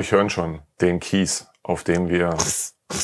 glaube, 0.00 0.02
ich 0.02 0.12
höre 0.12 0.30
schon 0.30 0.60
den 0.80 1.00
Kies, 1.00 1.46
auf 1.62 1.84
dem 1.84 2.08
wir 2.08 2.34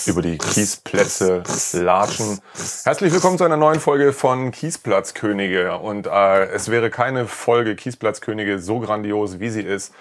über 0.07 0.23
die 0.23 0.39
Kiesplätze 0.39 1.43
latschen. 1.75 2.41
Herzlich 2.85 3.13
willkommen 3.13 3.37
zu 3.39 3.45
einer 3.45 3.57
neuen 3.57 3.81
Folge 3.81 4.13
von 4.13 4.51
Kiesplatzkönige. 4.51 5.79
Und 5.79 6.07
äh, 6.07 6.47
es 6.47 6.71
wäre 6.71 6.91
keine 6.91 7.27
Folge 7.27 7.77
Kiesplatzkönige 7.77 8.59
so 8.59 8.81
grandios, 8.81 9.41
wie 9.41 9.51
sie 9.51 9.63
ist, 9.63 9.93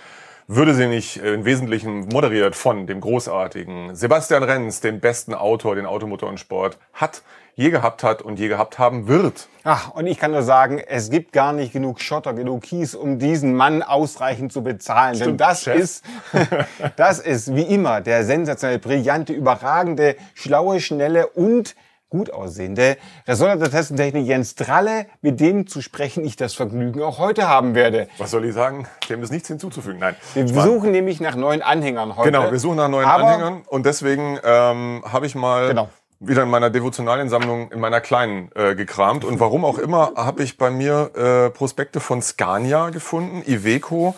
würde 0.47 0.75
sie 0.75 0.87
nicht 0.87 1.17
im 1.17 1.45
Wesentlichen 1.45 2.07
moderiert 2.07 2.55
von 2.55 2.87
dem 2.87 3.01
großartigen 3.01 3.95
Sebastian 3.95 4.43
Renz, 4.43 4.79
den 4.79 4.99
besten 4.99 5.33
Autor, 5.33 5.75
den 5.75 5.85
Automotor 5.85 6.29
und 6.29 6.39
Sport 6.39 6.77
hat, 6.93 7.23
je 7.55 7.69
gehabt 7.71 8.03
hat 8.03 8.21
und 8.21 8.37
je 8.37 8.47
gehabt 8.47 8.77
haben 8.77 9.07
wird. 9.07 9.47
Ach, 9.63 9.91
und 9.91 10.05
ich 10.05 10.19
kann 10.19 10.31
nur 10.31 10.43
sagen, 10.43 10.79
es 10.79 11.09
gibt 11.09 11.31
gar 11.31 11.53
nicht 11.53 11.73
genug 11.73 11.99
Schotter, 11.99 12.33
genug 12.33 12.63
Kies, 12.63 12.93
um 12.93 13.17
diesen 13.17 13.55
Mann 13.55 13.81
ausreichend 13.81 14.51
zu 14.51 14.61
bezahlen. 14.61 15.15
Stimmt, 15.15 15.31
Denn 15.31 15.37
das 15.37 15.63
Chef. 15.63 15.75
ist, 15.79 16.05
das 16.97 17.19
ist 17.19 17.55
wie 17.55 17.63
immer 17.63 18.01
der 18.01 18.23
sensationell 18.25 18.79
brillante, 18.79 19.33
überragende, 19.33 20.15
schlaue, 20.35 20.79
schnelle 20.79 21.27
und 21.27 21.75
gut 22.09 22.31
aussehende 22.31 22.97
Ressorter 23.27 23.57
der 23.57 23.71
Testentechnik 23.71 24.25
Jens 24.25 24.55
Dralle, 24.55 25.07
mit 25.21 25.39
dem 25.39 25.67
zu 25.67 25.81
sprechen 25.81 26.23
ich 26.23 26.35
das 26.35 26.53
Vergnügen 26.53 27.01
auch 27.01 27.17
heute 27.19 27.47
haben 27.47 27.75
werde. 27.75 28.07
Was 28.17 28.31
soll 28.31 28.45
ich 28.45 28.53
sagen? 28.53 28.87
Dem 29.09 29.21
ist 29.23 29.31
nichts 29.31 29.47
hinzuzufügen. 29.47 29.99
Nein. 29.99 30.15
Wir 30.33 30.47
Spaß. 30.47 30.63
suchen 30.65 30.91
nämlich 30.91 31.19
nach 31.19 31.35
neuen 31.35 31.61
Anhängern 31.61 32.15
heute. 32.15 32.31
Genau, 32.31 32.51
wir 32.51 32.59
suchen 32.59 32.77
nach 32.77 32.87
neuen 32.89 33.07
Aber- 33.07 33.23
Anhängern 33.25 33.63
und 33.67 33.85
deswegen 33.85 34.39
ähm, 34.43 35.03
habe 35.11 35.25
ich 35.25 35.35
mal 35.35 35.69
Genau. 35.69 35.89
wieder 36.19 36.43
in 36.43 36.49
meiner 36.49 36.69
Devotionaliensammlung 36.69 37.71
in 37.71 37.79
meiner 37.79 38.01
kleinen 38.01 38.49
äh, 38.55 38.75
gekramt 38.75 39.25
und 39.25 39.39
warum 39.39 39.65
auch 39.65 39.77
immer 39.79 40.13
habe 40.15 40.43
ich 40.43 40.57
bei 40.57 40.69
mir 40.69 41.11
äh, 41.15 41.49
Prospekte 41.49 41.99
von 41.99 42.21
Scania 42.21 42.89
gefunden, 42.91 43.41
Iveco 43.45 44.15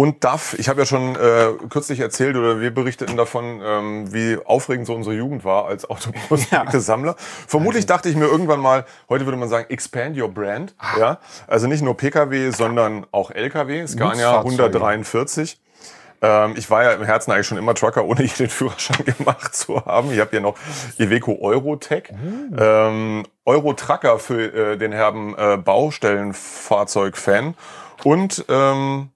und 0.00 0.24
DAF. 0.24 0.54
Ich 0.58 0.70
habe 0.70 0.80
ja 0.80 0.86
schon 0.86 1.14
äh, 1.14 1.52
kürzlich 1.68 2.00
erzählt 2.00 2.34
oder 2.34 2.58
wir 2.58 2.72
berichteten 2.72 3.18
davon, 3.18 3.60
ähm, 3.62 4.10
wie 4.14 4.38
aufregend 4.42 4.86
so 4.86 4.94
unsere 4.94 5.14
Jugend 5.14 5.44
war 5.44 5.66
als 5.66 5.84
Autoprospekte-Sammler. 5.90 7.16
Vermutlich 7.18 7.84
dachte 7.84 8.08
ich 8.08 8.16
mir 8.16 8.24
irgendwann 8.24 8.60
mal, 8.60 8.86
heute 9.10 9.26
würde 9.26 9.36
man 9.36 9.50
sagen, 9.50 9.66
expand 9.68 10.16
your 10.16 10.30
brand. 10.30 10.74
Ah. 10.78 10.98
Ja, 10.98 11.18
also 11.46 11.66
nicht 11.66 11.82
nur 11.82 11.98
PKW, 11.98 12.48
sondern 12.48 13.06
auch 13.12 13.30
LKW. 13.30 13.86
Scania 13.86 14.40
Nutzfahrzeuge. 14.42 14.78
143. 14.78 15.60
Ähm, 16.22 16.54
ich 16.56 16.70
war 16.70 16.82
ja 16.82 16.92
im 16.92 17.02
Herzen 17.02 17.32
eigentlich 17.32 17.48
schon 17.48 17.58
immer 17.58 17.74
Trucker, 17.74 18.06
ohne 18.06 18.22
je 18.24 18.32
den 18.38 18.48
Führerschein 18.48 19.04
gemacht 19.04 19.54
zu 19.54 19.84
haben. 19.84 20.10
Ich 20.12 20.20
habe 20.20 20.30
hier 20.30 20.40
noch 20.40 20.56
Iveco 20.96 21.36
Eurotech. 21.42 22.04
Ähm, 22.56 23.26
Euro-Trucker 23.44 24.18
für 24.18 24.72
äh, 24.72 24.78
den 24.78 24.92
herben 24.92 25.34
äh, 25.36 25.58
Baustellenfahrzeug-Fan. 25.58 27.54
Und 28.02 28.46
ähm, 28.48 29.10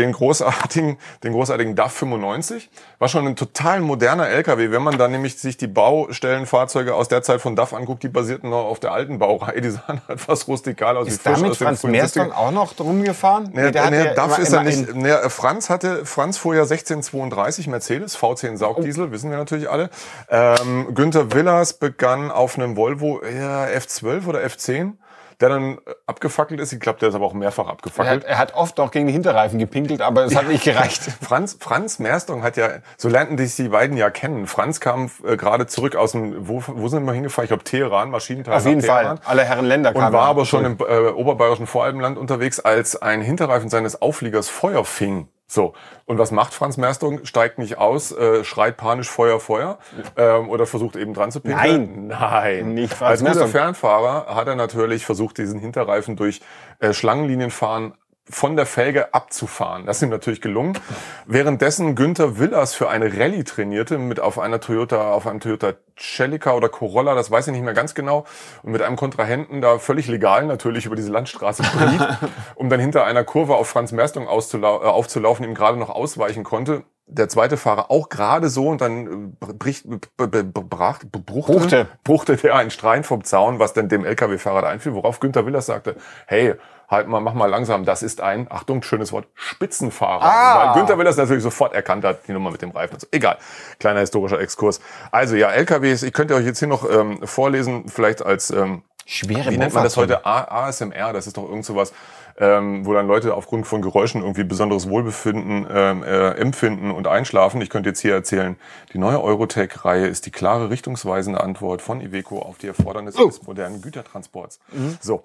den 0.00 0.12
großartigen, 0.12 0.96
den 1.22 1.32
großartigen 1.32 1.74
DAF 1.76 1.92
95. 1.92 2.70
War 2.98 3.08
schon 3.08 3.26
ein 3.26 3.36
total 3.36 3.80
moderner 3.80 4.28
LKW. 4.28 4.70
Wenn 4.70 4.82
man 4.82 4.98
dann 4.98 5.10
nämlich 5.12 5.38
sich 5.38 5.56
die 5.56 5.66
Baustellenfahrzeuge 5.66 6.94
aus 6.94 7.08
der 7.08 7.22
Zeit 7.22 7.40
von 7.40 7.56
DAF 7.56 7.72
anguckt, 7.72 8.02
die 8.02 8.08
basierten 8.08 8.50
noch 8.50 8.64
auf 8.64 8.80
der 8.80 8.92
alten 8.92 9.18
Baureihe. 9.18 9.60
Die 9.60 9.70
sahen 9.70 10.00
etwas 10.08 10.48
rustikal 10.48 10.96
aus. 10.96 11.08
Ist 11.08 11.24
damit 11.26 11.50
aus 11.50 11.58
Franz 11.58 11.82
Merston 11.84 12.28
70ern. 12.28 12.32
auch 12.32 12.50
noch 12.50 12.72
drum 12.74 13.02
gefahren? 13.04 13.50
Nee, 13.52 13.70
der 13.70 13.84
hat 13.84 13.90
nee, 13.90 14.14
DAF 14.14 14.26
immer- 14.26 14.38
ist 14.38 14.52
er 14.52 14.62
nicht. 14.62 14.94
Nee, 14.94 15.14
Franz 15.28 15.70
hatte, 15.70 16.04
Franz 16.06 16.38
fuhr 16.38 16.54
ja 16.54 16.62
1632 16.62 17.66
Mercedes, 17.66 18.16
V10 18.18 18.56
Saugdiesel, 18.56 19.10
wissen 19.10 19.30
wir 19.30 19.38
natürlich 19.38 19.68
alle. 19.70 19.90
Ähm, 20.30 20.94
Günther 20.94 21.32
Willers 21.32 21.74
begann 21.74 22.30
auf 22.30 22.56
einem 22.58 22.76
Volvo 22.76 23.20
ja, 23.24 23.64
F12 23.66 24.26
oder 24.26 24.40
F10, 24.40 24.92
der 25.40 25.48
dann 25.50 25.74
äh, 25.74 25.94
abgefackelt 26.06 26.60
ist. 26.60 26.72
Ich 26.72 26.80
glaube, 26.80 26.98
der 26.98 27.10
ist 27.10 27.14
aber 27.14 27.24
auch 27.26 27.32
mehrfach 27.32 27.66
Er 27.66 27.72
abgefackelt. 27.72 28.24
hat, 28.24 28.30
er 28.30 28.38
hat 28.38 28.54
oft 28.54 28.78
noch 28.78 28.90
gegen 28.90 29.06
die 29.06 29.12
Hinterreifen 29.12 29.58
gepinkelt, 29.58 30.00
aber 30.00 30.24
es 30.24 30.34
hat 30.34 30.48
nicht 30.48 30.64
gereicht. 30.64 31.02
Franz, 31.20 31.56
Franz 31.60 31.98
Merstong 31.98 32.42
hat 32.42 32.56
ja, 32.56 32.68
so 32.96 33.08
lernten 33.08 33.38
sich 33.38 33.56
die 33.56 33.68
beiden 33.68 33.96
ja 33.96 34.10
kennen. 34.10 34.46
Franz 34.46 34.80
kam 34.80 35.10
äh, 35.24 35.36
gerade 35.36 35.66
zurück 35.66 35.96
aus 35.96 36.12
dem, 36.12 36.48
wo, 36.48 36.62
wo 36.66 36.88
sind 36.88 37.04
wir 37.04 37.12
hingefahren? 37.12 37.44
Ich 37.44 37.50
glaube 37.50 37.64
Teheran, 37.64 38.10
Maschinenteil 38.10 38.56
Auf 38.56 38.66
jeden 38.66 38.82
Fall. 38.82 39.18
Alle 39.24 39.44
Herren 39.44 39.66
Länder 39.66 39.90
Und 39.90 40.00
kamen 40.00 40.12
war 40.12 40.24
ja 40.24 40.30
aber 40.30 40.44
schon 40.44 40.64
im 40.64 40.78
äh, 40.80 41.08
oberbayerischen 41.08 41.66
Voralpenland 41.66 42.18
unterwegs, 42.18 42.60
als 42.60 43.00
ein 43.00 43.22
Hinterreifen 43.22 43.68
seines 43.68 44.02
Aufliegers 44.02 44.48
Feuer 44.48 44.84
fing. 44.84 45.28
So, 45.50 45.72
und 46.04 46.18
was 46.18 46.30
macht 46.30 46.52
Franz 46.52 46.76
Merstung? 46.76 47.24
Steigt 47.24 47.58
nicht 47.58 47.78
aus, 47.78 48.12
äh, 48.12 48.44
schreit 48.44 48.76
panisch 48.76 49.08
Feuer, 49.08 49.40
Feuer 49.40 49.78
ähm, 50.18 50.50
oder 50.50 50.66
versucht 50.66 50.94
eben 50.94 51.14
dran 51.14 51.32
zu 51.32 51.40
pinkeln? 51.40 52.08
Nein. 52.08 52.18
Nein. 52.20 52.74
Nicht 52.74 52.92
Franz 52.92 53.22
Als 53.22 53.32
guter. 53.32 53.48
Fernfahrer 53.48 54.34
hat 54.34 54.46
er 54.46 54.56
natürlich 54.56 55.06
versucht, 55.06 55.38
diesen 55.38 55.58
Hinterreifen 55.58 56.16
durch 56.16 56.42
äh, 56.80 56.92
Schlangenlinienfahren 56.92 57.94
von 58.30 58.56
der 58.56 58.66
Felge 58.66 59.14
abzufahren. 59.14 59.86
Das 59.86 59.96
ist 59.98 60.02
ihm 60.02 60.10
natürlich 60.10 60.40
gelungen. 60.40 60.78
Währenddessen 61.26 61.94
Günther 61.94 62.38
Willers 62.38 62.74
für 62.74 62.88
eine 62.88 63.12
Rallye 63.18 63.44
trainierte 63.44 63.98
mit 63.98 64.20
auf 64.20 64.38
einer 64.38 64.60
Toyota, 64.60 65.12
auf 65.12 65.26
einem 65.26 65.40
Toyota 65.40 65.72
Celica 65.98 66.52
oder 66.52 66.68
Corolla, 66.68 67.14
das 67.14 67.30
weiß 67.30 67.46
ich 67.48 67.52
nicht 67.52 67.64
mehr 67.64 67.74
ganz 67.74 67.94
genau, 67.94 68.24
und 68.62 68.72
mit 68.72 68.82
einem 68.82 68.96
Kontrahenten 68.96 69.60
da 69.60 69.78
völlig 69.78 70.06
legal 70.08 70.46
natürlich 70.46 70.86
über 70.86 70.94
diese 70.96 71.10
Landstraße 71.10 71.62
bricht, 71.62 72.06
um 72.54 72.68
dann 72.68 72.80
hinter 72.80 73.04
einer 73.04 73.24
Kurve 73.24 73.54
auf 73.56 73.68
Franz 73.68 73.92
Merstung 73.92 74.24
äh, 74.24 74.28
aufzulaufen, 74.28 75.44
ihm 75.44 75.54
gerade 75.54 75.78
noch 75.78 75.90
ausweichen 75.90 76.44
konnte. 76.44 76.84
Der 77.10 77.30
zweite 77.30 77.56
Fahrer 77.56 77.90
auch 77.90 78.10
gerade 78.10 78.50
so 78.50 78.68
und 78.68 78.80
dann 78.82 79.34
äh, 79.42 79.52
bricht, 79.54 79.88
b- 79.88 79.96
b- 80.26 80.42
b- 80.42 80.60
brach, 80.68 81.00
bruchte, 81.10 81.52
Bruchte. 81.52 81.88
bruchte 82.04 82.36
der 82.36 82.54
einen 82.54 82.70
Strein 82.70 83.02
vom 83.02 83.24
Zaun, 83.24 83.58
was 83.58 83.72
dann 83.72 83.88
dem 83.88 84.04
LKW-Fahrer 84.04 84.62
da 84.62 84.68
einfiel, 84.68 84.92
worauf 84.94 85.18
Günther 85.18 85.46
Willers 85.46 85.66
sagte, 85.66 85.96
hey, 86.26 86.54
halt 86.88 87.06
mal, 87.08 87.20
mach 87.20 87.34
mal 87.34 87.46
langsam, 87.46 87.84
das 87.84 88.02
ist 88.02 88.20
ein, 88.20 88.46
Achtung, 88.50 88.82
schönes 88.82 89.12
Wort, 89.12 89.26
Spitzenfahrer. 89.34 90.22
Ah. 90.22 90.66
Weil 90.68 90.74
Günther 90.74 90.98
Willers 90.98 91.16
natürlich 91.16 91.42
sofort 91.42 91.74
erkannt 91.74 92.04
hat, 92.04 92.26
die 92.28 92.32
Nummer 92.32 92.50
mit 92.50 92.62
dem 92.62 92.70
Reifen. 92.70 92.98
so. 92.98 93.06
Egal, 93.10 93.38
kleiner 93.78 94.00
historischer 94.00 94.40
Exkurs. 94.40 94.80
Also 95.10 95.36
ja, 95.36 95.48
LKWs, 95.50 96.02
ich 96.02 96.12
könnte 96.12 96.34
euch 96.34 96.46
jetzt 96.46 96.58
hier 96.58 96.68
noch 96.68 96.88
ähm, 96.90 97.26
vorlesen, 97.26 97.88
vielleicht 97.88 98.24
als, 98.24 98.50
ähm, 98.50 98.82
Schwere 99.10 99.50
wie 99.50 99.56
nennt 99.56 99.72
man 99.72 99.84
das 99.84 99.96
heute, 99.96 100.26
ASMR, 100.26 101.14
das 101.14 101.26
ist 101.26 101.38
doch 101.38 101.48
irgend 101.48 101.64
sowas, 101.64 101.94
ähm, 102.38 102.84
wo 102.84 102.92
dann 102.92 103.06
Leute 103.06 103.32
aufgrund 103.34 103.66
von 103.66 103.80
Geräuschen 103.80 104.20
irgendwie 104.20 104.44
besonderes 104.44 104.86
Wohlbefinden 104.90 105.66
ähm, 105.70 106.02
äh, 106.02 106.32
empfinden 106.32 106.90
und 106.90 107.06
einschlafen. 107.06 107.62
Ich 107.62 107.70
könnte 107.70 107.88
jetzt 107.88 108.00
hier 108.00 108.12
erzählen, 108.12 108.56
die 108.92 108.98
neue 108.98 109.22
Eurotech-Reihe 109.22 110.06
ist 110.06 110.26
die 110.26 110.30
klare, 110.30 110.68
richtungsweisende 110.68 111.40
Antwort 111.40 111.80
von 111.80 112.02
Iveco 112.02 112.38
auf 112.40 112.58
die 112.58 112.66
Erfordernisse 112.66 113.18
Oh. 113.22 113.28
des 113.28 113.42
modernen 113.44 113.80
Gütertransports. 113.80 114.60
So, 115.00 115.22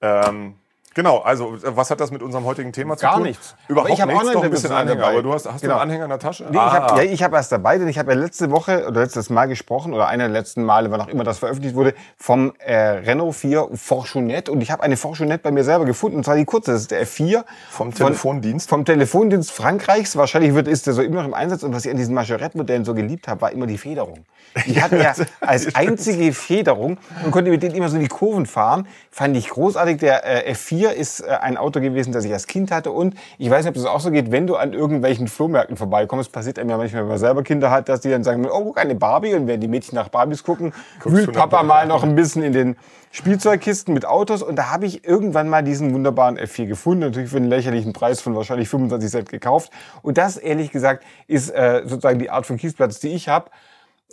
ähm, 0.00 0.54
genau, 0.96 1.18
also 1.18 1.54
äh, 1.54 1.76
was 1.76 1.90
hat 1.92 2.00
das 2.00 2.10
mit 2.10 2.22
unserem 2.22 2.44
heutigen 2.44 2.72
Thema 2.72 2.96
zu 2.96 3.02
Gar 3.06 3.14
tun? 3.14 3.22
nichts. 3.22 3.54
Überhaupt 3.68 3.90
Aber 3.90 3.94
ich 3.94 4.00
hab 4.02 4.08
nichts, 4.10 4.32
doch 4.32 4.42
ein 4.42 4.50
bisschen 4.50 4.72
Anhänger. 4.72 5.00
dabei. 5.00 5.12
Aber 5.12 5.22
du 5.22 5.32
hast, 5.32 5.46
hast 5.46 5.60
Genau. 5.60 5.74
du 5.74 5.80
einen 5.80 5.90
Anhänger 5.90 6.04
in 6.04 6.10
der 6.10 6.18
Tasche? 6.18 6.44
Nee, 6.50 6.56
ich 6.56 6.58
habe 6.58 6.92
Ah. 6.92 6.96
ja, 7.02 7.02
ich 7.12 7.22
hab 7.22 7.32
erst 7.32 7.52
dabei, 7.52 7.78
denn 7.78 7.86
ich 7.86 7.98
habe 8.00 8.12
ja 8.12 8.18
letzte 8.18 8.50
Woche 8.50 8.86
oder 8.88 9.02
letztes 9.02 9.30
Mal 9.30 9.46
gesprochen 9.46 9.94
oder 9.94 10.08
einer 10.08 10.24
der 10.24 10.32
letzten 10.32 10.64
Male, 10.64 10.90
wann 10.90 11.00
auch 11.00 11.08
immer 11.08 11.22
das 11.22 11.38
veröffentlicht 11.38 11.76
wurde, 11.76 11.94
vom 12.16 12.52
äh, 12.58 12.74
Renault 12.76 13.34
4 13.36 13.68
Forchonette 13.74 14.50
und 14.50 14.60
ich 14.60 14.70
habe 14.72 14.82
eine 14.82 14.96
Forchonette 14.96 15.42
bei 15.44 15.50
mir 15.52 15.62
selber 15.62 15.84
gefunden 15.84 16.16
und 16.16 16.24
zwar 16.24 16.34
die 16.36 16.44
kurze, 16.44 16.72
das 16.72 16.80
ist 16.82 16.90
der 16.90 17.06
F4 17.06 17.44
Vom 17.70 17.92
von- 17.92 18.06
Telefondienst? 18.08 18.68
vom 18.68 18.84
Telefondienst 18.84 19.52
Frankreichs. 19.52 20.16
Wahrscheinlich 20.16 20.54
wird 20.54 20.66
ist 20.66 20.86
der 20.86 20.94
so 20.94 21.02
immer 21.02 21.16
noch 21.20 21.28
im 21.28 21.34
Einsatz 21.34 21.62
und 21.62 21.74
was 21.74 21.84
ich 21.84 21.90
an 21.90 21.96
diesen 21.96 22.14
Margerette-Modellen 22.14 22.84
so 22.84 22.94
geliebt 22.94 23.28
habe, 23.28 23.40
war 23.42 23.52
immer 23.52 23.66
die 23.66 23.78
Federung. 23.78 24.24
Die 24.66 24.80
hatten 24.82 25.00
ja 25.00 25.12
als 25.40 25.74
einzige 25.74 26.32
Federung 26.32 26.96
und 27.24 27.30
konnte 27.30 27.50
mit 27.50 27.62
denen 27.62 27.74
immer 27.74 27.88
so 27.88 27.96
in 27.96 28.02
die 28.02 28.08
Kurven 28.08 28.46
fahren. 28.46 28.86
Fand 29.10 29.36
ich 29.36 29.50
großartig. 29.50 29.98
Der 29.98 30.46
äh, 30.46 30.52
F4 30.52 30.85
ist 30.94 31.20
äh, 31.20 31.30
ein 31.40 31.56
Auto 31.56 31.80
gewesen, 31.80 32.12
das 32.12 32.24
ich 32.24 32.32
als 32.32 32.46
Kind 32.46 32.70
hatte 32.70 32.90
und 32.90 33.14
ich 33.38 33.50
weiß 33.50 33.64
nicht, 33.64 33.70
ob 33.70 33.74
das 33.74 33.86
auch 33.86 34.00
so 34.00 34.10
geht, 34.10 34.30
wenn 34.30 34.46
du 34.46 34.56
an 34.56 34.72
irgendwelchen 34.72 35.28
Flohmärkten 35.28 35.76
vorbeikommst, 35.76 36.32
passiert 36.32 36.58
einem 36.58 36.70
ja 36.70 36.76
manchmal, 36.76 37.02
wenn 37.02 37.08
man 37.08 37.18
selber 37.18 37.42
Kinder 37.42 37.70
hat, 37.70 37.88
dass 37.88 38.00
die 38.00 38.10
dann 38.10 38.24
sagen, 38.24 38.46
oh, 38.46 38.64
guck, 38.64 38.78
eine 38.78 38.94
Barbie 38.94 39.34
und 39.34 39.46
wenn 39.46 39.60
die 39.60 39.68
Mädchen 39.68 39.96
nach 39.96 40.08
Barbies 40.08 40.42
gucken, 40.42 40.72
wühlt 41.04 41.28
du 41.28 41.32
nach 41.32 41.40
Papa 41.48 41.62
mal 41.62 41.86
noch 41.86 42.02
ein 42.02 42.14
bisschen 42.14 42.42
in 42.42 42.52
den 42.52 42.76
Spielzeugkisten 43.10 43.94
mit 43.94 44.04
Autos 44.04 44.42
und 44.42 44.56
da 44.56 44.70
habe 44.70 44.86
ich 44.86 45.06
irgendwann 45.06 45.48
mal 45.48 45.62
diesen 45.62 45.94
wunderbaren 45.94 46.38
F4 46.38 46.66
gefunden, 46.66 47.00
natürlich 47.00 47.30
für 47.30 47.38
einen 47.38 47.48
lächerlichen 47.48 47.92
Preis 47.92 48.20
von 48.20 48.34
wahrscheinlich 48.36 48.68
25 48.68 49.10
Cent 49.10 49.28
gekauft. 49.30 49.72
Und 50.02 50.18
das, 50.18 50.36
ehrlich 50.36 50.70
gesagt, 50.70 51.04
ist 51.26 51.50
äh, 51.50 51.82
sozusagen 51.84 52.18
die 52.18 52.30
Art 52.30 52.46
von 52.46 52.58
Kiesplatz, 52.58 53.00
die 53.00 53.08
ich 53.08 53.28
habe. 53.28 53.50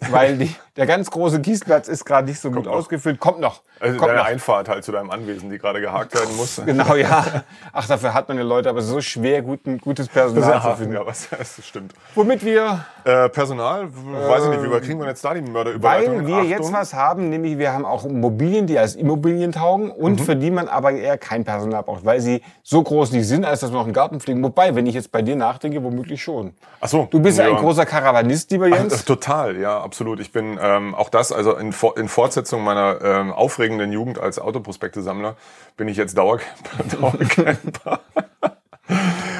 Weil 0.09 0.37
die, 0.37 0.53
der 0.75 0.85
ganz 0.85 1.09
große 1.11 1.39
Kiesplatz 1.39 1.87
ist 1.87 2.03
gerade 2.03 2.27
nicht 2.27 2.39
so 2.39 2.51
gut 2.51 2.65
noch. 2.65 2.73
ausgefüllt. 2.73 3.19
Kommt 3.19 3.39
noch. 3.39 3.61
Also 3.79 3.97
Kommt 3.97 4.09
deine 4.09 4.19
noch. 4.21 4.27
Einfahrt 4.27 4.67
halt 4.67 4.83
zu 4.83 4.91
deinem 4.91 5.11
Anwesen, 5.11 5.49
die 5.49 5.57
gerade 5.57 5.79
gehakt 5.79 6.13
werden 6.13 6.35
muss. 6.35 6.61
Genau, 6.65 6.95
ja. 6.95 7.43
Ach, 7.71 7.87
dafür 7.87 8.13
hat 8.13 8.27
man 8.27 8.37
ja 8.37 8.43
Leute, 8.43 8.69
aber 8.69 8.81
so 8.81 8.99
schwer 9.01 9.41
guten, 9.43 9.77
gutes 9.77 10.07
Personal 10.07 10.61
zu 10.61 10.75
finden. 10.77 10.93
ja, 10.93 11.05
was, 11.05 11.29
das 11.37 11.59
stimmt. 11.65 11.93
Womit 12.15 12.43
wir 12.43 12.85
Äh, 13.05 13.29
Personal, 13.29 13.87
weiß 13.93 14.45
ich 14.45 14.49
nicht, 14.49 14.63
wie 14.63 14.71
wir 14.71 14.81
kriegen 14.81 14.99
wir 14.99 15.07
jetzt 15.07 15.23
da 15.23 15.33
die 15.33 15.41
Mörderüberleitung? 15.41 16.15
Weil 16.19 16.27
wir 16.27 16.35
Achtung. 16.37 16.49
jetzt 16.49 16.73
was 16.73 16.93
haben, 16.93 17.29
nämlich 17.29 17.57
wir 17.57 17.71
haben 17.71 17.85
auch 17.85 18.03
Immobilien, 18.05 18.65
die 18.67 18.77
als 18.79 18.95
Immobilien 18.95 19.51
taugen 19.51 19.91
und 19.91 20.19
Mhm. 20.19 20.25
für 20.25 20.35
die 20.35 20.51
man 20.51 20.67
aber 20.67 20.91
eher 20.91 21.17
kein 21.17 21.43
Personal 21.45 21.83
braucht, 21.83 22.03
weil 22.03 22.19
sie 22.19 22.41
so 22.63 22.81
groß 22.81 23.11
nicht 23.11 23.27
sind, 23.27 23.45
als 23.45 23.59
dass 23.61 23.69
man 23.69 23.79
noch 23.79 23.85
einen 23.85 23.93
Garten 23.93 24.19
pflegen. 24.19 24.43
Wobei, 24.43 24.73
wenn 24.75 24.85
ich 24.87 24.95
jetzt 24.95 25.11
bei 25.11 25.21
dir 25.21 25.35
nachdenke, 25.35 25.83
womöglich 25.83 26.21
schon. 26.23 26.53
Ach 26.81 26.87
so, 26.87 27.07
Du 27.11 27.19
bist 27.19 27.37
ja, 27.37 27.45
ja. 27.47 27.51
ein 27.55 27.57
großer 27.57 27.85
Karawanist, 27.85 28.49
lieber 28.51 28.67
Ach, 28.71 28.75
Jens. 28.77 29.05
Total, 29.05 29.55
ja, 29.57 29.82
absolut. 29.83 30.19
Ich 30.19 30.31
bin 30.31 30.57
ähm, 30.61 30.95
auch 30.95 31.09
das, 31.09 31.31
also 31.31 31.55
in, 31.55 31.73
in 31.95 32.07
Fortsetzung 32.07 32.63
meiner 32.63 32.99
ähm, 33.01 33.31
aufregenden 33.31 33.91
Jugend 33.91 34.19
als 34.19 34.39
Autoprospekte-Sammler, 34.39 35.35
bin 35.77 35.87
ich 35.87 35.97
jetzt 35.97 36.17
Dauercamper. 36.17 36.83
Dauercamper. 36.99 37.99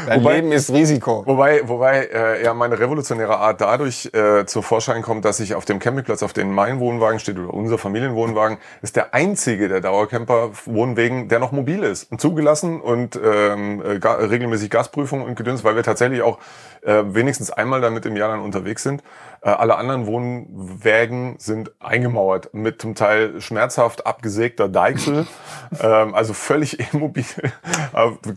Dein 0.08 0.22
Wobei- 0.22 0.36
Leben 0.36 0.52
ist 0.52 0.72
Risiko. 0.72 1.24
Wobei, 1.26 1.68
wobei 1.68 2.06
äh, 2.14 2.44
ja 2.44 2.54
meine 2.54 2.78
revolutionäre 2.80 3.38
Art 3.38 3.62
dadurch 3.62 4.10
äh, 4.14 4.46
zur 4.46 4.64
Vorschein 4.64 5.02
kommt, 5.02 5.24
dass 5.26 5.40
ich 5.40 5.56
auf 5.56 5.64
dem 5.66 5.80
Campingplatz, 5.80 6.24
auf 6.24 6.34
dem 6.34 6.54
mein 6.54 6.80
Wohnwagen 6.80 7.20
steht 7.20 7.38
oder 7.38 7.54
unser 7.54 7.78
Familienwohnwagen, 7.78 8.58
ist 8.82 8.96
der 8.96 9.14
einzige 9.14 9.70
der 9.70 9.82
Dauercamper-Wohnwegen, 9.82 11.30
der 11.30 11.40
noch 11.40 11.52
mobil 11.52 11.84
ist 11.84 12.12
und 12.12 12.20
zugelassen 12.20 12.82
und 12.82 13.20
ähm, 13.24 13.82
äh, 13.86 14.00
ga, 14.00 14.14
regelmäßig 14.16 14.70
Gasprüfung 14.70 15.22
und 15.24 15.36
Gedöns, 15.36 15.64
weil 15.64 15.76
wir 15.76 15.84
tatsächlich 15.84 16.22
auch 16.22 16.38
äh, 16.82 17.04
wenigstens 17.06 17.52
einmal 17.52 17.80
damit 17.82 18.06
im 18.06 18.16
Jahr 18.18 18.30
dann 18.30 18.42
unterwegs 18.42 18.84
sind. 18.84 19.04
Äh, 19.44 19.50
alle 19.50 19.76
anderen 19.76 20.08
Wohnwägen 20.08 21.36
sind 21.38 21.72
eingemauert 21.80 22.54
mit 22.54 22.82
zum 22.82 22.96
Teil 22.96 23.42
schmerzhaft 23.42 24.08
abgesägter 24.08 24.70
Deichsel, 24.70 25.28
ähm, 25.82 26.16
also 26.16 26.34
völlig 26.34 26.80
immobil. 26.94 27.26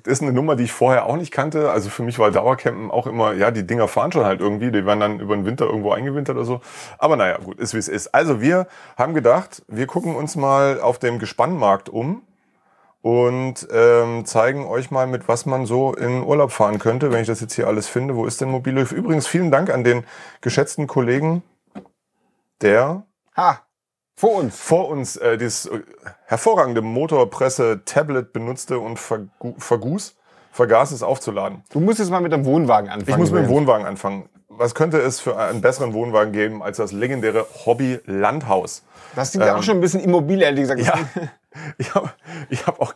Ist 0.05 0.23
eine 0.23 0.33
Nummer, 0.33 0.57
die 0.57 0.65
ich 0.65 0.73
vorher 0.73 1.07
auch 1.07 1.17
nicht 1.17 1.31
kannte. 1.31 1.71
Also 1.71 1.91
für 1.91 2.03
mich 2.03 2.19
war 2.19 2.33
Dauercampen 2.33 2.91
auch 2.91 3.07
immer, 3.07 3.35
ja, 3.35 3.53
die 3.53 3.67
Dinger 3.67 3.87
fahren 3.87 4.11
schon 4.11 4.25
halt 4.25 4.41
irgendwie, 4.41 4.73
die 4.73 4.85
werden 4.85 5.01
dann 5.01 5.21
über 5.21 5.37
den 5.37 5.47
Winter 5.47 5.67
irgendwo 5.67 5.93
eingewintert 5.93 6.37
oder 6.37 6.45
so. 6.45 6.61
Aber 6.99 7.15
naja, 7.15 7.39
gut, 7.39 7.61
ist 7.61 7.75
wie 7.75 7.79
es 7.79 7.89
ist. 7.89 8.09
Also 8.09 8.41
wir 8.41 8.67
haben 8.97 9.15
gedacht, 9.15 9.63
wir 9.69 9.87
gucken 9.87 10.17
uns 10.17 10.35
mal 10.35 10.81
auf 10.81 10.99
dem 10.99 11.21
Gespannmarkt 11.21 11.89
um 11.89 12.23
und 13.07 13.69
ähm, 13.71 14.27
zeigen 14.27 14.67
euch 14.67 14.91
mal, 14.91 15.07
mit 15.07 15.29
was 15.29 15.47
man 15.47 15.65
so 15.65 15.95
in 15.95 16.25
Urlaub 16.25 16.51
fahren 16.51 16.81
könnte, 16.81 17.13
wenn 17.13 17.21
ich 17.21 17.29
das 17.29 17.41
jetzt 17.41 17.55
hier 17.55 17.69
alles 17.69 17.87
finde. 17.87 18.17
Wo 18.17 18.27
ist 18.27 18.41
denn 18.41 18.51
Mobile? 18.51 18.81
Übrigens 18.81 19.29
vielen 19.29 19.53
Dank 19.53 19.71
an 19.71 19.85
den 19.85 20.03
geschätzten 20.41 20.89
Kollegen, 20.89 21.45
der 22.63 23.05
Ha, 23.37 23.61
vor 24.17 24.35
uns. 24.35 24.59
vor 24.59 24.89
uns 24.89 25.17
äh, 25.19 25.39
dieses 25.39 25.67
äh, 25.67 25.83
hervorragende 26.25 26.83
Motorpresse-Tablet 26.83 28.33
benutzte 28.33 28.81
und 28.81 28.99
vergu 28.99 29.55
vergus, 29.57 30.17
vergaß 30.51 30.91
es 30.91 31.05
aufzuladen. 31.05 31.63
Du 31.71 31.79
musst 31.79 32.01
jetzt 32.01 32.11
mal 32.11 32.21
mit 32.21 32.33
dem 32.33 32.45
Wohnwagen 32.45 32.91
anfangen. 32.91 33.09
Ich 33.09 33.17
muss 33.19 33.31
mit 33.31 33.45
dem. 33.45 33.51
Wohnwagen 33.51 33.87
anfangen. 33.87 34.29
Was 34.49 34.75
könnte 34.75 34.99
es 34.99 35.21
für 35.21 35.37
einen 35.39 35.61
besseren 35.61 35.93
Wohnwagen 35.93 36.33
geben 36.33 36.61
als 36.61 36.79
das 36.79 36.91
legendäre 36.91 37.47
Hobby 37.67 38.01
Landhaus? 38.07 38.83
Das 39.15 39.31
sieht 39.31 39.43
ja 39.43 39.55
auch 39.57 39.63
schon 39.63 39.81
ein 39.81 39.85
ein 39.85 40.01
immobil, 40.01 40.43
ehrlich 40.43 40.63
gesagt. 40.69 40.81
Ähm, 40.81 40.87
Ja, 41.15 41.29
ich 41.79 41.95
habe 41.95 42.11
ich 42.51 42.67
hab 42.67 42.81
auch, 42.81 42.95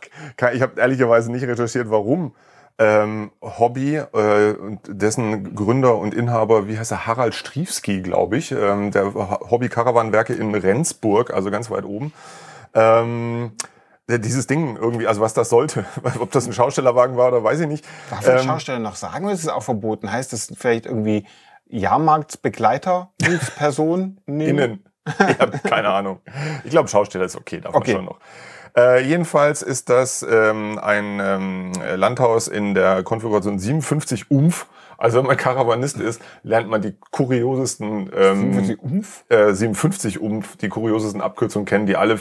ich 0.53 0.61
habe 0.61 0.79
ehrlicherweise 0.79 1.31
nicht 1.31 1.43
recherchiert, 1.43 1.89
warum 1.89 2.33
ähm, 2.77 3.31
Hobby 3.41 3.97
äh, 3.97 4.53
und 4.53 4.79
dessen 4.87 5.55
Gründer 5.55 5.97
und 5.97 6.13
Inhaber, 6.13 6.67
wie 6.67 6.79
heißt 6.79 6.91
er, 6.91 7.05
Harald 7.05 7.35
Striefski, 7.35 8.01
glaube 8.01 8.37
ich, 8.37 8.51
ähm, 8.51 8.91
der 8.91 9.13
Hobby 9.13 9.69
Caravanwerke 9.69 10.33
in 10.33 10.55
Rendsburg, 10.55 11.31
also 11.31 11.51
ganz 11.51 11.69
weit 11.69 11.85
oben. 11.85 12.11
Ähm, 12.73 13.51
dieses 14.09 14.47
Ding 14.47 14.77
irgendwie, 14.77 15.07
also 15.07 15.21
was 15.21 15.33
das 15.33 15.49
sollte, 15.49 15.85
ob 16.19 16.31
das 16.31 16.47
ein 16.47 16.53
Schaustellerwagen 16.53 17.17
war 17.17 17.27
oder 17.27 17.43
weiß 17.43 17.59
ich 17.61 17.67
nicht. 17.67 17.85
Darf 18.09 18.25
man 18.25 18.37
Ähm, 18.37 18.43
Schausteller 18.43 18.79
noch 18.79 18.95
sagen 18.95 19.25
oder 19.25 19.33
ist 19.33 19.43
es 19.43 19.47
auch 19.47 19.63
verboten? 19.63 20.11
Heißt 20.11 20.33
das 20.33 20.51
vielleicht 20.57 20.85
irgendwie 20.85 21.27
Jahrmarktsbegleiter, 21.67 23.11
Person 23.57 24.19
nehmen? 24.25 24.57
Innen. 24.57 24.85
Ich 25.07 25.39
habe 25.39 25.57
keine 25.59 25.89
Ahnung. 25.89 26.19
Ich 26.63 26.71
glaube, 26.71 26.87
Schausteller 26.87 27.25
ist 27.25 27.35
okay, 27.35 27.59
darf 27.61 27.73
Okay. 27.75 27.93
man 27.93 27.97
schon 27.97 28.05
noch. 28.05 28.19
Äh, 28.77 29.03
jedenfalls 29.03 29.61
ist 29.63 29.89
das 29.89 30.25
ähm, 30.29 30.79
ein 30.81 31.19
ähm, 31.21 31.71
Landhaus 31.95 32.47
in 32.47 32.73
der 32.73 33.03
Konfiguration 33.03 33.59
57 33.59 34.31
Umf. 34.31 34.67
Also 34.97 35.17
wenn 35.17 35.25
man 35.25 35.35
Karawanist 35.35 35.99
ist, 35.99 36.21
lernt 36.43 36.69
man 36.69 36.81
die 36.81 36.93
kuriosesten 37.09 38.11
ähm, 38.15 38.53
57 38.53 38.79
Umf? 38.79 39.23
Äh, 39.29 39.53
57 39.53 40.21
Umf, 40.21 40.57
die 40.57 40.69
kuriosesten 40.69 41.21
Abkürzungen 41.21 41.65
kennen, 41.65 41.87
die 41.87 41.97
alle 41.97 42.19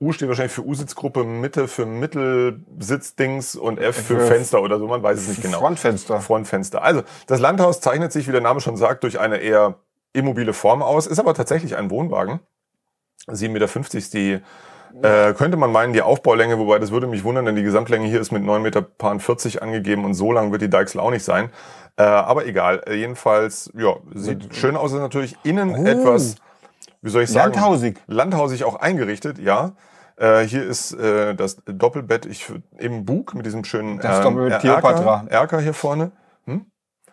U 0.00 0.12
steht 0.12 0.28
wahrscheinlich 0.28 0.52
für 0.52 0.64
U-Sitzgruppe, 0.64 1.24
Mitte 1.24 1.66
für 1.68 1.84
Mittelsitzdings 1.84 3.56
und 3.56 3.78
F 3.78 3.96
für 3.96 4.20
Für 4.20 4.26
Fenster 4.26 4.62
oder 4.62 4.78
so, 4.78 4.86
man 4.86 5.02
weiß 5.02 5.18
es 5.18 5.28
nicht 5.28 5.42
genau. 5.42 5.58
Frontfenster. 5.58 6.20
Frontfenster. 6.20 6.82
Also, 6.82 7.02
das 7.26 7.40
Landhaus 7.40 7.80
zeichnet 7.80 8.12
sich, 8.12 8.28
wie 8.28 8.32
der 8.32 8.40
Name 8.40 8.60
schon 8.60 8.76
sagt, 8.76 9.02
durch 9.02 9.18
eine 9.18 9.38
eher 9.38 9.74
immobile 10.12 10.52
Form 10.52 10.82
aus, 10.82 11.06
ist 11.06 11.18
aber 11.18 11.34
tatsächlich 11.34 11.76
ein 11.76 11.90
Wohnwagen. 11.90 12.40
7,50 13.28 13.48
Meter 13.48 13.98
ist 13.98 14.14
die, 14.14 14.40
äh, 15.02 15.32
könnte 15.34 15.56
man 15.56 15.72
meinen, 15.72 15.92
die 15.92 16.02
Aufbaulänge, 16.02 16.58
wobei 16.58 16.78
das 16.78 16.90
würde 16.90 17.06
mich 17.06 17.24
wundern, 17.24 17.46
denn 17.46 17.56
die 17.56 17.62
Gesamtlänge 17.62 18.06
hier 18.08 18.20
ist 18.20 18.32
mit 18.32 18.42
9,40 18.42 18.60
Meter 18.60 19.62
angegeben 19.62 20.04
und 20.04 20.14
so 20.14 20.32
lang 20.32 20.52
wird 20.52 20.62
die 20.62 20.70
Deichsel 20.70 21.00
auch 21.00 21.10
nicht 21.10 21.24
sein. 21.24 21.50
Äh, 21.96 22.02
aber 22.02 22.46
egal, 22.46 22.82
äh, 22.86 22.94
jedenfalls, 22.94 23.70
ja, 23.76 23.96
sieht 24.14 24.54
schön 24.54 24.76
aus, 24.76 24.92
ist 24.92 24.98
natürlich 24.98 25.36
innen 25.44 25.74
Oh. 25.74 25.84
etwas, 25.84 26.36
wie 27.00 27.10
soll 27.10 27.22
ich 27.22 27.30
sagen? 27.30 27.52
Landhausig. 27.52 27.98
Landhausig 28.06 28.64
auch 28.64 28.76
eingerichtet, 28.76 29.38
ja. 29.38 29.72
Äh, 30.16 30.42
hier 30.42 30.62
ist 30.64 30.92
äh, 30.92 31.34
das 31.34 31.56
Doppelbett 31.66 32.26
ich, 32.26 32.46
im 32.78 33.04
Bug 33.04 33.34
mit 33.34 33.46
diesem 33.46 33.64
schönen 33.64 33.98
Das 33.98 34.20
Doppelbett 34.22 34.60
Kleopatra. 34.60 35.20
Erker, 35.20 35.30
Erker 35.30 35.60
hier 35.60 35.74
vorne. 35.74 36.12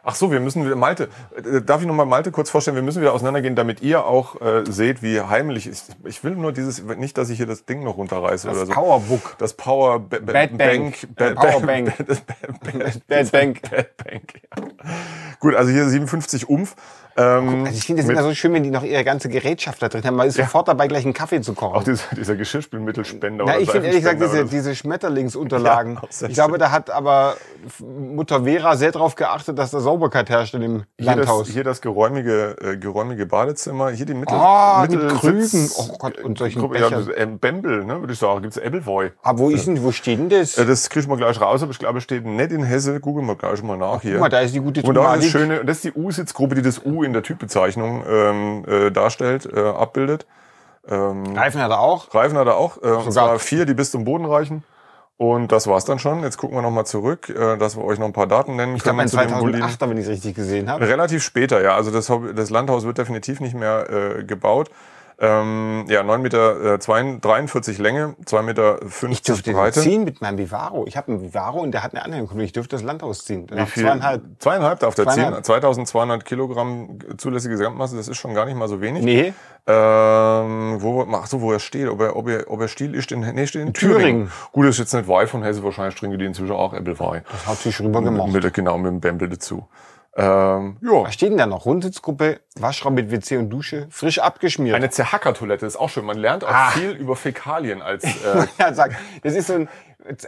Ach 0.04 0.16
so, 0.16 0.31
wir 0.31 0.40
müssen 0.40 0.66
wieder, 0.66 0.75
Malte, 0.75 1.10
äh, 1.36 1.62
darf 1.62 1.81
ich 1.81 1.88
nochmal 1.88 2.06
Malte 2.06 2.31
kurz 2.31 2.50
vorstellen, 2.50 2.75
wir 2.75 2.84
müssen 2.84 3.01
wieder 3.01 3.13
auseinandergehen, 3.13 3.56
damit 3.56 3.81
ihr 3.81 4.06
auch 4.06 4.40
äh, 4.42 4.63
seht, 4.69 5.04
wie 5.04 5.19
heimlich 5.22 5.68
ist. 5.68 5.96
Ich 6.06 6.24
will 6.24 6.36
nur 6.36 6.51
dieses, 6.54 6.81
nicht, 6.84 7.18
dass 7.18 7.30
ich 7.30 7.38
hier 7.38 7.46
das 7.48 7.66
Ding 7.66 7.84
noch 7.84 7.98
runterreiße 7.98 8.48
oder 8.50 8.60
Das 8.62 8.68
so. 8.69 8.74
Powerbook. 8.74 9.36
Das 9.40 9.54
Power 9.54 10.00
Bad 10.00 10.57
Bank. 10.57 11.07
Äh, 11.18 11.31
Powerbank. 11.36 11.98
Ba- 11.98 12.04
das 12.06 12.22
Ba- 12.22 12.34
Ba- 12.63 12.92
Bad 13.07 13.31
Bank. 13.31 13.62
Bad 13.69 13.98
Bank. 13.98 14.34
Gut, 15.40 15.56
also 15.56 15.72
hier 15.72 15.88
57 15.88 16.50
Umf. 16.50 16.76
Ähm, 17.18 17.66
Also 17.66 17.78
ich 17.78 17.86
finde, 17.86 18.02
das 18.04 18.08
mit- 18.08 18.18
immer 18.18 18.26
so 18.28 18.34
schön, 18.34 18.54
wenn 18.54 18.64
die 18.64 18.70
noch 18.72 18.84
ihre 18.84 19.04
ganze 19.04 19.28
Gerätschaft 19.30 19.81
da 19.81 19.90
drin 19.90 20.04
haben. 20.06 20.16
Man 20.16 20.28
ist 20.28 20.36
sofort 20.38 20.68
dabei, 20.70 20.88
gleich 20.88 21.04
einen 21.04 21.14
Kaffee 21.14 21.42
zu 21.42 21.54
kochen. 21.54 21.76
auch 21.76 21.84
dieser, 21.84 22.04
dieser 22.16 22.36
Geschirrspülmittelspender 22.36 23.44
Na, 23.46 23.54
oder 23.54 23.62
ich 23.62 23.70
finde 23.70 23.88
ehrlich 23.88 24.04
gesagt 24.04 24.22
diese, 24.22 24.46
diese 24.46 24.76
Schmetterlingsunterlagen. 24.76 26.00
Ja, 26.22 26.28
ich 26.28 26.34
glaube, 26.34 26.58
da 26.58 26.72
hat 26.72 26.90
aber 26.92 27.36
Mutter 27.80 28.44
Vera 28.44 28.76
sehr 28.78 28.92
darauf 28.92 29.16
geachtet, 29.16 29.58
dass 29.58 29.72
da 29.72 29.80
Sauberkeit 29.80 30.30
herrscht 30.30 30.54
in 30.54 30.62
dem 30.62 30.84
Hier 30.98 31.08
Landhaus. 31.08 31.46
das, 31.48 31.54
hier 31.54 31.64
das 31.64 31.82
geräumige, 31.82 32.56
äh, 32.62 32.78
geräumige 32.78 33.25
Badezimmer. 33.25 33.90
Hier 33.90 34.06
die 34.06 34.14
Mittel, 34.14 34.36
Ah, 34.38 34.82
mit 34.90 34.92
Mittelsitz- 34.92 35.20
Krügen. 35.20 35.70
Oh 35.94 35.98
Gott, 35.98 36.18
und 36.20 36.38
solchen 36.38 36.60
Gruppe- 36.62 36.80
ja, 36.80 36.90
Bechern. 36.90 37.06
das, 37.08 37.16
ähm, 37.18 37.40
Bembel, 37.40 37.84
ne, 37.86 38.00
würde 38.00 38.14
ich 38.14 38.20
sagen. 38.20 38.42
Gibt's 38.42 38.58
Ebbelwoi. 38.58 39.12
Aber 39.24 39.40
Ah, 39.40 39.42
wo 39.44 39.50
ist 39.50 39.68
denn, 39.68 39.84
wo 39.84 39.92
steht 39.92 40.20
denn 40.20 40.30
das? 40.30 40.58
Äh, 40.58 40.66
das 40.66 40.90
kriegen 40.90 41.10
wir 41.10 41.18
gleich 41.18 41.40
raus, 41.42 41.62
aber 41.64 41.72
ich 41.72 41.80
glaube, 41.80 41.98
es 41.98 42.04
steht 42.04 42.25
nicht 42.25 42.52
in 42.52 42.64
Hesse. 42.64 43.00
Googeln 43.00 43.25
wir 43.28 43.36
gleich 43.36 43.62
mal 43.64 43.78
nach 43.78 44.02
hier. 44.02 44.14
Guck 44.14 44.22
mal, 44.22 44.30
da 44.30 44.40
ist 44.40 44.54
die 44.56 44.60
gute 44.74 44.88
und 44.88 44.95
da 44.95 45.16
ist 45.16 45.24
das 45.25 45.31
schöne, 45.31 45.60
und 45.62 45.68
das 45.68 45.77
ist 45.77 45.83
die 45.86 45.94
U-Sitzgruppe, 45.94 46.56
die 46.56 46.62
das 46.62 46.83
U 46.86 47.04
in 47.04 47.13
der 47.13 47.24
Typbezeichnung 47.24 48.03
ähm, 48.10 48.65
äh, 48.67 48.91
darstellt, 48.91 49.48
äh, 49.53 49.60
abbildet. 49.60 50.25
Ähm, 50.88 51.36
Reifen 51.36 51.62
hat 51.62 51.72
er 51.72 51.79
auch. 51.79 52.13
Reifen 52.13 52.38
hat 52.38 52.48
er 52.48 52.58
auch, 52.58 52.77
äh, 52.77 52.88
und 52.88 53.12
Sogar- 53.12 53.12
zwar 53.12 53.39
vier, 53.39 53.65
die 53.65 53.74
bis 53.74 53.91
zum 53.91 54.05
Boden 54.05 54.25
reichen. 54.25 54.63
Und 55.17 55.51
das 55.51 55.67
war's 55.67 55.84
dann 55.84 56.00
schon. 56.00 56.24
Jetzt 56.24 56.38
gucken 56.38 56.55
wir 56.58 56.62
nochmal 56.62 56.86
zurück, 56.86 57.27
äh, 57.29 57.58
dass 57.58 57.75
wir 57.75 57.84
euch 57.84 58.00
noch 58.00 58.05
ein 58.05 58.13
paar 58.13 58.25
Daten 58.27 58.55
nennen 58.55 58.77
Ich 58.77 58.84
glaube, 58.84 59.00
können. 59.05 59.27
dem 59.27 59.39
Boliden. 59.39 59.62
2008er, 59.63 59.89
wenn 59.89 59.98
ich 59.98 60.05
es 60.05 60.10
richtig 60.12 60.34
gesehen 60.36 60.70
habe. 60.70 60.88
Relativ 60.88 61.24
später, 61.24 61.62
ja. 61.62 61.75
Also 61.75 61.91
das, 61.91 62.10
das 62.36 62.50
Landhaus 62.50 62.86
wird 62.86 62.98
definitiv 63.00 63.41
nicht 63.41 63.53
mehr 63.53 63.89
äh, 64.20 64.24
gebaut. 64.24 64.70
Ähm, 65.22 65.86
ja, 65.90 66.02
9 66.02 66.22
Meter 66.22 66.76
äh, 66.76 66.80
42 66.80 67.20
43 67.22 67.78
Länge, 67.78 68.16
2 68.26 68.42
Meter 68.42 68.80
Ich 68.82 68.94
50 68.94 69.22
dürfte 69.26 69.44
den 69.52 69.56
Breite. 69.58 69.82
ziehen 69.82 70.04
mit 70.06 70.22
meinem 70.22 70.38
Vivaro. 70.38 70.86
Ich 70.88 70.96
habe 70.96 71.10
einen 71.12 71.22
Vivaro 71.22 71.60
und 71.60 71.72
der 71.74 71.84
hat 71.84 71.94
eine 71.94 72.04
Anhängerkupplung. 72.06 72.46
Ich 72.46 72.54
dürfte 72.54 72.78
das 72.78 72.84
Landhaus 72.84 73.26
ziehen. 73.26 73.46
Wie 73.52 73.66
viel? 73.66 73.84
zweieinhalb. 73.84 74.22
Zweieinhalb 74.40 74.80
darf 74.80 74.96
der 74.96 75.08
ziehen. 75.08 75.16
Zweieinhalb. 75.24 75.46
2200 75.46 76.24
Kilogramm 76.26 77.00
zulässige 77.18 77.56
Gesamtmasse, 77.56 77.98
das 77.98 78.08
ist 78.08 78.18
schon 78.18 78.34
gar 78.34 78.46
nicht 78.46 78.56
mal 78.56 78.70
so 78.70 78.80
wenig. 78.80 79.04
Nee, 79.04 79.34
Ähm, 79.68 80.78
wo, 80.82 81.06
ach 81.14 81.28
so, 81.28 81.42
wo 81.42 81.52
er 81.52 81.60
steht, 81.60 81.90
ob 81.90 82.02
er, 82.02 82.16
ob 82.16 82.28
er, 82.28 82.50
ob 82.50 82.62
er 82.62 82.68
Stil 82.68 82.96
ist, 82.96 83.12
in, 83.12 83.20
nee, 83.20 83.46
steht 83.46 83.62
in 83.62 83.74
Thüringen. 83.74 84.00
Thüringen. 84.00 84.32
Gut, 84.52 84.66
das 84.66 84.76
ist 84.76 84.80
jetzt 84.80 84.94
nicht 84.94 85.08
Wei 85.08 85.28
von 85.28 85.44
Hesse, 85.44 85.64
wahrscheinlich 85.64 85.96
trinken 85.96 86.18
die 86.18 86.26
inzwischen 86.26 86.54
auch 86.54 86.74
Ebbelwei. 86.74 87.24
das 87.32 87.46
hat 87.46 87.58
sich 87.58 87.80
rüber 87.80 88.02
gemacht. 88.02 88.30
Mit, 88.32 88.54
genau, 88.54 88.78
mit 88.78 88.88
dem 88.92 89.00
Bembel 89.00 89.30
dazu. 89.30 89.68
Ähm, 90.16 90.78
ja. 90.82 91.04
Was 91.04 91.13
steht 91.13 91.30
denn 91.32 91.38
da 91.38 91.46
noch? 91.46 91.66
Rundsitzgruppe, 91.66 92.39
Waschraum 92.56 92.96
mit 92.96 93.12
WC 93.12 93.38
und 93.38 93.50
Dusche, 93.50 93.88
frisch 93.92 94.20
abgeschmiert. 94.20 94.75
Eine 94.75 94.89
Zerhackertoilette 94.89 95.66
ist 95.66 95.78
auch 95.78 95.89
schön. 95.89 96.06
Man 96.06 96.18
lernt 96.18 96.44
auch 96.44 96.50
Ah. 96.51 96.72
viel 96.72 96.92
über 96.92 97.16
Fäkalien 97.16 97.82
als 97.82 98.04
äh, 98.25 98.46
ja, 98.58 98.74
sag, 98.74 98.96
das 99.24 99.34
ist 99.36 99.48
so 99.48 99.54
ein, 99.54 99.70
das 100.08 100.25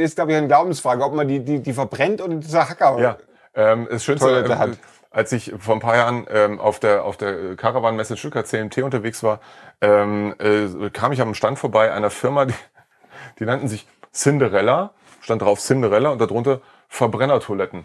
ist 0.00 0.16
glaube 0.16 0.32
ich 0.32 0.38
eine 0.38 0.46
Glaubensfrage, 0.48 1.04
ob 1.04 1.14
man 1.14 1.28
die, 1.28 1.40
die, 1.44 1.60
die 1.60 1.72
verbrennt 1.72 2.22
oder 2.22 2.34
dieser 2.36 2.68
Hacker. 2.68 2.98
Ja, 2.98 3.18
ähm, 3.54 3.86
das 3.90 4.04
Schönste, 4.04 4.26
Toilette 4.26 4.52
ähm, 4.52 4.58
hat. 4.58 4.70
als 5.10 5.32
ich 5.32 5.52
vor 5.58 5.74
ein 5.74 5.80
paar 5.80 5.96
Jahren 5.96 6.26
ähm, 6.30 6.58
auf 6.58 6.80
der 6.80 7.04
auf 7.04 7.16
der 7.18 7.56
Caravan-Messe 7.56 8.16
Stuttgart 8.16 8.46
CMT 8.46 8.78
unterwegs 8.78 9.22
war, 9.22 9.40
ähm, 9.82 10.34
äh, 10.38 10.88
kam 10.90 11.12
ich 11.12 11.20
am 11.20 11.34
Stand 11.34 11.58
vorbei 11.58 11.92
einer 11.92 12.10
Firma, 12.10 12.46
die, 12.46 12.54
die 13.38 13.44
nannten 13.44 13.68
sich 13.68 13.86
Cinderella, 14.12 14.90
stand 15.20 15.42
drauf 15.42 15.60
Cinderella 15.60 16.08
und 16.10 16.20
darunter 16.20 16.60
Verbrennertoiletten. 16.88 17.84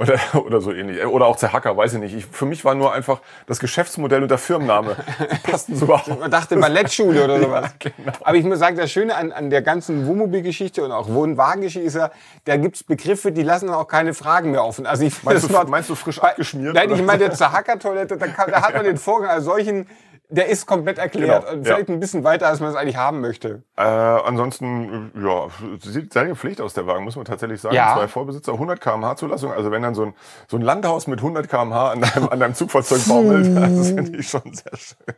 Oder, 0.00 0.18
oder 0.46 0.60
so 0.60 0.72
ähnlich. 0.72 1.04
Oder 1.04 1.26
auch 1.26 1.36
Zerhacker, 1.36 1.76
weiß 1.76 1.92
ich 1.94 1.98
nicht. 2.00 2.14
Ich, 2.14 2.26
für 2.26 2.46
mich 2.46 2.64
war 2.64 2.74
nur 2.74 2.92
einfach 2.92 3.20
das 3.46 3.60
Geschäftsmodell 3.60 4.22
und 4.22 4.30
der 4.30 4.38
Firmenname. 4.38 4.96
Die 5.20 5.38
passten 5.50 5.76
so 5.76 5.84
überhaupt. 5.84 6.18
Man 6.18 6.30
dachte 6.30 6.56
Ballettschule 6.56 7.22
oder 7.24 7.38
sowas. 7.42 7.70
Ja, 7.84 7.90
genau. 7.96 8.12
Aber 8.22 8.36
ich 8.36 8.44
muss 8.44 8.58
sagen, 8.58 8.76
das 8.76 8.90
Schöne 8.90 9.14
an, 9.14 9.30
an 9.30 9.50
der 9.50 9.62
ganzen 9.62 10.06
Wohnmobilgeschichte 10.06 10.82
und 10.82 10.90
auch 10.90 11.08
Wohnwagengeschichte 11.08 11.86
ist 11.86 11.94
ja, 11.96 12.10
da 12.46 12.56
gibt's 12.56 12.82
Begriffe, 12.82 13.30
die 13.30 13.42
lassen 13.42 13.68
auch 13.68 13.86
keine 13.86 14.14
Fragen 14.14 14.50
mehr 14.52 14.64
offen. 14.64 14.86
Also 14.86 15.04
ich 15.04 15.22
Meinst 15.22 15.48
du, 15.48 15.52
Wort- 15.52 15.68
meinst 15.68 15.90
du 15.90 15.94
frisch 15.94 16.18
abgeschmiert? 16.18 16.74
Nein, 16.74 16.88
ich 16.88 16.94
oder? 16.96 17.02
meine, 17.04 17.18
der 17.18 17.32
Zerhackertoilette, 17.32 18.16
da, 18.16 18.26
da 18.26 18.62
hat 18.62 18.74
man 18.74 18.84
den 18.84 18.96
Vorgang 18.96 19.30
als 19.30 19.44
solchen 19.44 19.86
Der 20.30 20.48
ist 20.48 20.66
komplett 20.66 20.98
erklärt. 20.98 21.44
Genau, 21.44 21.52
und 21.52 21.64
vielleicht 21.64 21.88
ein 21.88 22.00
bisschen 22.00 22.24
weiter, 22.24 22.46
als 22.46 22.60
man 22.60 22.70
es 22.70 22.76
eigentlich 22.76 22.96
haben 22.96 23.20
möchte. 23.20 23.62
Äh, 23.76 23.82
ansonsten, 23.82 25.10
ja, 25.20 25.48
sieht 25.80 26.12
sehr 26.12 26.34
Pflicht 26.36 26.60
aus 26.60 26.74
der 26.74 26.86
Wagen, 26.86 27.04
muss 27.04 27.16
man 27.16 27.24
tatsächlich 27.24 27.60
sagen. 27.60 27.74
Ja. 27.74 27.94
Zwei 27.96 28.08
Vorbesitzer, 28.08 28.52
100 28.52 28.80
km/h 28.80 29.16
Zulassung. 29.16 29.52
Also 29.52 29.70
wenn 29.70 29.82
dann 29.82 29.94
so 29.94 30.06
ein, 30.06 30.14
so 30.48 30.56
ein 30.56 30.62
Landhaus 30.62 31.06
mit 31.06 31.18
100 31.18 31.48
km/h 31.48 31.90
an 31.90 32.00
deinem, 32.00 32.28
an 32.28 32.40
deinem 32.40 32.54
Zugfahrzeug 32.54 33.06
baumelt, 33.08 33.56
das 33.78 33.88
finde 33.88 34.18
ich 34.18 34.28
schon 34.28 34.42
sehr 34.44 34.76
schön. 34.76 35.16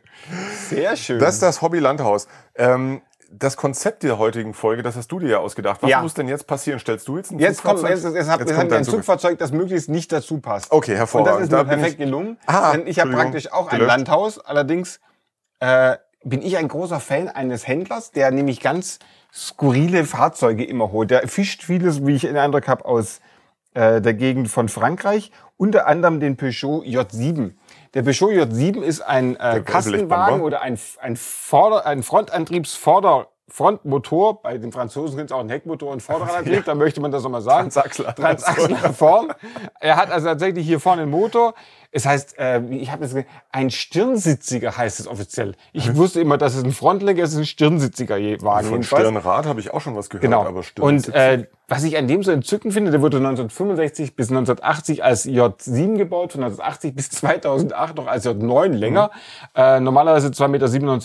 Sehr 0.69 0.95
schön. 0.95 1.19
Das 1.19 1.35
ist 1.35 1.43
das 1.43 1.61
Hobby 1.61 1.79
Landhaus. 1.79 2.27
Ähm, 2.55 3.01
das 3.35 3.57
Konzept 3.57 4.03
der 4.03 4.17
heutigen 4.19 4.53
Folge, 4.53 4.83
das 4.83 4.95
hast 4.95 5.11
du 5.11 5.19
dir 5.19 5.29
ja 5.29 5.37
ausgedacht. 5.39 5.81
Was 5.81 5.89
Ja. 5.89 6.01
muss 6.01 6.13
denn 6.13 6.27
jetzt 6.27 6.45
passieren? 6.47 6.79
Stellst 6.79 7.07
du 7.07 7.17
jetzt 7.17 7.31
ein 7.31 7.39
jetzt 7.39 7.63
kommt, 7.63 7.79
Zugfahrzeug? 7.79 8.03
jetzt, 8.05 8.15
jetzt, 8.15 8.29
hat, 8.29 8.39
Jetzt 8.39 8.49
jetzt 8.49 8.59
kommt 8.59 8.73
ein 8.73 8.83
Zug. 8.83 8.93
Zugfahrzeug, 8.95 9.39
das 9.39 9.51
möglichst 9.51 9.89
nicht 9.89 10.11
dazu 10.11 10.39
passt. 10.39 10.71
Okay, 10.71 10.91
Und 10.91 10.97
hervorragend. 10.97 11.35
das 11.41 11.43
ist 11.47 11.51
mir 11.51 11.65
perfekt 11.65 11.91
ich- 11.93 11.97
gelungen. 12.05 12.37
Ah, 12.45 12.71
denn 12.73 12.85
ich 12.87 12.99
habe 12.99 13.11
praktisch 13.11 13.51
auch 13.51 13.67
ein 13.71 13.79
gelöscht. 13.79 13.97
Landhaus. 13.97 14.39
Allerdings 14.39 14.99
äh, 15.59 15.97
bin 16.23 16.41
ich 16.41 16.57
ein 16.57 16.67
großer 16.67 16.99
Fan 16.99 17.27
eines 17.27 17.67
Händlers, 17.67 18.11
der 18.11 18.31
nämlich 18.31 18.59
ganz 18.61 18.99
skurrile 19.33 20.05
Fahrzeuge 20.05 20.63
immer 20.63 20.91
holt. 20.91 21.09
Der 21.11 21.27
fischt 21.27 21.63
vieles, 21.63 22.05
wie 22.05 22.15
ich 22.15 22.21
den 22.21 22.37
Eindruck 22.37 22.67
habe, 22.67 22.85
aus 22.85 23.19
äh, 23.73 23.99
der 24.01 24.13
Gegend 24.13 24.49
von 24.49 24.69
Frankreich. 24.69 25.31
Unter 25.57 25.87
anderem 25.87 26.19
den 26.19 26.37
Peugeot 26.37 26.83
J7. 26.83 27.51
Der 27.93 28.01
Peugeot 28.01 28.31
J7 28.31 28.81
ist 28.81 29.01
ein 29.01 29.35
äh, 29.35 29.61
Kastenwagen 29.63 30.41
oder 30.41 30.61
ein, 30.61 30.79
ein, 30.99 31.15
Vorder-, 31.15 31.85
ein 31.85 32.01
Frontantriebsvorder- 32.01 33.27
Frontmotor, 33.49 34.41
bei 34.41 34.57
den 34.57 34.71
Franzosen 34.71 35.15
sind 35.15 35.25
es 35.25 35.31
auch 35.31 35.41
ein 35.41 35.49
Heckmotor 35.49 35.91
und 35.91 36.01
Vorderantrieb, 36.01 36.65
da 36.65 36.73
möchte 36.73 37.01
man 37.01 37.11
das 37.11 37.21
nochmal 37.21 37.41
sagen. 37.41 37.69
Transachsler. 37.69 38.15
Transachsler 38.15 38.93
Form. 38.93 39.31
Er 39.79 39.95
hat 39.95 40.09
also 40.09 40.27
tatsächlich 40.27 40.65
hier 40.65 40.79
vorne 40.79 41.03
einen 41.03 41.11
Motor. 41.11 41.53
Es 41.95 42.05
heißt, 42.07 42.39
äh, 42.39 42.59
ich 42.71 42.91
habe 42.91 43.05
jetzt 43.05 43.15
ein 43.51 43.69
Stirnsitziger 43.69 44.75
heißt 44.75 44.99
es 44.99 45.07
offiziell. 45.07 45.53
Ich 45.73 45.95
wusste 45.95 46.19
immer, 46.19 46.37
dass 46.37 46.55
es 46.55 46.63
ein 46.63 46.71
Frontlenker 46.71 47.23
ist, 47.23 47.35
ein 47.35 47.45
Stirnsitziger 47.45 48.17
je- 48.17 48.41
Wagen. 48.41 48.67
Von. 48.67 48.83
Stirnrad 48.83 49.45
habe 49.45 49.59
ich 49.59 49.71
auch 49.73 49.81
schon 49.81 49.95
was 49.95 50.09
gehört, 50.09 50.23
Genau. 50.23 50.43
aber 50.43 50.63
Stirn 50.63 50.85
Und 50.85 51.13
äh, 51.13 51.45
was 51.67 51.83
ich 51.85 51.97
an 51.97 52.07
dem 52.07 52.23
so 52.23 52.31
entzückend 52.31 52.73
finde, 52.73 52.91
der 52.91 53.01
wurde 53.01 53.17
1965 53.17 54.15
bis 54.15 54.29
1980 54.29 55.03
als 55.03 55.25
J7 55.25 55.97
gebaut, 55.97 56.33
von 56.33 56.43
1980 56.43 56.93
bis 56.95 57.09
2008 57.11 57.95
noch 57.95 58.07
als 58.07 58.25
J9 58.25 58.67
länger. 58.73 59.11
Äh, 59.55 59.79
normalerweise 59.79 60.27
2,97 60.27 60.47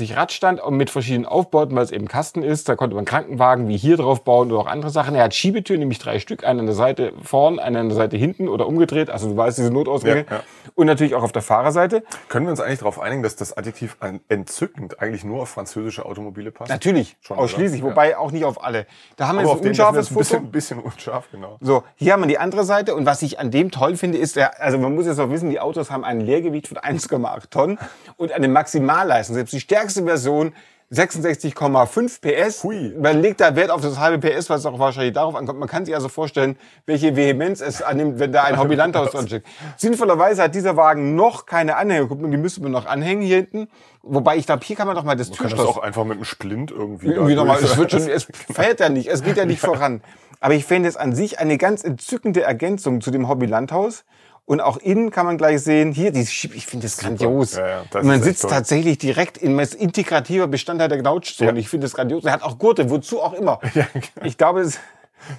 Meter 0.02 0.16
Radstand 0.16 0.60
und 0.60 0.76
mit 0.76 0.90
verschiedenen 0.90 1.26
Aufbauten, 1.26 1.76
weil 1.76 1.84
es 1.84 1.90
eben 1.92 2.08
Kasten 2.08 2.42
ist. 2.42 2.68
Da 2.68 2.76
konnte 2.76 2.96
man 2.96 3.04
Krankenwagen 3.04 3.68
wie 3.68 3.76
hier 3.76 3.96
drauf 3.96 4.24
bauen 4.24 4.50
oder 4.50 4.60
auch 4.62 4.66
andere 4.66 4.90
Sachen. 4.90 5.14
Er 5.14 5.24
hat 5.24 5.34
Schiebetüren, 5.34 5.78
nämlich 5.80 5.98
drei 6.00 6.18
Stück, 6.18 6.44
eine 6.44 6.60
an 6.60 6.66
der 6.66 6.74
Seite 6.74 7.12
vorn, 7.22 7.58
eine 7.60 7.78
an 7.78 7.88
der 7.88 7.96
Seite 7.96 8.16
hinten 8.16 8.48
oder 8.48 8.66
umgedreht. 8.66 9.10
Also 9.10 9.28
du 9.30 9.36
weißt, 9.36 9.58
diese 9.58 9.70
Notausgänge. 9.70 10.26
Ja, 10.28 10.36
ja. 10.38 10.42
Und 10.78 10.86
natürlich 10.86 11.16
auch 11.16 11.24
auf 11.24 11.32
der 11.32 11.42
Fahrerseite. 11.42 12.04
Können 12.28 12.46
wir 12.46 12.52
uns 12.52 12.60
eigentlich 12.60 12.78
darauf 12.78 13.00
einigen, 13.00 13.24
dass 13.24 13.34
das 13.34 13.56
Adjektiv 13.56 13.96
entzückend 14.28 15.00
eigentlich 15.00 15.24
nur 15.24 15.42
auf 15.42 15.48
französische 15.48 16.06
Automobile 16.06 16.52
passt? 16.52 16.70
Natürlich, 16.70 17.16
Schon, 17.20 17.36
ausschließlich, 17.36 17.82
oder? 17.82 17.90
wobei 17.90 18.16
auch 18.16 18.30
nicht 18.30 18.44
auf 18.44 18.62
alle. 18.62 18.86
Da 19.16 19.26
haben 19.26 19.40
wir 19.40 19.48
jetzt 19.48 19.60
ein 19.60 19.70
unscharfes 19.70 20.06
ist 20.06 20.10
ein 20.12 20.14
Foto. 20.14 20.22
bisschen, 20.22 20.52
bisschen 20.52 20.78
unscharf, 20.78 21.28
genau. 21.32 21.56
So, 21.60 21.82
hier 21.96 22.12
haben 22.12 22.20
wir 22.20 22.28
die 22.28 22.38
andere 22.38 22.62
Seite 22.62 22.94
und 22.94 23.06
was 23.06 23.22
ich 23.22 23.40
an 23.40 23.50
dem 23.50 23.72
toll 23.72 23.96
finde, 23.96 24.18
ist, 24.18 24.36
der, 24.36 24.62
also 24.62 24.78
man 24.78 24.94
muss 24.94 25.06
jetzt 25.06 25.18
auch 25.18 25.30
wissen, 25.30 25.50
die 25.50 25.58
Autos 25.58 25.90
haben 25.90 26.04
ein 26.04 26.20
Leergewicht 26.20 26.68
von 26.68 26.76
1,8 26.78 27.50
Tonnen 27.50 27.80
und 28.16 28.30
eine 28.30 28.46
Maximalleistung. 28.46 29.34
Selbst 29.34 29.52
die 29.54 29.60
stärkste 29.60 30.04
Version 30.04 30.52
66,5 30.90 32.20
PS. 32.22 32.64
Hui. 32.64 32.94
Man 32.98 33.20
legt 33.20 33.42
da 33.42 33.54
Wert 33.54 33.70
auf 33.70 33.82
das 33.82 33.98
halbe 33.98 34.26
PS, 34.26 34.48
was 34.48 34.64
auch 34.64 34.78
wahrscheinlich 34.78 35.12
darauf 35.12 35.34
ankommt. 35.34 35.58
Man 35.58 35.68
kann 35.68 35.84
sich 35.84 35.94
also 35.94 36.08
vorstellen, 36.08 36.56
welche 36.86 37.14
Vehemenz 37.14 37.60
es 37.60 37.82
annimmt, 37.82 38.18
wenn 38.18 38.32
da 38.32 38.44
ein 38.44 38.58
Hobbylandhaus 38.58 39.10
dran 39.10 39.26
steht. 39.26 39.44
Sinnvollerweise 39.76 40.42
hat 40.42 40.54
dieser 40.54 40.76
Wagen 40.76 41.14
noch 41.14 41.44
keine 41.44 41.76
Anhängerkupplung, 41.76 42.30
die 42.30 42.38
müsste 42.38 42.62
man 42.62 42.72
noch 42.72 42.86
anhängen 42.86 43.22
hier 43.22 43.36
hinten. 43.36 43.68
Wobei 44.02 44.38
ich 44.38 44.46
glaube, 44.46 44.64
hier 44.64 44.76
kann 44.76 44.86
man 44.86 44.96
doch 44.96 45.04
mal 45.04 45.14
das 45.14 45.28
Man 45.28 45.36
kann 45.36 45.50
das 45.50 45.58
Türschloss 45.58 45.76
auch 45.76 45.82
einfach 45.82 46.04
mit 46.04 46.16
einem 46.16 46.24
Splint 46.24 46.70
irgendwie. 46.70 47.08
irgendwie 47.08 47.34
nochmal, 47.34 47.62
es 47.62 47.76
wird 47.76 47.90
schon, 47.90 48.08
es 48.08 48.26
fährt 48.50 48.80
ja 48.80 48.88
nicht, 48.88 49.08
es 49.08 49.22
geht 49.22 49.36
ja 49.36 49.44
nicht 49.44 49.60
voran. 49.60 50.00
Aber 50.40 50.54
ich 50.54 50.64
finde 50.64 50.88
es 50.88 50.96
an 50.96 51.14
sich 51.14 51.38
eine 51.38 51.58
ganz 51.58 51.84
entzückende 51.84 52.42
Ergänzung 52.42 53.02
zu 53.02 53.10
dem 53.10 53.28
Hobby 53.28 53.44
Landhaus. 53.44 54.04
Und 54.48 54.62
auch 54.62 54.78
innen 54.78 55.10
kann 55.10 55.26
man 55.26 55.36
gleich 55.36 55.60
sehen, 55.60 55.92
hier, 55.92 56.10
die, 56.10 56.24
Schieb- 56.24 56.54
ich 56.54 56.64
finde 56.64 56.86
das 56.86 56.96
grandios. 56.96 57.56
Ja, 57.56 57.68
ja, 57.68 57.82
das 57.90 58.02
man 58.02 58.22
sitzt 58.22 58.40
toll. 58.42 58.50
tatsächlich 58.50 58.96
direkt 58.96 59.36
in 59.36 59.54
ist 59.54 59.74
integrativer 59.74 60.46
Bestandteil 60.46 60.88
der 60.88 60.98
Knautschzone. 61.00 61.50
Ja. 61.50 61.56
Ich 61.58 61.68
finde 61.68 61.84
das 61.84 61.92
grandios. 61.92 62.24
Er 62.24 62.32
hat 62.32 62.42
auch 62.42 62.56
Gurte, 62.58 62.88
wozu 62.88 63.20
auch 63.20 63.34
immer. 63.34 63.60
Ich 64.24 64.38
glaube, 64.38 64.60
es, 64.60 64.78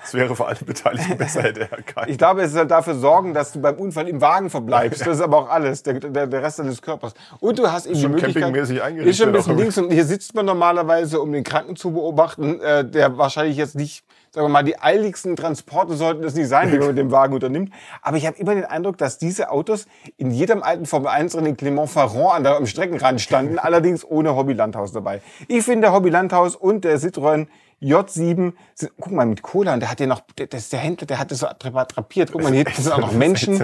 Das 0.02 0.14
wäre 0.14 0.36
für 0.36 0.46
alle 0.46 0.58
Beteiligten 0.66 1.18
besser, 1.18 1.44
hätte 1.44 1.62
er 1.72 1.82
keinen. 1.82 2.10
ich 2.10 2.18
glaube, 2.18 2.42
es 2.42 2.54
soll 2.54 2.68
dafür 2.68 2.96
sorgen, 2.96 3.34
dass 3.34 3.52
du 3.52 3.62
beim 3.62 3.76
Unfall 3.76 4.08
im 4.08 4.22
Wagen 4.22 4.50
verbleibst. 4.50 5.02
Das 5.02 5.16
ist 5.16 5.22
aber 5.22 5.38
auch 5.38 5.50
alles, 5.50 5.84
der, 5.84 5.96
der, 6.00 6.28
der 6.28 6.44
Rest 6.44 6.60
deines 6.60 6.82
Körpers. 6.82 7.14
Und 7.40 7.60
du 7.60 7.72
hast 7.72 7.86
eben 7.86 7.96
die 7.96 8.02
Schon 8.02 8.12
Möglichkeit, 8.12 8.44
campingmäßig 8.44 8.82
eingerichtet 8.82 9.10
ist 9.12 9.18
schon 9.18 9.28
ein 9.30 9.34
bisschen 9.34 9.58
links 9.58 9.78
und 9.78 9.92
hier 9.92 10.06
sitzt 10.06 10.36
man 10.36 10.46
normalerweise, 10.46 11.20
um 11.20 11.32
den 11.32 11.44
Kranken 11.44 11.76
zu 11.76 11.92
beobachten, 11.92 12.60
äh, 12.62 12.86
der 12.86 13.18
wahrscheinlich 13.18 13.58
jetzt 13.58 13.76
nicht, 13.76 14.04
sagen 14.32 14.46
wir 14.46 14.50
mal, 14.50 14.64
die 14.64 14.80
eiligsten 14.80 15.36
Transporte 15.36 15.96
sollten 15.96 16.24
es 16.24 16.36
nicht 16.36 16.48
sein, 16.48 16.72
die 16.72 16.78
man 16.78 16.90
mit 16.90 16.98
dem 16.98 17.12
Wagen 17.12 17.34
unternimmt. 17.34 17.74
Aber 18.02 18.18
ich 18.18 18.26
habe 18.26 18.38
immer 18.38 18.56
den 18.56 18.66
Eindruck, 18.66 18.98
dass 18.98 19.18
diese 19.18 19.50
Autos 19.52 19.88
in 20.18 20.32
jedem 20.32 20.64
alten 20.64 20.86
Formel 20.86 21.08
1 21.08 21.36
Rennen 21.36 21.58
Clement 21.58 21.90
Ferrand 21.90 22.36
an 22.36 22.44
der, 22.44 22.56
am 22.58 22.66
Streckenrand 22.66 23.22
standen, 23.22 23.60
allerdings 23.60 24.06
ohne 24.06 24.36
Hobby-Landhaus 24.36 24.92
dabei. 24.92 25.22
Ich 25.48 25.64
finde, 25.64 25.88
der 25.88 25.94
Hobby-Landhaus 25.94 26.56
und 26.56 26.84
der 26.84 27.00
Citroën 27.00 27.48
J7, 27.82 28.54
sind, 28.76 28.92
guck 29.00 29.12
mal, 29.14 29.26
mit 29.26 29.42
Cola, 29.42 29.74
und 29.74 29.80
der 29.80 29.90
hat 29.90 30.00
ja 30.00 30.08
noch, 30.08 30.22
der, 30.38 30.48
das 30.48 30.64
ist 30.64 30.74
der 30.74 30.80
Händler, 30.80 31.08
der 31.08 31.20
hat 31.20 31.32
das 31.32 31.40
so 31.40 31.48
drapiert. 31.58 32.32
Guck 32.32 32.44
mal, 32.44 32.52
hier 32.52 32.66
sind 32.76 32.92
auch 32.92 32.98
noch 33.00 33.12
Menschen. 33.14 33.58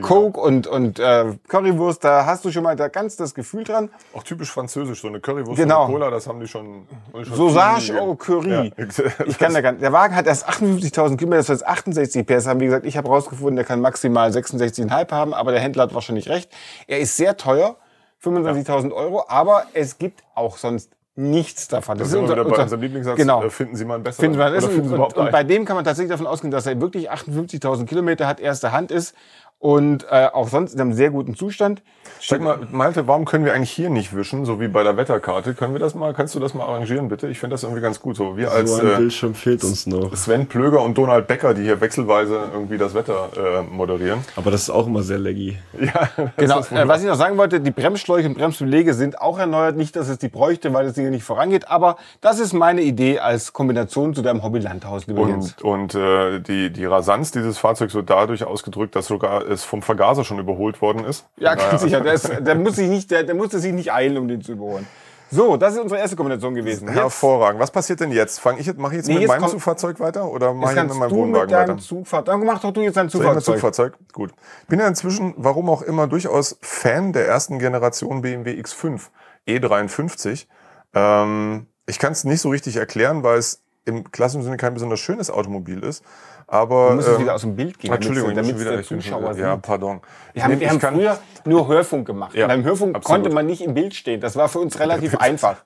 Coke 0.00 0.40
und, 0.40 0.66
und 0.66 0.98
äh, 0.98 1.36
Currywurst, 1.48 2.02
da 2.02 2.24
hast 2.24 2.44
du 2.44 2.50
schon 2.50 2.62
mal 2.62 2.74
da 2.76 2.88
ganz 2.88 3.16
das 3.16 3.34
Gefühl 3.34 3.64
dran. 3.64 3.90
Auch 4.14 4.22
typisch 4.22 4.50
französisch, 4.50 5.02
so 5.02 5.08
eine 5.08 5.20
Currywurst 5.20 5.56
Genau. 5.56 5.86
und 5.86 5.92
Cola, 5.92 6.10
das 6.10 6.26
haben 6.26 6.40
die 6.40 6.46
schon. 6.48 6.86
schon 7.12 7.34
Sausage 7.36 7.92
viel 7.92 7.98
au 7.98 8.14
Curry. 8.14 8.72
Ja. 8.76 8.84
Ich 9.26 9.38
kann 9.38 9.52
da 9.52 9.60
gar 9.60 9.72
nicht. 9.72 9.82
Der 9.82 9.92
Wagen 9.92 10.16
hat 10.16 10.26
erst 10.26 10.48
58.000 10.48 11.16
Kilometer, 11.18 11.38
das 11.42 11.48
heißt 11.50 11.66
68 11.66 12.26
PS 12.26 12.46
haben. 12.46 12.60
Wie 12.60 12.66
gesagt, 12.66 12.86
ich 12.86 12.96
habe 12.96 13.08
rausgefunden, 13.08 13.56
der 13.56 13.64
kann 13.66 13.80
maximal 13.80 14.30
66,5 14.30 15.10
haben, 15.10 15.34
aber 15.34 15.52
der 15.52 15.60
Händler 15.60 15.82
hat 15.84 15.94
wahrscheinlich 15.94 16.28
recht. 16.28 16.50
Er 16.86 17.00
ist 17.00 17.16
sehr 17.16 17.36
teuer, 17.36 17.76
25.000 18.24 18.92
Euro, 18.92 19.24
aber 19.28 19.64
es 19.74 19.98
gibt 19.98 20.22
auch 20.34 20.56
sonst 20.56 20.90
nichts 21.20 21.68
davon. 21.68 21.98
Das 21.98 22.08
ist 22.08 22.14
wir 22.14 22.22
wieder 22.22 22.32
unser- 22.32 22.44
bei 22.44 22.50
unser- 22.50 22.62
unserem 22.64 22.80
Lieblingssatz. 22.82 23.16
Genau. 23.16 23.44
äh, 23.44 23.50
Finden 23.50 23.76
Sie 23.76 23.84
mal 23.84 23.94
einen 23.94 24.02
besseren. 24.04 24.22
Finden 24.22 24.38
wir 24.38 24.50
das 24.50 24.64
Oder 24.64 24.72
finden 24.72 24.88
Sie 24.88 24.94
und, 24.94 24.98
überhaupt 24.98 25.16
und 25.16 25.30
bei 25.30 25.44
dem 25.44 25.64
kann 25.64 25.76
man 25.76 25.84
tatsächlich 25.84 26.10
davon 26.10 26.26
ausgehen, 26.26 26.50
dass 26.50 26.66
er 26.66 26.80
wirklich 26.80 27.10
58.000 27.10 27.86
Kilometer 27.86 28.26
hat, 28.26 28.40
erste 28.40 28.72
Hand 28.72 28.90
ist 28.90 29.14
und 29.60 30.06
äh, 30.10 30.26
auch 30.32 30.48
sonst 30.48 30.72
in 30.72 30.80
einem 30.80 30.94
sehr 30.94 31.10
guten 31.10 31.36
Zustand. 31.36 31.82
Sag 32.18 32.40
mal, 32.40 32.58
Malte, 32.70 33.06
warum 33.06 33.26
können 33.26 33.44
wir 33.44 33.52
eigentlich 33.52 33.70
hier 33.70 33.90
nicht 33.90 34.16
wischen, 34.16 34.46
so 34.46 34.58
wie 34.58 34.68
bei 34.68 34.82
der 34.82 34.96
Wetterkarte? 34.96 35.54
Können 35.54 35.74
wir 35.74 35.78
das 35.78 35.94
mal, 35.94 36.14
kannst 36.14 36.34
du 36.34 36.40
das 36.40 36.54
mal 36.54 36.64
arrangieren, 36.64 37.08
bitte? 37.08 37.28
Ich 37.28 37.38
finde 37.38 37.54
das 37.54 37.62
irgendwie 37.62 37.82
ganz 37.82 38.00
gut. 38.00 38.16
So, 38.16 38.38
wir 38.38 38.50
als 38.50 38.76
So 38.76 38.80
ein 38.80 38.92
äh, 38.92 38.96
Bildschirm 38.96 39.34
fehlt 39.34 39.62
uns 39.62 39.86
noch. 39.86 40.14
Sven 40.16 40.46
Plöger 40.46 40.82
und 40.82 40.96
Donald 40.96 41.26
Becker, 41.26 41.52
die 41.52 41.62
hier 41.62 41.80
wechselweise 41.80 42.40
irgendwie 42.52 42.78
das 42.78 42.94
Wetter 42.94 43.28
äh, 43.36 43.62
moderieren. 43.62 44.20
Aber 44.36 44.50
das 44.50 44.62
ist 44.62 44.70
auch 44.70 44.86
immer 44.86 45.02
sehr 45.02 45.18
laggy. 45.18 45.58
Ja, 45.80 46.08
Genau, 46.36 46.60
ist 46.60 46.72
äh, 46.72 46.88
was 46.88 47.02
ich 47.02 47.08
noch 47.08 47.16
sagen 47.16 47.36
wollte, 47.36 47.60
die 47.60 47.70
Bremsschläuche 47.70 48.28
und 48.28 48.34
Bremsbeläge 48.38 48.94
sind 48.94 49.20
auch 49.20 49.38
erneuert. 49.38 49.76
Nicht, 49.76 49.94
dass 49.96 50.08
es 50.08 50.18
die 50.18 50.28
bräuchte, 50.28 50.72
weil 50.72 50.86
es 50.86 50.94
hier 50.94 51.10
nicht 51.10 51.24
vorangeht, 51.24 51.68
aber 51.68 51.96
das 52.20 52.38
ist 52.38 52.52
meine 52.54 52.80
Idee 52.82 53.18
als 53.18 53.52
Kombination 53.52 54.14
zu 54.14 54.22
deinem 54.22 54.42
Hobby-Landhaus, 54.42 55.06
lieber 55.06 55.26
Jens. 55.28 55.54
Und, 55.62 55.94
und 55.94 56.00
äh, 56.00 56.40
die, 56.40 56.70
die 56.70 56.84
Rasanz 56.86 57.30
dieses 57.30 57.58
Fahrzeugs 57.58 57.94
wird 57.94 58.08
dadurch 58.08 58.44
ausgedrückt, 58.44 58.96
dass 58.96 59.06
sogar 59.06 59.49
es 59.50 59.64
vom 59.64 59.82
Vergaser 59.82 60.24
schon 60.24 60.38
überholt 60.38 60.80
worden 60.82 61.04
ist. 61.04 61.26
Ja, 61.36 61.54
Naja, 61.54 61.70
ganz 61.70 61.82
sicher. 61.82 62.00
Der, 62.00 62.12
ist, 62.14 62.30
der, 62.40 62.54
muss 62.54 62.76
sich 62.76 62.88
nicht, 62.88 63.10
der, 63.10 63.24
der 63.24 63.34
musste 63.34 63.58
sich 63.58 63.72
nicht 63.72 63.92
eilen, 63.92 64.16
um 64.18 64.28
den 64.28 64.40
zu 64.42 64.52
überholen. 64.52 64.86
So, 65.32 65.56
das 65.56 65.74
ist 65.74 65.78
unsere 65.80 66.00
erste 66.00 66.16
Kombination 66.16 66.56
gewesen. 66.56 66.88
Jetzt, 66.88 66.96
Hervorragend. 66.96 67.60
Was 67.60 67.70
passiert 67.70 68.00
denn 68.00 68.10
jetzt? 68.10 68.40
Fang 68.40 68.58
ich 68.58 68.66
jetzt, 68.66 68.80
mache 68.80 68.94
ich 68.94 68.96
jetzt 68.98 69.06
Nee, 69.06 69.12
mit 69.14 69.20
jetzt 69.22 69.28
meinem 69.28 69.40
kommt- 69.42 69.52
Zugfahrzeug 69.52 70.00
weiter 70.00 70.28
oder 70.28 70.52
mache 70.52 70.74
ich 70.76 70.82
mit 70.82 70.94
meinem 70.96 71.10
Wohnwagen 71.12 71.54
weiter? 71.54 71.78
Zugfahrzeug. 71.78 72.26
Dann 72.40 72.44
mach 72.44 72.60
doch 72.60 72.72
du 72.72 72.80
jetzt 72.80 72.96
dein 72.96 73.08
Soll 73.08 73.24
ich 73.24 73.32
mit 73.34 73.44
Zugfahrzeug. 73.44 73.92
Zugfahrzeug? 73.94 74.12
Gut. 74.12 74.32
Bin 74.66 74.80
ja 74.80 74.88
inzwischen, 74.88 75.34
warum 75.36 75.70
auch 75.70 75.82
immer, 75.82 76.08
durchaus 76.08 76.58
Fan 76.62 77.12
der 77.12 77.28
ersten 77.28 77.60
Generation 77.60 78.22
BMW 78.22 78.60
X5 78.60 79.02
E53. 79.46 80.46
Ähm, 80.94 81.66
ich 81.86 81.98
kann 81.98 82.12
es 82.12 82.24
nicht 82.24 82.40
so 82.40 82.48
richtig 82.50 82.76
erklären, 82.76 83.22
weil 83.22 83.38
es 83.38 83.62
im 83.84 84.10
klassischen 84.10 84.42
Sinne 84.42 84.56
kein 84.56 84.74
besonders 84.74 85.00
schönes 85.00 85.30
Automobil 85.30 85.82
ist. 85.82 86.04
Aber 86.52 86.88
Du 86.90 86.94
musst 86.96 87.06
jetzt 87.06 87.16
ähm, 87.16 87.22
wieder 87.22 87.34
aus 87.36 87.40
dem 87.42 87.54
Bild 87.54 87.78
gehen, 87.78 87.92
Entschuldigung, 87.92 88.34
damit 88.34 88.50
der 88.50 88.60
wieder, 88.60 88.72
bin 88.72 88.82
Zuschauer 88.84 89.34
schon, 89.34 89.38
ja, 89.38 89.54
sieht. 89.54 89.62
pardon. 89.62 90.00
Wir 90.32 90.42
haben, 90.42 90.58
wir 90.58 90.68
haben 90.68 90.80
früher 90.80 91.18
nur 91.44 91.68
Hörfunk 91.68 92.06
gemacht. 92.08 92.34
Ja, 92.34 92.48
Beim 92.48 92.64
Hörfunk 92.64 92.96
absolut. 92.96 93.22
konnte 93.22 93.34
man 93.34 93.46
nicht 93.46 93.62
im 93.62 93.72
Bild 93.72 93.94
stehen. 93.94 94.20
Das 94.20 94.34
war 94.34 94.48
für 94.48 94.58
uns 94.58 94.80
relativ 94.80 95.16
einfach. 95.16 95.58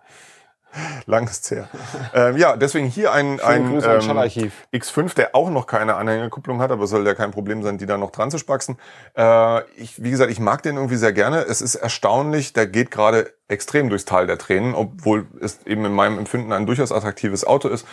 Lang 1.07 1.25
ist's 1.25 1.51
her. 1.51 1.69
ähm, 2.15 2.37
ja, 2.37 2.57
deswegen 2.57 2.87
hier 2.87 3.13
ein, 3.13 3.41
ein 3.41 3.81
Schallarchiv. 3.81 4.53
X5, 4.75 5.15
der 5.15 5.35
auch 5.35 5.49
noch 5.49 5.67
keine 5.67 5.95
Anhängerkupplung 5.95 6.61
hat, 6.61 6.71
aber 6.71 6.87
soll 6.87 7.07
ja 7.07 7.15
kein 7.15 7.31
Problem 7.31 7.63
sein, 7.63 7.79
die 7.79 7.87
da 7.87 7.97
noch 7.97 8.11
dran 8.11 8.31
zu 8.31 8.39
spaxen. 8.39 8.77
Äh, 9.17 9.63
ich, 9.77 10.03
wie 10.03 10.11
gesagt, 10.11 10.31
ich 10.31 10.41
mag 10.41 10.63
den 10.63 10.77
irgendwie 10.77 10.97
sehr 10.97 11.13
gerne. 11.13 11.39
Es 11.43 11.63
ist 11.63 11.77
erstaunlich, 11.77 12.53
der 12.53 12.67
geht 12.67 12.91
gerade 12.91 13.33
extrem 13.49 13.89
durchs 13.89 14.05
Tal 14.05 14.27
der 14.27 14.37
Tränen, 14.37 14.75
obwohl 14.75 15.27
es 15.41 15.61
eben 15.65 15.85
in 15.85 15.93
meinem 15.93 16.19
Empfinden 16.19 16.53
ein 16.53 16.67
durchaus 16.67 16.93
attraktives 16.93 17.47
Auto 17.47 17.69
ist. 17.69 17.87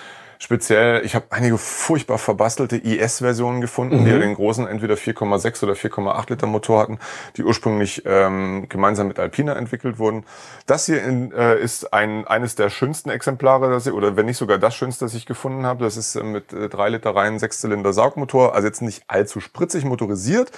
Speziell, 0.43 1.05
ich 1.05 1.13
habe 1.13 1.27
einige 1.29 1.59
furchtbar 1.59 2.17
verbastelte 2.17 2.75
IS-Versionen 2.75 3.61
gefunden, 3.61 4.03
die 4.03 4.09
ja 4.09 4.17
den 4.17 4.33
großen 4.33 4.65
entweder 4.67 4.95
4,6 4.95 5.63
oder 5.63 5.73
4,8 5.73 6.31
Liter 6.31 6.47
Motor 6.47 6.81
hatten, 6.81 6.97
die 7.37 7.43
ursprünglich 7.43 8.01
ähm, 8.07 8.65
gemeinsam 8.67 9.07
mit 9.07 9.19
Alpina 9.19 9.53
entwickelt 9.53 9.99
wurden. 9.99 10.25
Das 10.65 10.87
hier 10.87 11.03
in, 11.03 11.31
äh, 11.31 11.59
ist 11.59 11.93
ein, 11.93 12.25
eines 12.25 12.55
der 12.55 12.71
schönsten 12.71 13.11
Exemplare, 13.11 13.69
das 13.69 13.85
ich, 13.85 13.93
oder 13.93 14.17
wenn 14.17 14.25
nicht 14.25 14.37
sogar 14.37 14.57
das 14.57 14.73
schönste, 14.73 15.05
das 15.05 15.13
ich 15.13 15.27
gefunden 15.27 15.63
habe. 15.67 15.83
Das 15.83 15.95
ist 15.95 16.15
äh, 16.15 16.23
mit 16.23 16.51
äh, 16.53 16.69
3 16.69 16.89
Liter 16.89 17.15
reinen 17.15 17.37
Sechszylinder 17.37 17.93
Saugmotor, 17.93 18.55
also 18.55 18.67
jetzt 18.67 18.81
nicht 18.81 19.03
allzu 19.05 19.41
spritzig 19.41 19.85
motorisiert, 19.85 20.51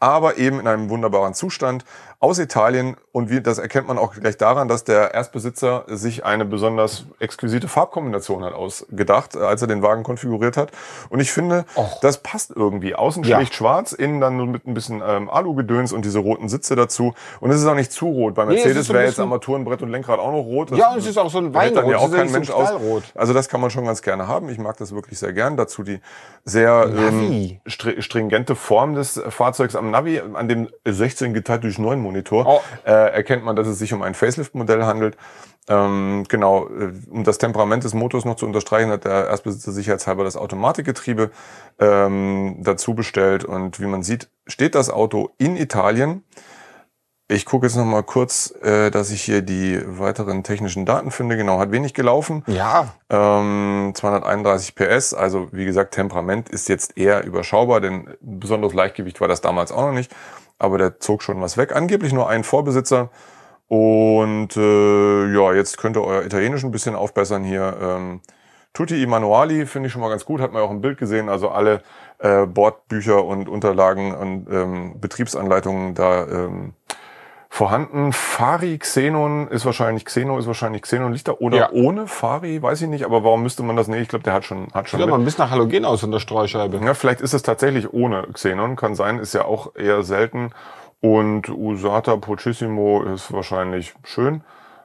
aber 0.00 0.38
eben 0.38 0.60
in 0.60 0.66
einem 0.66 0.88
wunderbaren 0.88 1.34
Zustand 1.34 1.84
aus 2.20 2.38
Italien. 2.38 2.96
Und 3.12 3.30
wie, 3.30 3.40
das 3.40 3.58
erkennt 3.58 3.88
man 3.88 3.98
auch 3.98 4.14
gleich 4.14 4.36
daran, 4.36 4.68
dass 4.68 4.84
der 4.84 5.14
Erstbesitzer 5.14 5.84
sich 5.88 6.24
eine 6.24 6.44
besonders 6.44 7.04
exquisite 7.18 7.68
Farbkombination 7.68 8.44
hat 8.44 8.52
ausgedacht, 8.52 9.36
äh, 9.36 9.40
als 9.40 9.62
er 9.62 9.68
den 9.68 9.82
Wagen 9.82 10.02
konfiguriert 10.02 10.56
hat. 10.56 10.70
Und 11.08 11.20
ich 11.20 11.32
finde, 11.32 11.64
Och. 11.76 12.00
das 12.00 12.18
passt 12.18 12.50
irgendwie. 12.54 12.94
Außen 12.94 13.22
Ja. 13.24 13.36
schlicht 13.36 13.54
schwarz, 13.54 13.92
innen 13.92 14.20
dann 14.20 14.36
nur 14.36 14.46
mit 14.46 14.66
ein 14.66 14.74
bisschen 14.74 15.02
ähm, 15.06 15.30
Alu-Gedöns 15.30 15.92
und 15.92 16.04
diese 16.04 16.18
roten 16.18 16.48
Sitze 16.48 16.76
dazu. 16.76 17.14
Und 17.40 17.50
es 17.50 17.60
ist 17.60 17.66
auch 17.66 17.74
nicht 17.74 17.92
zu 17.92 18.06
rot. 18.06 18.34
Bei 18.34 18.44
Mercedes 18.44 18.90
ein 18.90 18.94
wäre 18.94 19.06
jetzt 19.06 19.20
Armaturenbrett 19.20 19.82
und 19.82 19.90
Lenkrad 19.90 20.18
auch 20.18 20.32
noch 20.32 20.42
rot. 20.44 20.72
Das 20.72 20.78
Ja, 20.78 20.92
und 20.92 20.98
es 20.98 21.06
ist 21.06 21.18
auch 21.18 21.30
so 21.30 21.38
ein 21.38 21.54
hält 21.54 21.76
dann 21.76 21.84
Weinrot. 21.86 21.90
ja 21.92 21.98
auch 21.98 22.10
kein 22.12 22.30
Mensch 22.32 22.50
aus. 22.50 22.70
Also 23.14 23.32
das 23.32 23.48
kann 23.48 23.60
man 23.60 23.70
schon 23.70 23.84
ganz 23.86 24.02
gerne 24.02 24.28
haben. 24.28 24.48
Ich 24.48 24.58
mag 24.58 24.76
das 24.76 24.94
wirklich 24.94 25.18
sehr 25.18 25.32
gern. 25.32 25.56
Dazu 25.56 25.82
die 25.82 26.00
sehr 26.44 26.88
ähm, 26.96 27.58
stringente 27.66 28.54
Form 28.54 28.94
des 28.94 29.20
Fahrzeugs 29.28 29.74
am 29.76 29.90
Navi, 29.90 30.20
an 30.34 30.48
dem 30.48 30.68
16 30.86 31.34
geteilt 31.34 31.64
durch 31.64 31.78
9 31.78 32.00
Monitor, 32.06 32.46
Oh. 32.46 32.60
äh, 32.86 32.90
erkennt 33.12 33.44
man, 33.44 33.56
dass 33.56 33.66
es 33.66 33.78
sich 33.78 33.92
um 33.92 34.02
ein 34.02 34.14
Facelift-Modell 34.14 34.84
handelt. 34.84 35.16
Ähm, 35.68 36.24
genau, 36.28 36.68
äh, 36.68 36.92
um 37.10 37.24
das 37.24 37.38
Temperament 37.38 37.82
des 37.82 37.92
Motors 37.92 38.24
noch 38.24 38.36
zu 38.36 38.46
unterstreichen, 38.46 38.90
hat 38.90 39.04
der 39.04 39.26
Erstbesitzer 39.26 39.72
sicherheitshalber 39.72 40.22
das 40.22 40.36
Automatikgetriebe 40.36 41.30
ähm, 41.80 42.58
dazu 42.62 42.94
bestellt. 42.94 43.44
Und 43.44 43.80
wie 43.80 43.86
man 43.86 44.02
sieht, 44.04 44.28
steht 44.46 44.76
das 44.76 44.90
Auto 44.90 45.30
in 45.38 45.56
Italien. 45.56 46.22
Ich 47.28 47.44
gucke 47.44 47.66
jetzt 47.66 47.74
noch 47.74 47.84
mal 47.84 48.04
kurz, 48.04 48.54
äh, 48.62 48.92
dass 48.92 49.10
ich 49.10 49.20
hier 49.22 49.42
die 49.42 49.80
weiteren 49.84 50.44
technischen 50.44 50.86
Daten 50.86 51.10
finde. 51.10 51.36
Genau, 51.36 51.58
hat 51.58 51.72
wenig 51.72 51.92
gelaufen. 51.92 52.44
Ja, 52.46 52.94
Ähm, 53.10 53.90
231 53.96 54.76
PS, 54.76 55.12
also 55.14 55.48
wie 55.50 55.64
gesagt, 55.64 55.94
Temperament 55.94 56.48
ist 56.48 56.68
jetzt 56.68 56.96
eher 56.96 57.24
überschaubar, 57.24 57.80
denn 57.80 58.08
besonderes 58.20 58.74
Leichtgewicht 58.74 59.20
war 59.20 59.26
das 59.26 59.40
damals 59.40 59.72
auch 59.72 59.82
noch 59.82 59.92
nicht. 59.92 60.12
Aber 60.58 60.78
der 60.78 60.98
zog 61.00 61.22
schon 61.22 61.40
was 61.40 61.56
weg. 61.56 61.74
Angeblich 61.74 62.12
nur 62.12 62.28
ein 62.28 62.44
Vorbesitzer. 62.44 63.10
Und 63.68 64.56
äh, 64.56 65.32
ja, 65.32 65.52
jetzt 65.52 65.78
könnt 65.78 65.96
ihr 65.96 66.04
euer 66.04 66.24
Italienisch 66.24 66.64
ein 66.64 66.70
bisschen 66.70 66.94
aufbessern 66.94 67.42
hier. 67.44 67.76
Ähm, 67.80 68.20
Tutti 68.72 69.02
i 69.02 69.06
Manuali 69.06 69.66
finde 69.66 69.86
ich 69.86 69.92
schon 69.92 70.02
mal 70.02 70.10
ganz 70.10 70.24
gut, 70.24 70.40
hat 70.40 70.52
man 70.52 70.62
ja 70.62 70.68
auch 70.68 70.70
im 70.70 70.82
Bild 70.82 70.98
gesehen. 70.98 71.28
Also 71.28 71.48
alle 71.48 71.82
äh, 72.18 72.46
Bordbücher 72.46 73.24
und 73.24 73.48
Unterlagen 73.48 74.14
und 74.14 74.48
ähm, 74.50 75.00
Betriebsanleitungen 75.00 75.94
da 75.94 76.26
ähm, 76.26 76.74
vorhanden. 77.56 78.12
Fari 78.12 78.78
Xenon 78.78 79.48
ist 79.48 79.64
wahrscheinlich 79.64 80.04
Xeno 80.04 80.38
ist 80.38 80.46
wahrscheinlich 80.46 80.82
Xenon 80.82 81.12
Lichter 81.12 81.40
oder 81.40 81.56
Ja. 81.56 81.70
ohne 81.72 82.06
Fari, 82.06 82.62
weiß 82.62 82.82
ich 82.82 82.88
nicht. 82.88 83.04
Aber 83.04 83.24
warum 83.24 83.42
müsste 83.42 83.62
man 83.62 83.76
das? 83.76 83.88
Nee, 83.88 83.98
ich 84.00 84.08
glaube, 84.08 84.22
der 84.24 84.34
hat 84.34 84.44
schon 84.44 84.68
hat 84.74 84.88
schon. 84.88 85.00
sieht 85.00 85.08
aber 85.08 85.16
ein 85.18 85.24
bisschen 85.24 85.44
nach 85.44 85.50
Halogen 85.50 85.84
aus 85.84 86.00
von 86.02 86.10
der 86.10 86.20
Streuscheibe. 86.20 86.78
Ja, 86.84 86.94
vielleicht 86.94 87.20
ist 87.22 87.32
es 87.32 87.42
tatsächlich 87.42 87.92
ohne 87.92 88.24
Xenon, 88.32 88.76
kann 88.76 88.94
sein, 88.94 89.18
ist 89.18 89.32
ja 89.34 89.46
auch 89.46 89.74
eher 89.74 90.02
selten. 90.02 90.50
Und 91.00 91.48
Usata 91.48 92.16
Pochissimo 92.16 93.02
ist 93.02 93.32
wahrscheinlich 93.32 93.94
schön. 94.04 94.42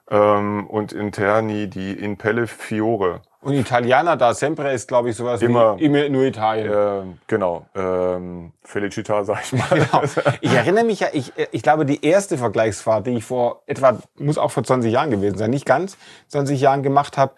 Ähm, 0.09 0.67
und 0.67 0.93
Interni 0.93 1.67
die 1.69 1.91
In 1.93 2.17
Pelle 2.17 2.47
Fiore. 2.47 3.21
Und 3.41 3.53
Italiener 3.53 4.17
da 4.17 4.35
sempre 4.35 4.71
ist, 4.71 4.87
glaube 4.87 5.09
ich, 5.09 5.15
sowas 5.15 5.41
Immer. 5.41 5.77
wie 5.79 5.85
immer 5.85 6.07
nur 6.09 6.23
Italien. 6.25 6.71
Ähm, 6.71 7.17
genau. 7.25 7.65
Ähm, 7.73 8.53
Felicita, 8.63 9.23
sag 9.23 9.41
ich 9.43 9.53
mal. 9.53 9.67
Genau. 9.69 10.03
Ich 10.41 10.53
erinnere 10.53 10.83
mich 10.83 10.99
ja, 10.99 11.07
ich, 11.11 11.33
ich 11.51 11.63
glaube, 11.63 11.85
die 11.85 12.05
erste 12.05 12.37
Vergleichsfahrt, 12.37 13.07
die 13.07 13.17
ich 13.17 13.25
vor 13.25 13.63
etwa, 13.65 13.97
muss 14.19 14.37
auch 14.37 14.51
vor 14.51 14.63
20 14.63 14.93
Jahren 14.93 15.09
gewesen 15.09 15.37
sein, 15.37 15.49
nicht 15.49 15.65
ganz 15.65 15.97
20 16.27 16.61
Jahren 16.61 16.83
gemacht 16.83 17.17
habe, 17.17 17.33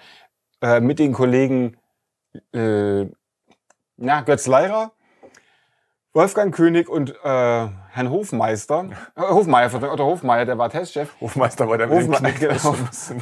äh, 0.61 0.81
mit 0.81 0.99
den 0.99 1.13
Kollegen 1.13 1.77
äh, 2.53 3.05
na, 3.95 4.21
Götz 4.21 4.47
Leirer, 4.47 4.91
Wolfgang 6.15 6.53
König 6.53 6.89
und 6.89 7.09
äh, 7.09 7.13
Herrn 7.23 8.09
Hofmeister, 8.11 8.85
äh, 9.15 9.21
Hofmeier, 9.21 9.73
Otto 9.73 10.05
Hofmeier, 10.05 10.45
der 10.45 10.57
war 10.59 10.69
Testchef. 10.69 11.09
Hofmeister 11.19 11.67
war 11.67 11.79
der 11.79 11.87
mit 11.87 12.01
dem 12.01 12.13
Hofmeier, 12.13 12.31
Knick. 12.33 12.49
genau. 12.49 12.75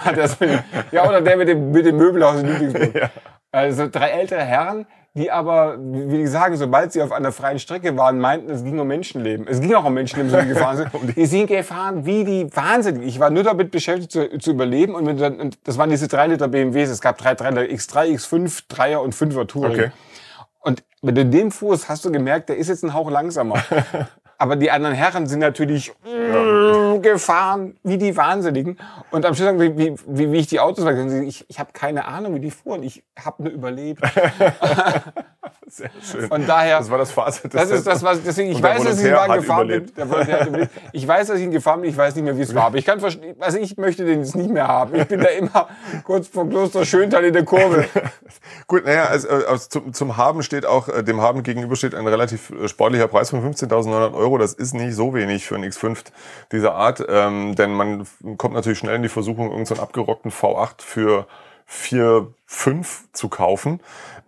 Hat 0.03 0.17
das 0.17 0.39
mit, 0.41 0.61
ja, 0.91 1.07
oder 1.07 1.21
der 1.21 1.37
mit 1.37 1.47
dem, 1.47 1.71
mit 1.71 1.85
dem 1.85 1.95
Möbelhaus 1.95 2.41
in 2.41 2.47
Ludwigsburg. 2.49 3.09
Also 3.53 3.87
drei 3.89 4.09
ältere 4.09 4.41
Herren, 4.41 4.85
die 5.13 5.31
aber, 5.31 5.77
wie 5.79 6.09
wie 6.09 6.17
die 6.17 6.27
sagen, 6.27 6.55
sobald 6.57 6.91
sie 6.91 7.01
auf 7.01 7.13
einer 7.13 7.31
freien 7.31 7.59
Strecke 7.59 7.95
waren, 7.97 8.19
meinten, 8.19 8.49
es 8.49 8.63
ging 8.63 8.77
um 8.79 8.87
Menschenleben. 8.87 9.47
Es 9.47 9.61
ging 9.61 9.73
auch 9.73 9.85
um 9.85 9.93
Menschenleben, 9.93 10.29
so 10.29 10.39
die 10.41 10.47
gefahren 10.47 10.77
sind. 10.77 10.89
Die 11.15 11.25
sind 11.25 11.47
gefahren 11.47 12.05
wie 12.05 12.23
die 12.23 12.55
Wahnsinnig. 12.55 13.07
Ich 13.07 13.19
war 13.19 13.29
nur 13.29 13.43
damit 13.43 13.71
beschäftigt 13.71 14.11
zu, 14.11 14.37
zu 14.37 14.51
überleben 14.51 14.95
und, 14.95 15.05
mit, 15.05 15.21
und 15.21 15.59
das 15.65 15.77
waren 15.77 15.89
diese 15.89 16.07
3 16.09 16.27
Liter 16.27 16.47
BMWs. 16.49 16.89
Es 16.89 17.01
gab 17.01 17.17
drei 17.17 17.35
3 17.35 17.49
Liter 17.51 17.73
X3, 17.73 18.15
X5, 18.15 18.63
3er 18.69 18.97
und 18.97 19.13
5er 19.15 19.47
Touring. 19.47 19.71
Okay. 19.71 19.91
Wenn 21.01 21.31
dem 21.31 21.51
fuhrst, 21.51 21.89
hast 21.89 22.05
du 22.05 22.11
gemerkt, 22.11 22.49
der 22.49 22.57
ist 22.57 22.67
jetzt 22.67 22.83
ein 22.83 22.93
Hauch 22.93 23.09
langsamer. 23.09 23.63
Aber 24.41 24.55
die 24.55 24.71
anderen 24.71 24.95
Herren 24.95 25.27
sind 25.27 25.37
natürlich 25.37 25.93
mm, 26.03 27.03
gefahren 27.03 27.77
wie 27.83 27.99
die 27.99 28.17
Wahnsinnigen. 28.17 28.75
Und 29.11 29.23
am 29.23 29.35
Schluss 29.35 29.45
sagen 29.45 29.59
wie, 29.59 29.95
wie, 30.07 30.31
wie 30.31 30.39
ich 30.39 30.47
die 30.47 30.59
Autos 30.59 30.83
war, 30.83 30.93
ich, 30.97 31.45
ich 31.47 31.59
habe 31.59 31.69
keine 31.73 32.05
Ahnung, 32.05 32.33
wie 32.33 32.39
die 32.39 32.49
fuhren. 32.49 32.81
Ich 32.81 33.03
habe 33.23 33.43
nur 33.43 33.51
überlebt. 33.51 34.01
Sehr 35.71 35.89
schön. 36.01 36.27
Von 36.27 36.45
daher, 36.45 36.79
Das 36.79 36.91
war 36.91 36.97
das 36.97 37.11
Fazit. 37.11 37.53
das 37.53 37.71
ist 37.71 37.87
das, 37.87 38.03
was, 38.03 38.21
deswegen, 38.21 38.51
ich 38.51 38.61
weiß, 38.61 38.83
dass 38.83 38.99
ich 38.99 39.05
ihn 39.05 39.13
Wagen 39.13 39.35
gefahren 39.35 39.67
bin. 39.67 39.85
überlebt. 39.95 40.71
Ich 40.91 41.07
weiß, 41.07 41.27
dass 41.27 41.37
ich 41.37 41.45
ihn 41.45 41.51
gefahren 41.51 41.81
bin, 41.81 41.89
ich 41.89 41.95
weiß 41.95 42.13
nicht 42.15 42.25
mehr, 42.25 42.35
wie 42.35 42.41
es 42.41 42.53
war. 42.53 42.65
Aber 42.65 42.77
ich 42.77 42.85
kann 42.85 42.99
verstehen, 42.99 43.37
also 43.39 43.57
ich 43.57 43.77
möchte 43.77 44.03
den 44.03 44.19
jetzt 44.19 44.35
nicht 44.35 44.49
mehr 44.49 44.67
haben. 44.67 44.93
Ich 44.95 45.07
bin 45.07 45.21
da 45.21 45.29
immer 45.29 45.69
kurz 46.03 46.27
vor 46.27 46.49
Kloster 46.49 46.83
Schöntal 46.83 47.23
in 47.23 47.31
der 47.31 47.45
Kurve. 47.45 47.85
Gut, 48.67 48.85
naja, 48.85 49.05
also, 49.05 49.29
also 49.29 49.69
zum, 49.69 49.93
zum 49.93 50.17
Haben 50.17 50.43
steht 50.43 50.65
auch, 50.65 50.89
äh, 50.89 51.03
dem 51.03 51.21
Haben 51.21 51.41
gegenüber 51.41 51.77
steht 51.77 51.95
ein 51.95 52.07
relativ 52.07 52.49
äh, 52.49 52.67
sportlicher 52.67 53.07
Preis 53.07 53.29
von 53.29 53.41
15.900 53.41 54.13
Euro. 54.13 54.30
Das 54.37 54.53
ist 54.53 54.73
nicht 54.73 54.95
so 54.95 55.13
wenig 55.13 55.45
für 55.45 55.55
ein 55.55 55.63
X5 55.63 56.03
dieser 56.51 56.75
Art, 56.75 57.03
ähm, 57.07 57.55
denn 57.55 57.73
man 57.73 58.07
kommt 58.37 58.53
natürlich 58.53 58.79
schnell 58.79 58.95
in 58.95 59.03
die 59.03 59.09
Versuchung, 59.09 59.45
irgendeinen 59.45 59.65
so 59.65 59.75
einen 59.75 59.83
abgerockten 59.83 60.31
V8 60.31 60.81
für 60.81 61.27
4,5 61.69 62.85
zu 63.13 63.29
kaufen. 63.29 63.79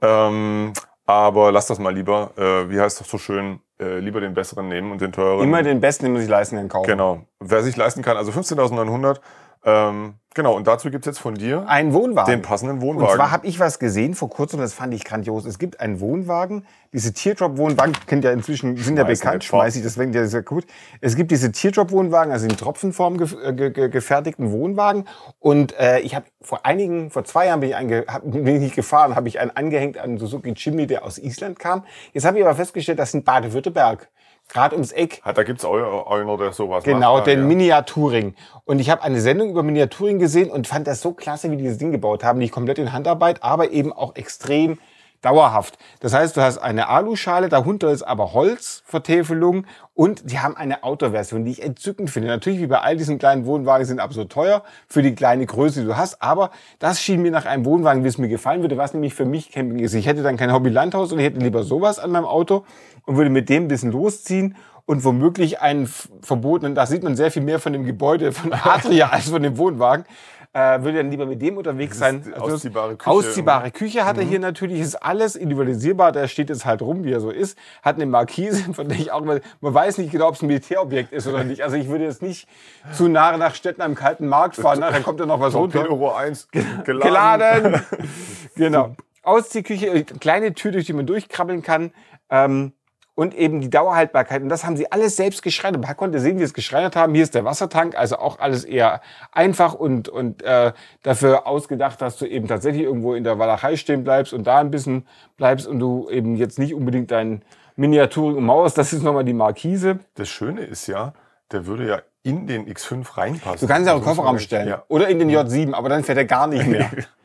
Ähm, 0.02 0.74
aber 1.06 1.52
lass 1.52 1.68
das 1.68 1.80
mal 1.80 1.94
lieber, 1.94 2.32
äh, 2.38 2.70
wie 2.70 2.80
heißt 2.80 3.00
das 3.00 3.10
so 3.10 3.18
schön, 3.18 3.60
äh, 3.80 4.00
lieber 4.00 4.22
den 4.22 4.34
besseren 4.34 4.70
nehmen 4.70 4.92
und 4.92 5.02
den 5.02 5.12
teureren. 5.12 5.44
Immer 5.44 5.63
den 5.63 5.82
Besten, 5.82 6.06
den 6.06 6.13
man 6.13 6.22
sich 6.22 6.30
leisten 6.30 6.56
kann, 6.56 6.70
kaufen. 6.70 6.88
Genau. 6.88 7.22
Wer 7.39 7.63
sich 7.63 7.76
leisten 7.76 8.02
kann, 8.02 8.16
also 8.16 8.32
15.900. 8.32 9.20
Ähm, 9.65 10.15
genau, 10.34 10.56
und 10.56 10.67
dazu 10.67 10.89
gibt's 10.91 11.08
jetzt 11.08 11.19
von 11.19 11.36
dir 11.36 11.63
Ein 11.67 11.93
Wohnwagen. 11.93 12.30
den 12.30 12.41
passenden 12.41 12.78
Und 12.78 12.82
Wohnwagen. 12.82 13.15
zwar 13.15 13.32
habe 13.32 13.47
ich 13.47 13.60
was 13.60 13.80
gesehen 13.80 14.13
vor 14.13 14.30
kurzem, 14.30 14.60
das 14.60 14.73
fand 14.73 14.93
ich 14.93 15.06
grandios. 15.06 15.45
Es 15.45 15.58
gibt 15.58 15.80
einen 15.80 16.02
Wohnwagen, 16.02 16.65
diese 16.91 17.13
Teardrop-Wohnwagen, 17.13 17.93
kennt 18.08 18.26
ja 18.26 18.32
inzwischen, 18.32 18.76
sind 18.76 18.97
ja 18.97 19.06
bekannt, 19.06 19.43
schmeiß 19.45 19.76
ich, 19.78 19.84
deswegen 19.84 20.12
der 20.12 20.23
ist 20.23 20.34
ja 20.34 20.41
gut. 20.41 20.65
Es 20.99 21.15
gibt 21.15 21.32
diese 21.32 21.52
Teardrop-Wohnwagen, 21.52 22.34
also 22.34 22.45
in 22.45 22.58
Tropfenform 22.58 23.17
ge 23.17 23.54
ge 23.54 23.71
ge 23.71 23.89
gefertigten 23.89 24.52
Wohnwagen. 24.52 25.06
Und 25.39 25.78
äh, 25.80 25.99
ich 25.99 26.13
habe 26.13 26.26
vor 26.41 26.65
einigen, 26.65 27.10
vor 27.10 27.23
zwei 27.23 27.45
Jahren 27.47 27.62
bin 27.62 27.69
ich, 27.69 27.76
einge 27.76 28.06
hab, 28.08 28.21
bin 28.30 28.62
ich 28.62 28.73
gefahren, 28.73 29.15
habe 29.15 29.30
ich 29.30 29.39
einen 29.39 29.52
angehängt 29.52 29.97
an 29.97 30.17
Suzuki 30.17 30.54
Jimny, 30.58 30.88
der 30.88 31.06
aus 31.06 31.17
Island 31.17 31.58
kam. 31.58 31.86
Jetzt 32.12 32.26
habe 32.26 32.38
ich 32.38 32.43
aber 32.43 32.56
festgestellt, 32.56 32.99
das 32.99 33.12
sind 33.12 33.23
Baden-Württemberg. 33.23 34.10
Gerade 34.54 34.76
ums 34.76 34.92
Eck. 34.92 35.22
Hat, 35.24 35.38
da 35.38 35.44
gibt's 35.44 35.66
auch 35.66 36.08
einer, 36.12 36.38
der 36.38 36.54
sowas 36.54 36.84
Genau, 36.84 37.18
macht. 37.18 37.28
den 37.28 37.39
ja. 37.39 37.46
Miniaturing. 37.46 38.36
Und 38.66 38.80
ich 38.80 38.89
habe 38.89 39.02
eine 39.02 39.20
Sendung 39.20 39.50
über 39.50 39.63
Miniaturing 39.63 40.20
gesehen 40.20 40.50
und 40.52 40.68
fand 40.68 40.86
das 40.88 41.02
so 41.02 41.12
klasse, 41.13 41.50
wie 41.52 41.58
die 41.58 41.66
das 41.68 41.78
Ding 41.80 41.92
gebaut 41.92 42.24
haben. 42.24 42.38
Nicht 42.39 42.52
komplett 42.54 42.78
in 42.78 42.94
Handarbeit, 42.94 43.42
aber 43.44 43.72
eben 43.72 43.92
auch 43.92 44.16
extrem 44.16 44.78
dauerhaft. 45.24 45.78
Das 46.00 46.14
heißt, 46.14 46.38
du 46.38 46.42
hast 46.42 46.60
eine 46.60 46.90
Aluschale, 46.90 47.50
darunter 47.50 47.90
ist 47.92 48.04
aber 48.04 48.34
Holzvertäfelung 48.34 49.66
und 49.96 50.32
die 50.32 50.40
haben 50.40 50.56
eine 50.56 50.84
Autoversion, 50.84 51.46
die 51.46 51.52
ich 51.52 51.64
entzückend 51.64 52.10
finde. 52.10 52.28
Natürlich, 52.28 52.60
wie 52.60 52.68
bei 52.68 52.82
all 52.82 52.98
diesen 52.98 53.18
kleinen 53.18 53.46
Wohnwagen, 53.46 53.86
sind 53.86 54.00
absolut 54.00 54.32
teuer 54.32 54.64
für 54.88 55.02
die 55.02 55.16
kleine 55.16 55.46
Größe, 55.46 55.82
die 55.82 55.88
du 55.88 55.98
hast. 55.98 56.22
Aber 56.22 56.52
das 56.80 57.02
schien 57.02 57.22
mir 57.22 57.32
nach 57.32 57.46
einem 57.46 57.66
Wohnwagen, 57.66 58.04
wie 58.04 58.08
es 58.08 58.18
mir 58.18 58.28
gefallen 58.28 58.62
würde, 58.62 58.78
was 58.78 58.94
nämlich 58.94 59.14
für 59.14 59.26
mich 59.26 59.52
Camping 59.52 59.80
ist. 59.80 59.94
Ich 59.94 60.06
hätte 60.06 60.24
dann 60.24 60.38
kein 60.38 60.52
Hobby-Landhaus 60.52 61.12
und 61.12 61.20
ich 61.20 61.26
hätte 61.26 61.40
lieber 61.40 61.64
sowas 61.64 62.00
an 62.00 62.12
meinem 62.12 62.26
Auto 62.26 62.66
und 63.06 63.18
würde 63.18 63.30
mit 63.30 63.50
dem 63.50 63.64
ein 63.64 63.68
bisschen 63.68 63.92
losziehen 63.92 64.56
und 64.86 65.04
womöglich 65.06 65.62
einen 65.62 65.88
verbotenen, 66.22 66.76
da 66.76 66.86
sieht 66.86 67.04
man 67.04 67.16
sehr 67.16 67.32
viel 67.32 67.42
mehr 67.42 67.60
von 67.60 67.72
dem 67.74 67.86
Gebäude 67.86 68.32
von 68.32 68.52
Adria 68.52 69.08
als 69.12 69.30
von 69.30 69.42
dem 69.42 69.58
Wohnwagen, 69.58 70.06
äh, 70.54 70.82
würde 70.82 71.00
dann 71.00 71.10
lieber 71.10 71.26
mit 71.26 71.42
dem 71.42 71.58
unterwegs 71.58 71.98
sein. 71.98 72.32
Also 72.34 72.56
ausziehbare 72.56 72.96
Küche. 72.96 73.10
Ausziehbare 73.10 73.72
Küche 73.72 74.06
hat 74.06 74.18
er 74.18 74.24
hier 74.24 74.39
natürlich, 74.39 74.80
ist 74.80 74.96
alles 74.96 75.36
individualisierbar, 75.36 76.12
der 76.12 76.28
steht 76.28 76.50
jetzt 76.50 76.66
halt 76.66 76.82
rum, 76.82 77.04
wie 77.04 77.12
er 77.12 77.20
so 77.20 77.32
ist, 77.32 77.58
hat 77.82 77.96
eine 77.96 78.06
Markise, 78.06 78.63
von 78.74 78.88
der 78.88 78.98
ich 78.98 79.12
auch 79.12 79.24
mal, 79.24 79.42
man 79.62 79.74
weiß 79.74 79.98
nicht 79.98 80.12
genau, 80.12 80.28
ob 80.28 80.36
es 80.36 80.44
ein 80.44 80.48
Militärobjekt 80.48 81.12
ist 81.12 81.28
oder 81.28 81.44
nicht. 81.44 81.63
Also 81.63 81.76
ich 81.76 81.88
würde 81.88 82.06
jetzt 82.06 82.22
nicht 82.22 82.48
zu 82.94 83.08
nah 83.08 83.36
nach 83.38 83.56
Städten 83.56 83.82
am 83.82 83.96
kalten 83.96 84.28
Markt 84.28 84.56
fahren, 84.56 84.80
nachher 84.80 85.02
kommt 85.02 85.20
da 85.20 85.26
noch 85.26 85.39
was 85.39 85.56
runter. 85.56 85.86
Torpedo 85.86 86.12
1 86.13 86.50
geladen. 86.84 86.84
Geladen! 86.84 87.82
genau. 88.56 88.96
Ausziehküche, 89.24 89.88
äh, 89.88 90.04
kleine 90.04 90.54
Tür, 90.54 90.72
durch 90.72 90.86
die 90.86 90.94
man 90.94 91.08
durchkrabbeln 91.08 91.63
kann. 91.63 91.92
Ähm, 92.30 92.74
und 93.15 93.36
eben 93.36 93.62
die 93.62 93.69
Dauerhaltbarkeit. 93.69 94.41
Und 94.41 94.49
das 94.49 94.63
haben 94.63 94.76
sie 94.76 94.91
alles 94.91 95.15
selbst 95.15 95.43
geschreddert. 95.43 95.82
Man 95.84 95.95
konnte 95.95 96.19
sehen, 96.19 96.36
wie 96.36 96.39
sie 96.39 96.45
es 96.45 96.54
geschreddert 96.54 96.95
haben. 96.95 97.13
Hier 97.13 97.23
ist 97.23 97.36
der 97.36 97.45
Wassertank, 97.45 97.95
also 97.95 98.17
auch 98.17 98.39
alles 98.39 98.63
eher 98.63 99.02
einfach 99.32 99.73
und, 99.73 100.10
und 100.10 100.41
äh, 100.41 100.73
dafür 101.04 101.45
ausgedacht, 101.45 102.02
dass 102.02 102.17
du 102.17 102.26
eben 102.26 102.47
tatsächlich 102.47 102.84
irgendwo 102.84 103.13
in 103.13 103.23
der 103.23 103.38
Walachei 103.38 103.76
stehen 103.76 104.04
bleibst 104.04 104.34
und 104.34 104.45
da 104.45 104.60
ein 104.60 104.71
bisschen 104.71 105.08
bleibst 105.38 105.67
und 105.67 105.80
du 105.80 106.10
eben 106.10 106.36
jetzt 106.36 106.58
nicht 106.58 106.73
unbedingt 106.73 107.12
deinen 107.12 107.43
miniaturigen 107.76 108.43
Mauers, 108.43 108.73
das 108.73 108.93
ist 108.93 109.04
nochmal 109.04 109.26
die 109.26 109.34
Markise. 109.34 109.99
Das 110.15 110.30
Schöne 110.30 110.62
ist 110.62 110.88
ja, 110.88 111.13
der 111.52 111.65
würde 111.65 111.88
ja 111.88 112.02
in 112.23 112.47
den 112.47 112.65
X5 112.67 113.17
reinpassen. 113.17 113.67
Du 113.67 113.71
kannst 113.71 113.88
ja 113.88 113.93
auch 113.93 113.97
man 113.97 114.06
Kofferraum 114.06 114.39
stellen. 114.39 114.69
Ja. 114.69 114.84
Oder 114.88 115.10
in 115.10 115.19
den 115.19 115.30
J7, 115.30 115.73
aber 115.73 115.89
dann 115.89 116.04
fährt 116.04 116.17
er 116.17 116.26
gar 116.26 116.47
nicht 116.47 116.65
mehr. 116.65 116.89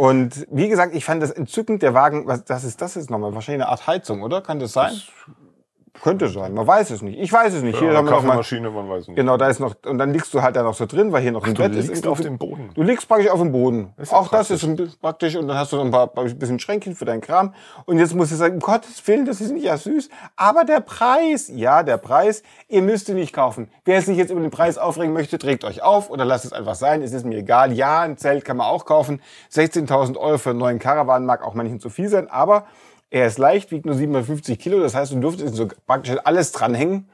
Und 0.00 0.46
wie 0.50 0.70
gesagt, 0.70 0.94
ich 0.94 1.04
fand 1.04 1.22
das 1.22 1.30
entzückend, 1.30 1.82
der 1.82 1.92
Wagen, 1.92 2.26
was 2.26 2.42
das 2.46 2.64
ist 2.64 2.80
das 2.80 2.94
jetzt 2.94 3.10
nochmal? 3.10 3.34
Wahrscheinlich 3.34 3.64
eine 3.64 3.70
Art 3.70 3.86
Heizung, 3.86 4.22
oder? 4.22 4.40
Kann 4.40 4.58
das 4.58 4.72
sein? 4.72 4.94
Könnte 6.02 6.28
sein, 6.28 6.54
man 6.54 6.66
weiß 6.66 6.90
es 6.90 7.02
nicht. 7.02 7.18
Ich 7.18 7.30
weiß 7.32 7.52
es 7.52 7.62
nicht. 7.62 7.78
Hier 7.78 7.90
Ja, 7.92 7.98
haben 7.98 8.06
wir 8.06 8.10
noch 8.12 8.22
mal, 8.22 8.26
Kaffeemaschine, 8.28 8.70
man 8.70 8.88
weiß 8.88 9.08
nicht. 9.08 9.16
genau, 9.16 9.36
da 9.36 9.48
ist 9.48 9.60
noch, 9.60 9.74
und 9.86 9.98
dann 9.98 10.12
liegst 10.12 10.32
du 10.32 10.40
halt 10.40 10.56
da 10.56 10.62
noch 10.62 10.74
so 10.74 10.86
drin, 10.86 11.12
weil 11.12 11.20
hier 11.22 11.32
noch 11.32 11.44
ein 11.46 11.54
Du 11.54 11.62
Bett 11.62 11.74
ist. 11.74 11.88
liegst 11.88 12.06
im 12.06 12.10
auf 12.12 12.20
dem 12.20 12.38
Boden. 12.38 12.70
Du 12.74 12.82
liegst 12.82 13.06
praktisch 13.06 13.28
auf 13.28 13.38
dem 13.38 13.52
Boden. 13.52 13.92
ist 13.98 14.10
ja 14.12 14.16
Auch 14.18 14.28
das 14.28 14.48
praktisch. 14.48 14.56
ist 14.56 14.64
ein 14.64 14.76
bisschen 14.76 14.98
praktisch 15.00 15.36
und 15.36 15.48
dann 15.48 15.58
hast 15.58 15.72
du 15.72 15.76
noch 15.76 15.84
ein 15.84 15.90
paar, 15.90 16.10
ein 16.16 16.38
bisschen 16.38 16.58
Schränkchen 16.58 16.94
für 16.94 17.04
deinen 17.04 17.20
Kram. 17.20 17.52
Und 17.84 17.98
jetzt 17.98 18.14
musst 18.14 18.32
du 18.32 18.36
sagen, 18.36 18.54
um 18.54 18.60
Gottes 18.60 19.06
Willen, 19.06 19.26
das 19.26 19.40
ist 19.42 19.50
nicht 19.52 19.64
ja 19.64 19.76
süß. 19.76 20.08
Aber 20.36 20.64
der 20.64 20.80
Preis, 20.80 21.50
ja, 21.54 21.82
der 21.82 21.98
Preis, 21.98 22.42
ihr 22.68 22.80
müsst 22.82 23.08
ihn 23.08 23.16
nicht 23.16 23.34
kaufen. 23.34 23.70
Wer 23.84 24.00
sich 24.00 24.16
jetzt 24.16 24.30
über 24.30 24.40
den 24.40 24.50
Preis 24.50 24.78
aufregen 24.78 25.12
möchte, 25.12 25.38
trägt 25.38 25.64
euch 25.64 25.82
auf 25.82 26.08
oder 26.08 26.24
lasst 26.24 26.46
es 26.46 26.52
einfach 26.54 26.76
sein. 26.76 27.02
Es 27.02 27.12
ist 27.12 27.26
mir 27.26 27.36
egal. 27.36 27.72
Ja, 27.72 28.00
ein 28.00 28.16
Zelt 28.16 28.44
kann 28.46 28.56
man 28.56 28.66
auch 28.68 28.86
kaufen. 28.86 29.20
16.000 29.52 30.16
Euro 30.16 30.38
für 30.38 30.50
einen 30.50 30.58
neuen 30.60 30.78
Caravan 30.78 31.26
mag 31.26 31.44
auch 31.44 31.54
manchen 31.54 31.78
zu 31.78 31.90
viel 31.90 32.08
sein, 32.08 32.30
aber 32.30 32.64
er 33.10 33.26
ist 33.26 33.38
leicht, 33.38 33.72
wiegt 33.72 33.86
nur 33.86 33.94
750 33.94 34.58
Kilo. 34.58 34.80
Das 34.80 34.94
heißt, 34.94 35.12
du 35.12 35.20
dürftest 35.20 35.54
so 35.56 35.68
praktisch 35.86 36.16
alles 36.24 36.52
dranhängen. 36.52 37.08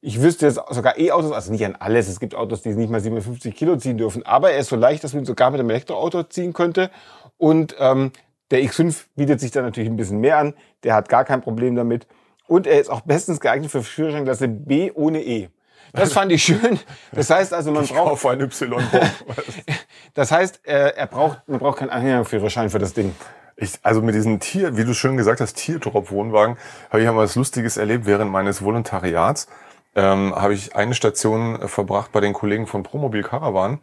Ich 0.00 0.22
wüsste 0.22 0.46
jetzt 0.46 0.60
sogar 0.70 0.98
E-Autos, 0.98 1.32
also 1.32 1.52
nicht 1.52 1.64
an 1.66 1.76
alles. 1.78 2.08
Es 2.08 2.20
gibt 2.20 2.34
Autos, 2.34 2.62
die 2.62 2.70
nicht 2.70 2.90
mal 2.90 3.00
750 3.00 3.54
Kilo 3.54 3.76
ziehen 3.76 3.98
dürfen. 3.98 4.24
Aber 4.24 4.52
er 4.52 4.60
ist 4.60 4.68
so 4.68 4.76
leicht, 4.76 5.04
dass 5.04 5.12
man 5.12 5.24
ihn 5.24 5.26
sogar 5.26 5.50
mit 5.50 5.60
einem 5.60 5.68
Elektroauto 5.70 6.22
ziehen 6.22 6.52
könnte. 6.52 6.90
Und 7.36 7.76
ähm, 7.78 8.12
der 8.50 8.62
X5 8.62 9.04
bietet 9.16 9.40
sich 9.40 9.50
da 9.50 9.60
natürlich 9.60 9.90
ein 9.90 9.96
bisschen 9.96 10.20
mehr 10.20 10.38
an. 10.38 10.54
Der 10.84 10.94
hat 10.94 11.08
gar 11.08 11.24
kein 11.24 11.42
Problem 11.42 11.74
damit. 11.74 12.06
Und 12.46 12.66
er 12.66 12.80
ist 12.80 12.88
auch 12.88 13.02
bestens 13.02 13.40
geeignet 13.40 13.70
für 13.70 13.82
Führerscheinklasse 13.82 14.48
B 14.48 14.90
ohne 14.94 15.22
E. 15.22 15.50
Das 15.92 16.12
fand 16.12 16.30
ich 16.32 16.42
schön. 16.44 16.78
Das 17.12 17.30
heißt 17.30 17.52
also, 17.52 17.72
man 17.72 17.84
Ich 17.84 17.92
braucht, 17.92 18.10
kaufe 18.10 18.30
ein 18.30 18.40
Y. 18.40 18.82
das 20.14 20.30
heißt, 20.30 20.60
äh, 20.64 20.92
er 20.96 21.06
braucht, 21.06 21.48
man 21.48 21.58
braucht 21.58 21.78
keinen 21.78 21.90
Anhängerführerschein 21.90 22.70
für 22.70 22.78
das 22.78 22.92
Ding. 22.92 23.14
Ich, 23.60 23.78
also 23.82 24.00
mit 24.00 24.14
diesen 24.14 24.40
Tier, 24.40 24.78
wie 24.78 24.84
du 24.84 24.94
schön 24.94 25.18
gesagt 25.18 25.40
hast, 25.40 25.54
Tierdrop-Wohnwagen, 25.54 26.56
habe 26.88 27.02
ich 27.02 27.08
einmal 27.08 27.24
was 27.24 27.36
Lustiges 27.36 27.76
erlebt 27.76 28.06
während 28.06 28.32
meines 28.32 28.62
Volontariats. 28.62 29.48
Ähm, 29.94 30.34
habe 30.34 30.54
ich 30.54 30.74
eine 30.74 30.94
Station 30.94 31.60
äh, 31.60 31.68
verbracht 31.68 32.10
bei 32.10 32.20
den 32.20 32.32
Kollegen 32.32 32.66
von 32.66 32.82
Promobil 32.82 33.22
Caravan. 33.22 33.80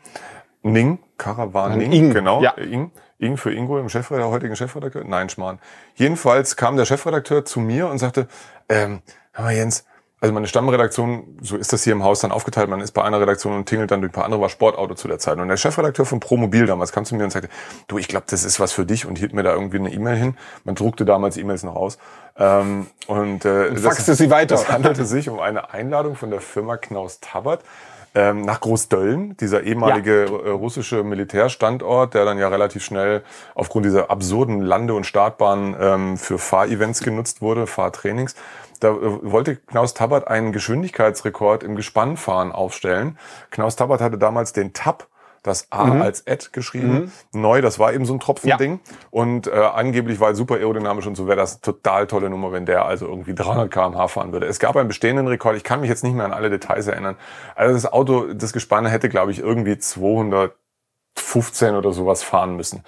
Ning, 0.63 0.97
Caravan 1.17 1.77
Ning, 1.77 1.91
Ing, 1.91 2.13
genau. 2.13 2.41
ja. 2.41 2.51
Ing, 2.57 2.91
Ing 3.19 3.37
für 3.37 3.53
Ingo, 3.53 3.77
dem 3.77 3.89
Chefredakteur, 3.89 4.31
heutigen 4.31 4.55
Chefredakteur. 4.55 5.03
Nein, 5.05 5.29
Schmarrn. 5.29 5.59
Jedenfalls 5.95 6.55
kam 6.55 6.75
der 6.75 6.85
Chefredakteur 6.85 7.45
zu 7.45 7.59
mir 7.59 7.87
und 7.87 7.99
sagte, 7.99 8.27
ähm, 8.69 9.01
hör 9.33 9.45
mal 9.45 9.53
Jens, 9.53 9.85
also 10.19 10.34
meine 10.34 10.47
Stammredaktion, 10.47 11.38
so 11.41 11.58
ist 11.58 11.71
das 11.73 11.84
hier 11.84 11.93
im 11.93 12.03
Haus 12.03 12.21
dann 12.21 12.32
aufgeteilt, 12.32 12.69
man 12.69 12.82
ist 12.82 12.91
bei 12.91 13.03
einer 13.03 13.19
Redaktion 13.21 13.53
und 13.56 13.65
tingelt 13.67 13.91
dann 13.91 14.01
durch 14.01 14.10
ein 14.12 14.13
paar 14.15 14.25
andere, 14.25 14.41
war 14.41 14.49
Sportauto 14.49 14.95
zu 14.95 15.08
der 15.08 15.19
Zeit. 15.19 15.38
Und 15.38 15.47
der 15.47 15.58
Chefredakteur 15.58 16.06
von 16.08 16.19
Promobil 16.19 16.65
damals 16.65 16.91
kam 16.91 17.06
zu 17.06 17.15
mir 17.15 17.23
und 17.23 17.30
sagte, 17.30 17.49
du, 17.88 17.99
ich 17.99 18.08
glaube, 18.08 18.25
das 18.30 18.43
ist 18.43 18.60
was 18.60 18.71
für 18.71 18.86
dich 18.86 19.06
und 19.06 19.17
hielt 19.19 19.34
mir 19.34 19.43
da 19.43 19.53
irgendwie 19.53 19.77
eine 19.77 19.93
E-Mail 19.93 20.15
hin. 20.15 20.38
Man 20.63 20.73
druckte 20.73 21.06
damals 21.06 21.38
E-Mails 21.38 21.62
noch 21.63 21.75
aus. 21.75 21.99
Ähm, 22.36 22.88
und 23.06 23.45
äh, 23.45 23.71
das- 23.71 23.82
faxte 23.84 24.15
sie 24.15 24.32
weiter. 24.32 24.56
Das 24.56 24.69
handelte 24.69 25.06
sich 25.06 25.30
um 25.30 25.39
eine 25.39 25.71
Einladung 25.71 26.15
von 26.15 26.32
der 26.32 26.41
Firma 26.41 26.77
Knaus 26.77 27.19
Tabbert 27.19 27.62
ähm, 28.15 28.41
nach 28.41 28.60
Großdölln, 28.62 29.38
dieser 29.38 29.62
ehemalige 29.62 30.23
äh, 30.23 30.49
russische 30.49 31.03
Militärstandort, 31.03 32.15
der 32.15 32.25
dann 32.25 32.39
ja 32.39 32.47
relativ 32.47 32.84
schnell 32.84 33.23
aufgrund 33.53 33.86
dieser 33.86 34.10
absurden 34.10 34.62
Lande- 34.62 34.95
und 34.95 35.06
Startbahnen 35.06 35.75
ähm, 35.80 36.17
für 36.17 36.39
Fahrevents 36.39 37.01
genutzt 37.01 37.41
wurde, 37.41 37.67
Fahrtrainings. 37.67 38.34
Da 38.79 38.89
äh, 38.89 39.31
wollte 39.31 39.55
Knaus 39.55 39.93
Tabbert 39.93 40.27
einen 40.27 40.51
Geschwindigkeitsrekord 40.51 41.63
im 41.63 41.75
Gespannfahren 41.75 42.51
aufstellen. 42.51 43.17
Knaus 43.51 43.75
Tabbert 43.75 44.01
hatte 44.01 44.17
damals 44.17 44.53
den 44.53 44.73
Tab, 44.73 45.07
das 45.43 45.71
A 45.71 45.99
als 46.01 46.21
Ed 46.21 46.51
geschrieben. 46.53 47.11
Neu, 47.31 47.61
das 47.61 47.79
war 47.79 47.93
eben 47.93 48.05
so 48.05 48.13
ein 48.13 48.19
Tropfending. 48.19 48.79
Und 49.11 49.47
äh, 49.47 49.51
angeblich 49.51 50.19
war 50.19 50.29
er 50.29 50.35
super 50.35 50.55
aerodynamisch 50.55 51.07
und 51.07 51.15
so 51.15 51.25
wäre 51.27 51.37
das 51.37 51.53
eine 51.53 51.61
total 51.61 52.07
tolle 52.07 52.29
Nummer, 52.29 52.51
wenn 52.51 52.65
der 52.65 52.85
also 52.85 53.07
irgendwie 53.07 53.33
300 53.33 53.71
km/h 53.71 54.07
fahren 54.09 54.33
würde. 54.33 54.45
Es 54.47 54.59
gab 54.59 54.75
einen 54.75 54.89
bestehenden 54.89 55.27
Rekord, 55.27 55.55
ich 55.55 55.63
kann 55.63 55.79
mich 55.79 55.89
jetzt 55.89 56.03
nicht 56.03 56.15
mehr 56.15 56.25
an 56.25 56.33
alle 56.33 56.49
Details 56.49 56.87
erinnern. 56.87 57.15
Also 57.55 57.73
das 57.73 57.91
Auto, 57.91 58.33
das 58.33 58.51
Gespann 58.51 58.85
hätte, 58.85 59.09
glaube 59.09 59.31
ich, 59.31 59.39
irgendwie 59.39 59.77
215 59.77 61.75
oder 61.75 61.93
sowas 61.93 62.23
fahren 62.23 62.55
müssen. 62.57 62.83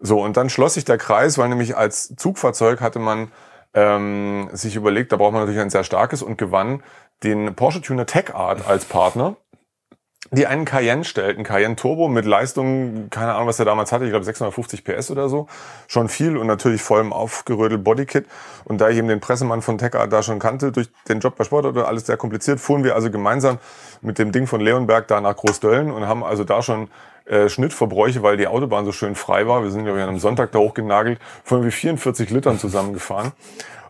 So, 0.00 0.22
und 0.22 0.36
dann 0.36 0.48
schloss 0.48 0.74
sich 0.74 0.84
der 0.84 0.98
Kreis, 0.98 1.38
weil 1.38 1.48
nämlich 1.48 1.76
als 1.76 2.14
Zugfahrzeug 2.16 2.80
hatte 2.80 3.00
man 3.00 3.32
ähm, 3.74 4.48
sich 4.52 4.76
überlegt, 4.76 5.12
da 5.12 5.16
braucht 5.16 5.32
man 5.32 5.42
natürlich 5.42 5.60
ein 5.60 5.70
sehr 5.70 5.84
starkes 5.84 6.22
und 6.22 6.38
gewann 6.38 6.82
den 7.22 7.54
Porsche 7.54 7.80
Tuner 7.80 8.06
Tech 8.06 8.34
Art 8.34 8.66
als 8.68 8.84
Partner 8.84 9.36
die 10.30 10.46
einen 10.46 10.64
Cayenne 10.64 11.04
stellten, 11.04 11.42
Cayenne 11.42 11.76
Turbo 11.76 12.08
mit 12.08 12.26
Leistung, 12.26 13.08
keine 13.08 13.34
Ahnung, 13.34 13.48
was 13.48 13.58
er 13.58 13.64
damals 13.64 13.92
hatte, 13.92 14.04
ich 14.04 14.10
glaube 14.10 14.24
650 14.24 14.84
PS 14.84 15.10
oder 15.10 15.28
so, 15.28 15.46
schon 15.86 16.08
viel 16.08 16.36
und 16.36 16.46
natürlich 16.46 16.82
vollem 16.82 17.12
aufgerödelt 17.12 17.82
Bodykit. 17.82 18.26
Und 18.64 18.80
da 18.80 18.90
ich 18.90 18.98
eben 18.98 19.08
den 19.08 19.20
Pressemann 19.20 19.62
von 19.62 19.78
TechArt 19.78 20.12
da 20.12 20.22
schon 20.22 20.38
kannte, 20.38 20.70
durch 20.70 20.90
den 21.08 21.20
Job 21.20 21.36
bei 21.36 21.44
Sportauto, 21.44 21.82
alles 21.82 22.06
sehr 22.06 22.18
kompliziert, 22.18 22.60
fuhren 22.60 22.84
wir 22.84 22.94
also 22.94 23.10
gemeinsam 23.10 23.58
mit 24.02 24.18
dem 24.18 24.30
Ding 24.30 24.46
von 24.46 24.60
Leonberg 24.60 25.08
da 25.08 25.20
nach 25.20 25.36
Großdölln 25.36 25.90
und 25.90 26.06
haben 26.06 26.22
also 26.22 26.44
da 26.44 26.62
schon 26.62 26.90
äh, 27.28 27.48
Schnittverbräuche, 27.48 28.22
weil 28.22 28.36
die 28.36 28.46
Autobahn 28.46 28.84
so 28.84 28.92
schön 28.92 29.14
frei 29.14 29.46
war. 29.46 29.62
Wir 29.62 29.70
sind, 29.70 29.86
ich, 29.86 29.92
an 29.92 30.00
einem 30.00 30.18
Sonntag 30.18 30.52
da 30.52 30.58
hochgenagelt, 30.58 31.18
von 31.44 31.58
irgendwie 31.58 31.72
44 31.72 32.30
Litern 32.30 32.58
zusammengefahren. 32.58 33.32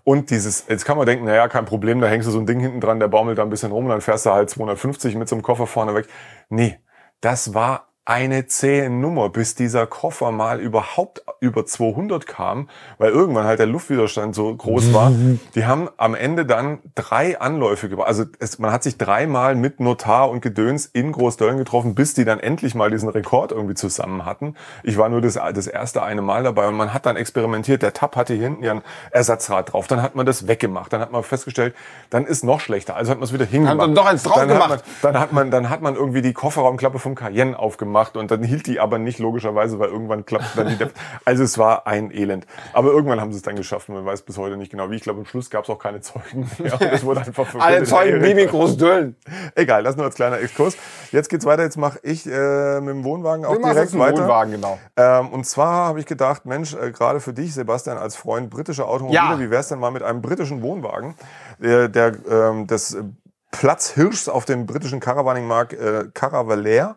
Und 0.04 0.30
dieses, 0.30 0.66
jetzt 0.68 0.84
kann 0.84 0.96
man 0.96 1.06
denken, 1.06 1.26
naja, 1.26 1.48
kein 1.48 1.66
Problem, 1.66 2.00
da 2.00 2.06
hängst 2.06 2.26
du 2.26 2.32
so 2.32 2.38
ein 2.38 2.46
Ding 2.46 2.60
hinten 2.60 2.80
dran, 2.80 2.98
der 2.98 3.08
baumelt 3.08 3.38
da 3.38 3.42
ein 3.42 3.50
bisschen 3.50 3.72
rum 3.72 3.84
und 3.84 3.90
dann 3.90 4.00
fährst 4.00 4.24
du 4.24 4.30
halt 4.30 4.48
250 4.48 5.14
mit 5.16 5.28
so 5.28 5.36
einem 5.36 5.42
Koffer 5.42 5.66
vorne 5.66 5.94
weg. 5.94 6.06
Nee, 6.48 6.78
das 7.20 7.52
war 7.52 7.87
eine 8.08 8.46
zähe 8.46 8.88
Nummer, 8.88 9.28
bis 9.28 9.54
dieser 9.54 9.86
Koffer 9.86 10.32
mal 10.32 10.60
überhaupt 10.60 11.22
über 11.40 11.66
200 11.66 12.26
kam, 12.26 12.70
weil 12.96 13.10
irgendwann 13.10 13.44
halt 13.44 13.58
der 13.58 13.66
Luftwiderstand 13.66 14.34
so 14.34 14.56
groß 14.56 14.94
war. 14.94 15.12
Die 15.54 15.66
haben 15.66 15.90
am 15.98 16.14
Ende 16.14 16.46
dann 16.46 16.78
drei 16.94 17.38
Anläufe 17.38 17.90
gebracht. 17.90 18.08
Also 18.08 18.24
es, 18.38 18.58
man 18.58 18.72
hat 18.72 18.82
sich 18.82 18.96
dreimal 18.96 19.56
mit 19.56 19.78
Notar 19.78 20.30
und 20.30 20.40
Gedöns 20.40 20.86
in 20.86 21.12
Großdöllen 21.12 21.58
getroffen, 21.58 21.94
bis 21.94 22.14
die 22.14 22.24
dann 22.24 22.40
endlich 22.40 22.74
mal 22.74 22.90
diesen 22.90 23.10
Rekord 23.10 23.52
irgendwie 23.52 23.74
zusammen 23.74 24.24
hatten. 24.24 24.54
Ich 24.84 24.96
war 24.96 25.10
nur 25.10 25.20
das, 25.20 25.34
das 25.34 25.66
erste 25.66 26.02
eine 26.02 26.22
Mal 26.22 26.44
dabei 26.44 26.66
und 26.66 26.78
man 26.78 26.94
hat 26.94 27.04
dann 27.04 27.16
experimentiert. 27.16 27.82
Der 27.82 27.92
Tab 27.92 28.16
hatte 28.16 28.32
hier 28.32 28.44
hinten 28.44 28.64
ja 28.64 28.72
ein 28.72 28.82
Ersatzrad 29.10 29.74
drauf. 29.74 29.86
Dann 29.86 30.00
hat 30.00 30.14
man 30.14 30.24
das 30.24 30.48
weggemacht. 30.48 30.94
Dann 30.94 31.02
hat 31.02 31.12
man 31.12 31.22
festgestellt, 31.22 31.74
dann 32.08 32.24
ist 32.24 32.42
noch 32.42 32.60
schlechter. 32.60 32.96
Also 32.96 33.10
hat 33.10 33.18
man 33.18 33.26
es 33.26 33.34
wieder 33.34 33.44
hingemacht. 33.44 33.82
dann 33.82 33.94
doch 33.94 34.06
eins 34.06 34.22
drauf 34.22 34.36
dann 34.36 34.48
hat 34.48 34.54
gemacht. 34.54 34.70
Man, 35.02 35.12
dann 35.12 35.20
hat 35.20 35.32
man, 35.34 35.50
dann 35.50 35.68
hat 35.68 35.82
man 35.82 35.94
irgendwie 35.94 36.22
die 36.22 36.32
Kofferraumklappe 36.32 36.98
vom 36.98 37.14
Cayenne 37.14 37.58
aufgemacht 37.58 37.97
und 38.16 38.30
dann 38.30 38.42
hielt 38.42 38.66
die 38.66 38.80
aber 38.80 38.98
nicht 38.98 39.18
logischerweise, 39.18 39.78
weil 39.78 39.88
irgendwann 39.88 40.24
klappt 40.24 40.56
dann 40.56 40.68
die 40.68 40.76
Def 40.76 40.92
Also 41.24 41.42
es 41.42 41.58
war 41.58 41.86
ein 41.86 42.10
Elend. 42.10 42.46
Aber 42.72 42.90
irgendwann 42.90 43.20
haben 43.20 43.32
sie 43.32 43.38
es 43.38 43.42
dann 43.42 43.56
geschafft. 43.56 43.88
Man 43.88 44.04
weiß 44.04 44.22
bis 44.22 44.38
heute 44.38 44.56
nicht 44.56 44.70
genau 44.70 44.90
wie. 44.90 44.96
Ich 44.96 45.02
glaube, 45.02 45.20
am 45.20 45.26
Schluss 45.26 45.50
gab 45.50 45.64
es 45.64 45.70
auch 45.70 45.78
keine 45.78 46.00
Zeugen 46.00 46.50
mehr. 46.58 46.74
Und 46.74 46.82
es 46.92 47.04
wurde 47.04 47.20
einfach 47.20 47.54
Alle 47.58 47.84
Zeugen 47.84 48.20
blieben 48.20 48.38
in 48.38 48.48
Großdöllen. 48.48 49.16
Egal, 49.54 49.82
das 49.82 49.96
nur 49.96 50.06
als 50.06 50.14
kleiner 50.14 50.38
Exkurs. 50.40 50.76
Jetzt 51.12 51.28
geht's 51.28 51.44
weiter. 51.44 51.62
Jetzt 51.62 51.76
mache 51.76 51.98
ich 52.02 52.26
äh, 52.26 52.80
mit 52.80 52.90
dem 52.90 53.04
Wohnwagen 53.04 53.44
auch 53.44 53.56
direkt 53.56 53.98
weiter. 53.98 54.22
Wohnwagen, 54.22 54.52
genau. 54.52 54.78
Ähm, 54.96 55.28
und 55.30 55.44
zwar 55.44 55.86
habe 55.88 56.00
ich 56.00 56.06
gedacht, 56.06 56.46
Mensch, 56.46 56.74
äh, 56.74 56.90
gerade 56.92 57.20
für 57.20 57.32
dich, 57.32 57.54
Sebastian, 57.54 57.98
als 57.98 58.16
Freund 58.16 58.50
britischer 58.50 58.86
Automobile, 58.88 59.18
Ja. 59.18 59.38
wie 59.38 59.50
wär's 59.50 59.68
denn 59.68 59.78
mal 59.78 59.90
mit 59.90 60.02
einem 60.02 60.22
britischen 60.22 60.62
Wohnwagen, 60.62 61.14
der, 61.58 61.88
der 61.88 62.12
ähm, 62.30 62.66
des 62.66 62.94
äh, 62.94 63.02
Platzhirschs 63.50 64.28
auf 64.28 64.44
dem 64.44 64.66
britischen 64.66 65.00
Caravaning-Markt 65.00 65.72
äh, 65.72 66.04
Caravalair. 66.12 66.96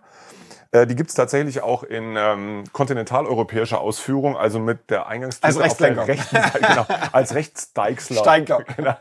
Äh, 0.74 0.88
die 0.88 0.96
gibt's 0.96 1.14
tatsächlich 1.16 1.62
auch 1.62 1.84
in 1.84 2.16
ähm, 2.18 2.64
kontinentaleuropäischer 2.72 3.82
Ausführung, 3.82 4.38
also 4.38 4.58
mit 4.60 4.90
der 4.90 5.08
Eingangstür 5.08 5.46
Als 5.48 5.58
auf 5.58 5.78
der 5.78 6.08
rechten 6.08 6.36
Seite, 6.36 6.60
genau, 6.68 6.86
als 7.12 7.36
Rechtsdeichsler. 7.36 8.18
Steigler. 8.18 8.64
Genau. 8.78 8.96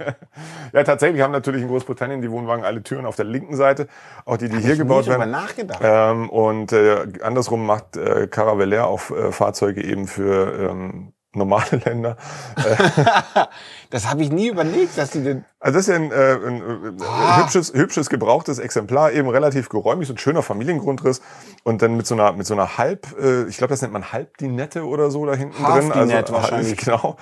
Ja, 0.73 0.83
tatsächlich 0.85 1.23
haben 1.23 1.31
natürlich 1.33 1.63
in 1.63 1.69
Großbritannien 1.69 2.23
die 2.23 2.31
Wohnwagen 2.31 2.65
alle 2.65 2.83
Türen 2.83 3.07
auf 3.07 3.15
der 3.17 3.25
linken 3.25 3.55
Seite, 3.57 3.87
auch 4.25 4.37
die, 4.37 4.49
die 4.49 4.59
hier 4.59 4.73
ich 4.73 4.79
gebaut 4.79 5.05
nie 5.05 5.11
werden. 5.11 5.31
nachgedacht. 5.31 5.81
Ähm, 5.83 6.29
und 6.29 6.73
äh, 6.73 7.07
andersrum 7.23 7.65
macht 7.65 7.97
äh, 7.97 8.27
Caravalair 8.27 8.87
auch 8.87 9.11
äh, 9.11 9.31
Fahrzeuge 9.33 9.83
eben 9.85 10.07
für 10.09 10.71
ähm, 10.71 11.13
normale 11.33 11.77
Länder. 11.85 12.17
Das 13.91 14.09
habe 14.09 14.23
ich 14.23 14.31
nie 14.31 14.47
überlegt, 14.49 14.97
dass 14.97 15.11
die 15.11 15.23
den. 15.25 15.45
Also 15.59 15.79
das 15.79 15.89
ist 15.89 15.93
ja 15.93 15.97
ein, 15.97 16.13
äh, 16.13 16.35
ein 16.47 16.97
äh, 16.97 17.05
Ah. 17.05 17.43
hübsches, 17.43 17.73
hübsches, 17.75 18.09
gebrauchtes 18.09 18.61
Exemplar, 18.61 19.11
eben 19.11 19.29
relativ 19.29 19.69
geräumig, 19.69 20.07
so 20.07 20.15
ein 20.15 20.19
schöner 20.19 20.43
Familiengrundriss 20.43 21.21
und 21.63 21.83
dann 21.83 21.97
mit 21.97 22.07
so 22.07 22.15
einer, 22.15 22.33
mit 22.33 22.47
so 22.47 22.55
einer 22.55 22.79
Halb, 22.79 23.07
äh, 23.21 23.45
ich 23.45 23.59
glaube, 23.59 23.73
das 23.73 23.83
nennt 23.83 23.93
man 23.93 24.13
Halbdinette 24.13 24.85
oder 24.87 25.11
so 25.11 25.27
da 25.27 25.35
hinten 25.35 25.63
drin. 25.63 25.93
Half-Dinette 25.93 26.17
Also, 26.17 26.33
wahrscheinlich. 26.35 26.77
Genau. 26.79 27.17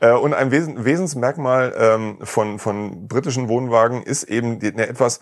Äh, 0.00 0.12
und 0.12 0.34
ein 0.34 0.50
Wesen, 0.50 0.84
Wesensmerkmal 0.84 1.74
ähm, 1.76 2.18
von, 2.22 2.58
von 2.58 3.08
britischen 3.08 3.48
Wohnwagen 3.48 4.02
ist 4.02 4.24
eben 4.24 4.60
eine 4.60 4.86
etwas 4.86 5.20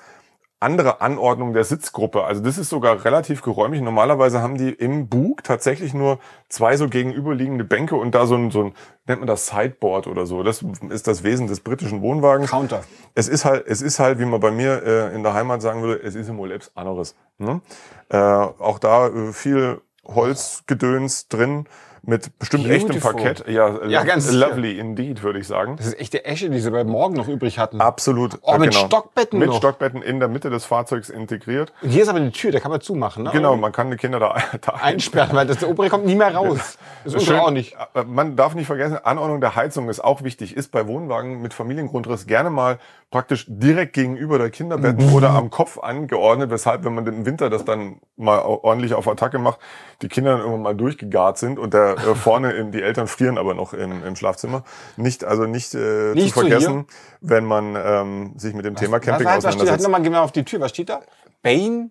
andere 0.60 1.00
Anordnung 1.00 1.52
der 1.52 1.62
Sitzgruppe. 1.64 2.24
Also 2.24 2.42
das 2.42 2.58
ist 2.58 2.68
sogar 2.68 3.04
relativ 3.04 3.42
geräumig. 3.42 3.80
Normalerweise 3.80 4.42
haben 4.42 4.58
die 4.58 4.70
im 4.70 5.08
Bug 5.08 5.44
tatsächlich 5.44 5.94
nur 5.94 6.18
zwei 6.48 6.76
so 6.76 6.88
gegenüberliegende 6.88 7.64
Bänke 7.64 7.94
und 7.94 8.14
da 8.14 8.26
so 8.26 8.34
ein, 8.34 8.50
so 8.50 8.64
ein 8.64 8.74
nennt 9.06 9.20
man 9.20 9.28
das 9.28 9.46
Sideboard 9.46 10.08
oder 10.08 10.26
so. 10.26 10.42
Das 10.42 10.64
ist 10.90 11.06
das 11.06 11.22
Wesen 11.22 11.46
des 11.46 11.60
britischen 11.60 12.02
Wohnwagens. 12.02 12.50
Counter. 12.50 12.82
Es 13.14 13.28
ist 13.28 13.44
halt, 13.44 13.66
es 13.68 13.82
ist 13.82 14.00
halt, 14.00 14.18
wie 14.18 14.24
man 14.24 14.40
bei 14.40 14.50
mir 14.50 14.82
äh, 14.82 15.14
in 15.14 15.22
der 15.22 15.34
Heimat 15.34 15.62
sagen 15.62 15.82
würde, 15.82 16.02
es 16.02 16.16
ist 16.16 16.28
im 16.28 16.44
Lebs 16.44 16.72
anderes. 16.74 17.14
Ne? 17.38 17.60
Äh, 18.08 18.16
auch 18.16 18.80
da 18.80 19.08
äh, 19.08 19.32
viel 19.32 19.80
Holzgedöns 20.04 21.28
drin 21.28 21.66
mit 22.08 22.38
bestimmt 22.38 22.66
echtem 22.66 22.88
Beautiful. 22.88 23.12
Parkett. 23.12 23.44
Ja, 23.48 23.84
Ja, 23.86 24.00
lo- 24.00 24.06
ganz 24.06 24.26
sicher. 24.28 24.48
lovely 24.48 24.78
indeed, 24.78 25.22
würde 25.22 25.38
ich 25.38 25.46
sagen. 25.46 25.76
Das 25.76 25.86
ist 25.88 26.00
echte 26.00 26.24
Esche, 26.24 26.48
die 26.48 26.58
sie 26.58 26.70
bei 26.70 26.82
Morgen 26.82 27.14
noch 27.14 27.28
übrig 27.28 27.58
hatten. 27.58 27.80
Absolut. 27.82 28.38
Oh, 28.40 28.54
äh, 28.54 28.58
mit 28.58 28.74
Stockbetten 28.74 29.38
Mit 29.38 29.48
noch. 29.50 29.58
Stockbetten 29.58 30.00
in 30.00 30.18
der 30.18 30.28
Mitte 30.28 30.48
des 30.48 30.64
Fahrzeugs 30.64 31.10
integriert. 31.10 31.72
Und 31.82 31.90
hier 31.90 32.02
ist 32.02 32.08
aber 32.08 32.20
die 32.20 32.30
Tür, 32.30 32.50
da 32.50 32.60
kann 32.60 32.70
man 32.70 32.80
zumachen. 32.80 33.24
Ne? 33.24 33.30
Genau, 33.32 33.56
man 33.56 33.72
kann 33.72 33.90
die 33.90 33.98
Kinder 33.98 34.18
da, 34.18 34.36
da 34.62 34.72
Einsperren, 34.82 35.36
weil 35.36 35.46
das 35.46 35.58
der 35.58 35.68
obere 35.68 35.90
kommt 35.90 36.06
nie 36.06 36.14
mehr 36.16 36.34
raus. 36.34 36.78
Das 37.04 37.12
ist 37.14 37.26
Schön, 37.26 37.38
auch 37.38 37.50
nicht. 37.50 37.76
äh, 37.94 38.04
Man 38.04 38.36
darf 38.36 38.54
nicht 38.54 38.66
vergessen, 38.66 38.96
Anordnung 39.04 39.40
der 39.42 39.54
Heizung 39.54 39.90
ist 39.90 40.00
auch 40.02 40.22
wichtig. 40.22 40.56
Ist 40.56 40.72
bei 40.72 40.86
Wohnwagen 40.86 41.42
mit 41.42 41.52
Familiengrundriss 41.52 42.26
gerne 42.26 42.48
mal 42.48 42.78
praktisch 43.10 43.46
direkt 43.48 43.92
gegenüber 43.94 44.38
der 44.38 44.50
Kinderbetten 44.50 45.06
Mhm. 45.08 45.14
oder 45.14 45.30
am 45.30 45.48
Kopf 45.50 45.78
angeordnet, 45.78 46.50
weshalb, 46.50 46.84
wenn 46.84 46.94
man 46.94 47.06
im 47.06 47.24
Winter 47.26 47.48
das 47.50 47.64
dann 47.64 48.00
mal 48.16 48.38
ordentlich 48.40 48.92
auf 48.94 49.08
Attacke 49.08 49.38
macht, 49.38 49.58
die 50.02 50.08
Kinder 50.08 50.32
dann 50.32 50.40
irgendwann 50.40 50.62
mal 50.62 50.74
durchgegart 50.74 51.38
sind 51.38 51.58
und 51.58 51.72
der 51.74 51.96
äh, 51.98 52.14
vorne 52.14 52.52
in, 52.52 52.72
die 52.72 52.82
Eltern 52.82 53.06
frieren 53.06 53.38
aber 53.38 53.54
noch 53.54 53.72
im, 53.72 54.04
im 54.04 54.16
Schlafzimmer. 54.16 54.64
Nicht, 54.96 55.24
also 55.24 55.44
nicht, 55.44 55.74
äh, 55.74 56.12
Nicht 56.14 56.34
zu 56.34 56.40
vergessen, 56.40 56.86
wenn 57.20 57.44
man 57.44 57.76
ähm, 57.76 58.32
sich 58.38 58.54
mit 58.54 58.64
dem 58.64 58.76
Thema 58.76 59.00
Camping 59.00 59.26
was, 59.26 59.36
was, 59.36 59.44
was 59.44 59.54
steht, 59.54 59.60
halt 59.68 59.80
auseinandersetzt. 59.80 59.82
nochmal 59.84 60.02
genau 60.02 60.22
auf 60.24 60.32
die 60.32 60.44
Tür. 60.44 60.60
Was 60.60 60.70
steht 60.70 60.88
da? 60.88 61.00
Bane? 61.42 61.90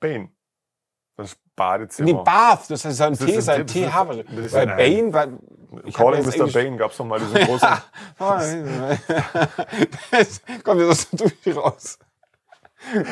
Bane. 0.00 0.30
Das 1.16 1.36
Badezimmer. 1.56 2.06
Nee, 2.12 2.18
Bath. 2.24 2.70
Das 2.70 2.84
ist 2.84 3.00
ein 3.00 3.12
Das 3.12 3.18
T, 3.18 3.32
ist 3.32 3.38
ist 3.38 3.48
ein 3.48 3.60
ein- 3.62 3.66
TH. 3.66 4.54
ein- 4.54 4.76
Bane, 4.76 5.12
hab 5.12 5.92
Calling 5.94 6.24
Mr. 6.24 6.46
Bane 6.52 6.76
gab's 6.76 6.96
doch 6.96 7.04
mal 7.04 7.18
diesen 7.18 7.34
großen. 7.46 7.68
das 10.10 10.40
kommt 10.62 10.80
jetzt 10.80 10.90
aus 10.90 11.10
der 11.10 11.28
Tür 11.42 11.56
raus. 11.58 11.98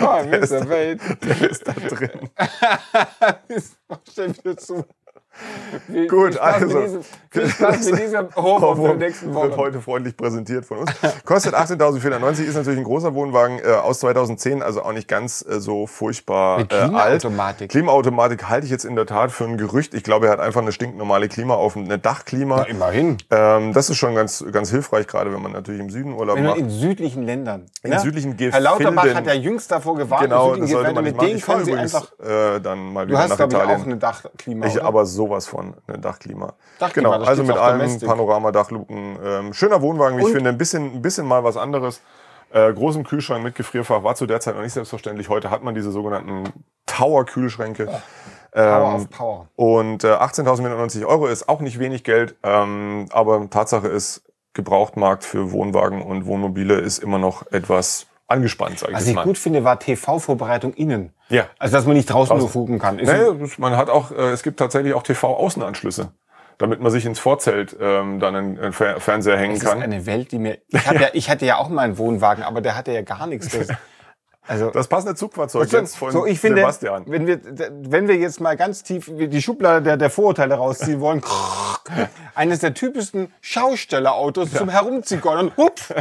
Oh, 0.00 0.22
Mr. 0.24 0.64
Bane. 0.64 0.96
Der 1.24 1.50
ist 1.50 1.66
da 1.66 1.72
drin. 1.72 2.30
Stell 4.08 4.32
mir 4.44 4.56
zu. 4.56 4.84
Viel, 5.86 6.08
Gut, 6.08 6.38
also. 6.38 6.66
Mit 6.66 6.86
diesem, 6.86 7.00
viel 7.30 7.48
Spaß 7.48 7.86
mit 7.90 7.98
wird 9.34 9.56
heute 9.56 9.80
freundlich 9.80 10.16
präsentiert 10.16 10.64
von 10.64 10.78
uns. 10.78 10.90
Kostet 11.24 11.54
18.490, 11.54 12.44
ist 12.44 12.54
natürlich 12.54 12.78
ein 12.78 12.84
großer 12.84 13.14
Wohnwagen 13.14 13.58
äh, 13.58 13.72
aus 13.72 14.00
2010, 14.00 14.62
also 14.62 14.82
auch 14.82 14.92
nicht 14.92 15.08
ganz 15.08 15.44
äh, 15.48 15.60
so 15.60 15.86
furchtbar 15.86 16.58
Mit 16.58 16.72
äh, 16.72 16.76
alt. 16.76 17.20
Klimaautomatik. 17.20 17.70
Klimaautomatik 17.70 18.48
halte 18.48 18.64
ich 18.66 18.70
jetzt 18.70 18.84
in 18.84 18.96
der 18.96 19.06
Tat 19.06 19.30
für 19.32 19.44
ein 19.44 19.58
Gerücht. 19.58 19.94
Ich 19.94 20.02
glaube, 20.02 20.26
er 20.26 20.32
hat 20.32 20.40
einfach 20.40 20.62
eine 20.62 20.72
stinknormale 20.72 21.28
Klima 21.28 21.54
auf 21.54 21.76
eine 21.76 21.98
Dachklima. 21.98 22.56
Na, 22.58 22.64
immerhin. 22.64 23.18
Ähm, 23.30 23.72
das 23.72 23.90
ist 23.90 23.96
schon 23.96 24.14
ganz, 24.14 24.44
ganz 24.52 24.70
hilfreich, 24.70 25.06
gerade 25.06 25.32
wenn 25.32 25.42
man 25.42 25.52
natürlich 25.52 25.80
im 25.80 25.90
Süden 25.90 26.12
Urlaub 26.12 26.36
Wenn 26.36 26.44
macht. 26.44 26.58
in 26.58 26.70
südlichen 26.70 27.22
Ländern. 27.24 27.66
In 27.82 27.90
ne? 27.90 28.00
südlichen 28.00 28.36
Herr 28.38 28.60
Lauterbach 28.60 29.02
Gefilden. 29.02 29.16
hat 29.16 29.26
ja 29.26 29.34
jüngst 29.34 29.70
davor 29.70 29.96
gewarnt, 29.96 30.22
Genau, 30.24 30.56
das 30.56 30.70
sollte 30.70 30.92
man 30.94 31.04
Gefilden, 31.04 31.04
nicht 31.04 31.12
mit 31.12 31.16
machen. 31.16 31.28
denen 31.28 31.40
können 31.42 31.64
Sie 31.64 31.70
übrigens 31.72 31.94
einfach. 31.94 32.56
äh, 32.56 32.60
dann 32.60 32.92
mal 32.92 33.04
Du 33.06 33.10
wieder 33.10 33.18
hast, 33.22 33.28
nach 33.30 33.36
glaube 33.36 33.52
ich, 33.52 33.58
Italien. 33.58 33.80
auch 33.80 33.84
eine 33.86 33.96
Dachklima. 33.96 34.66
Ich 34.66 34.82
aber 34.82 35.06
sowas 35.26 35.46
von, 35.46 35.74
eine 35.86 35.98
Dachklima. 35.98 36.54
Dachklima, 36.78 37.16
genau, 37.16 37.24
also 37.26 37.42
mit 37.42 37.56
allen 37.56 37.78
Domestic. 37.78 38.08
Panoramadachluken. 38.08 39.18
Ähm, 39.24 39.52
schöner 39.52 39.82
Wohnwagen, 39.82 40.18
wie 40.18 40.22
ich 40.22 40.32
finde, 40.32 40.50
ein 40.50 40.58
bisschen, 40.58 40.94
ein 40.94 41.02
bisschen 41.02 41.26
mal 41.26 41.44
was 41.44 41.56
anderes. 41.56 42.00
Äh, 42.52 42.72
großen 42.72 43.02
Kühlschrank 43.04 43.42
mit 43.42 43.54
Gefrierfach 43.56 44.04
war 44.04 44.14
zu 44.14 44.26
der 44.26 44.40
Zeit 44.40 44.54
noch 44.54 44.62
nicht 44.62 44.72
selbstverständlich. 44.72 45.28
Heute 45.28 45.50
hat 45.50 45.62
man 45.64 45.74
diese 45.74 45.90
sogenannten 45.90 46.44
Tower-Kühlschränke. 46.86 47.86
Power 47.86 48.94
Ähm, 48.98 49.08
Power. 49.08 49.48
und 49.56 50.04
äh, 50.04 50.06
18.490 50.14 51.04
Euro 51.06 51.26
ist 51.26 51.48
auch 51.48 51.60
nicht 51.60 51.78
wenig 51.78 52.04
Geld, 52.04 52.36
ähm, 52.42 53.06
aber 53.10 53.50
Tatsache 53.50 53.88
ist, 53.88 54.22
Gebrauchtmarkt 54.54 55.24
für 55.24 55.52
Wohnwagen 55.52 56.00
und 56.00 56.24
Wohnmobile 56.24 56.76
ist 56.76 56.98
immer 56.98 57.18
noch 57.18 57.50
etwas 57.52 58.06
angespannt, 58.28 58.78
sage 58.78 58.92
ich 58.92 58.98
Was 58.98 59.06
ich 59.06 59.14
mal. 59.14 59.24
gut 59.24 59.38
finde, 59.38 59.64
war 59.64 59.78
TV-Vorbereitung 59.78 60.74
innen. 60.74 61.12
Ja. 61.28 61.46
Also, 61.58 61.76
dass 61.76 61.86
man 61.86 61.96
nicht 61.96 62.06
draußen, 62.10 62.30
Draußen. 62.30 62.38
nur 62.40 62.48
fugen 62.48 62.78
kann. 62.78 62.98
Ist 62.98 63.08
Naja, 63.08 63.32
man 63.58 63.76
hat 63.76 63.90
auch, 63.90 64.10
äh, 64.10 64.30
es 64.30 64.42
gibt 64.42 64.58
tatsächlich 64.58 64.94
auch 64.94 65.02
TV-Außenanschlüsse, 65.02 66.10
damit 66.58 66.80
man 66.80 66.90
sich 66.90 67.04
ins 67.06 67.18
Vorzelt 67.18 67.76
ähm, 67.80 68.20
dann 68.20 68.34
einen, 68.36 68.58
einen 68.58 68.72
Fer 68.72 69.00
Fernseher 69.00 69.36
hängen 69.38 69.54
Das 69.54 69.62
ist 69.64 69.68
kann. 69.68 69.82
eine 69.82 70.06
Welt, 70.06 70.32
die 70.32 70.38
mir. 70.38 70.58
Ich, 70.68 70.86
hab 70.86 70.94
ja, 71.00 71.08
ich 71.12 71.30
hatte 71.30 71.46
ja 71.46 71.58
auch 71.58 71.68
mal 71.68 71.82
einen 71.82 71.98
Wohnwagen, 71.98 72.42
aber 72.44 72.60
der 72.60 72.76
hatte 72.76 72.92
ja 72.92 73.02
gar 73.02 73.26
nichts. 73.26 73.48
Das, 73.50 73.68
also, 74.48 74.70
Das 74.70 74.88
passende 74.88 75.14
Zugfahrzeug 75.14 75.68
so, 75.68 75.76
jetzt 75.76 75.96
von 75.96 76.12
so, 76.12 76.26
ich 76.26 76.38
finde, 76.38 76.60
Sebastian. 76.60 77.04
wenn 77.06 77.26
wir, 77.26 77.40
wenn 77.82 78.08
wir 78.08 78.16
jetzt 78.16 78.40
mal 78.40 78.56
ganz 78.56 78.82
tief 78.82 79.10
die 79.14 79.42
Schublade 79.42 79.82
der, 79.82 79.96
der 79.96 80.10
Vorurteile 80.10 80.54
rausziehen 80.54 81.00
wollen, 81.00 81.22
eines 82.34 82.60
der 82.60 82.74
typischsten 82.74 83.32
Schaustellerautos 83.40 84.52
zum 84.52 84.68
Herumzigonnen, 84.68 85.52
hups, 85.56 85.92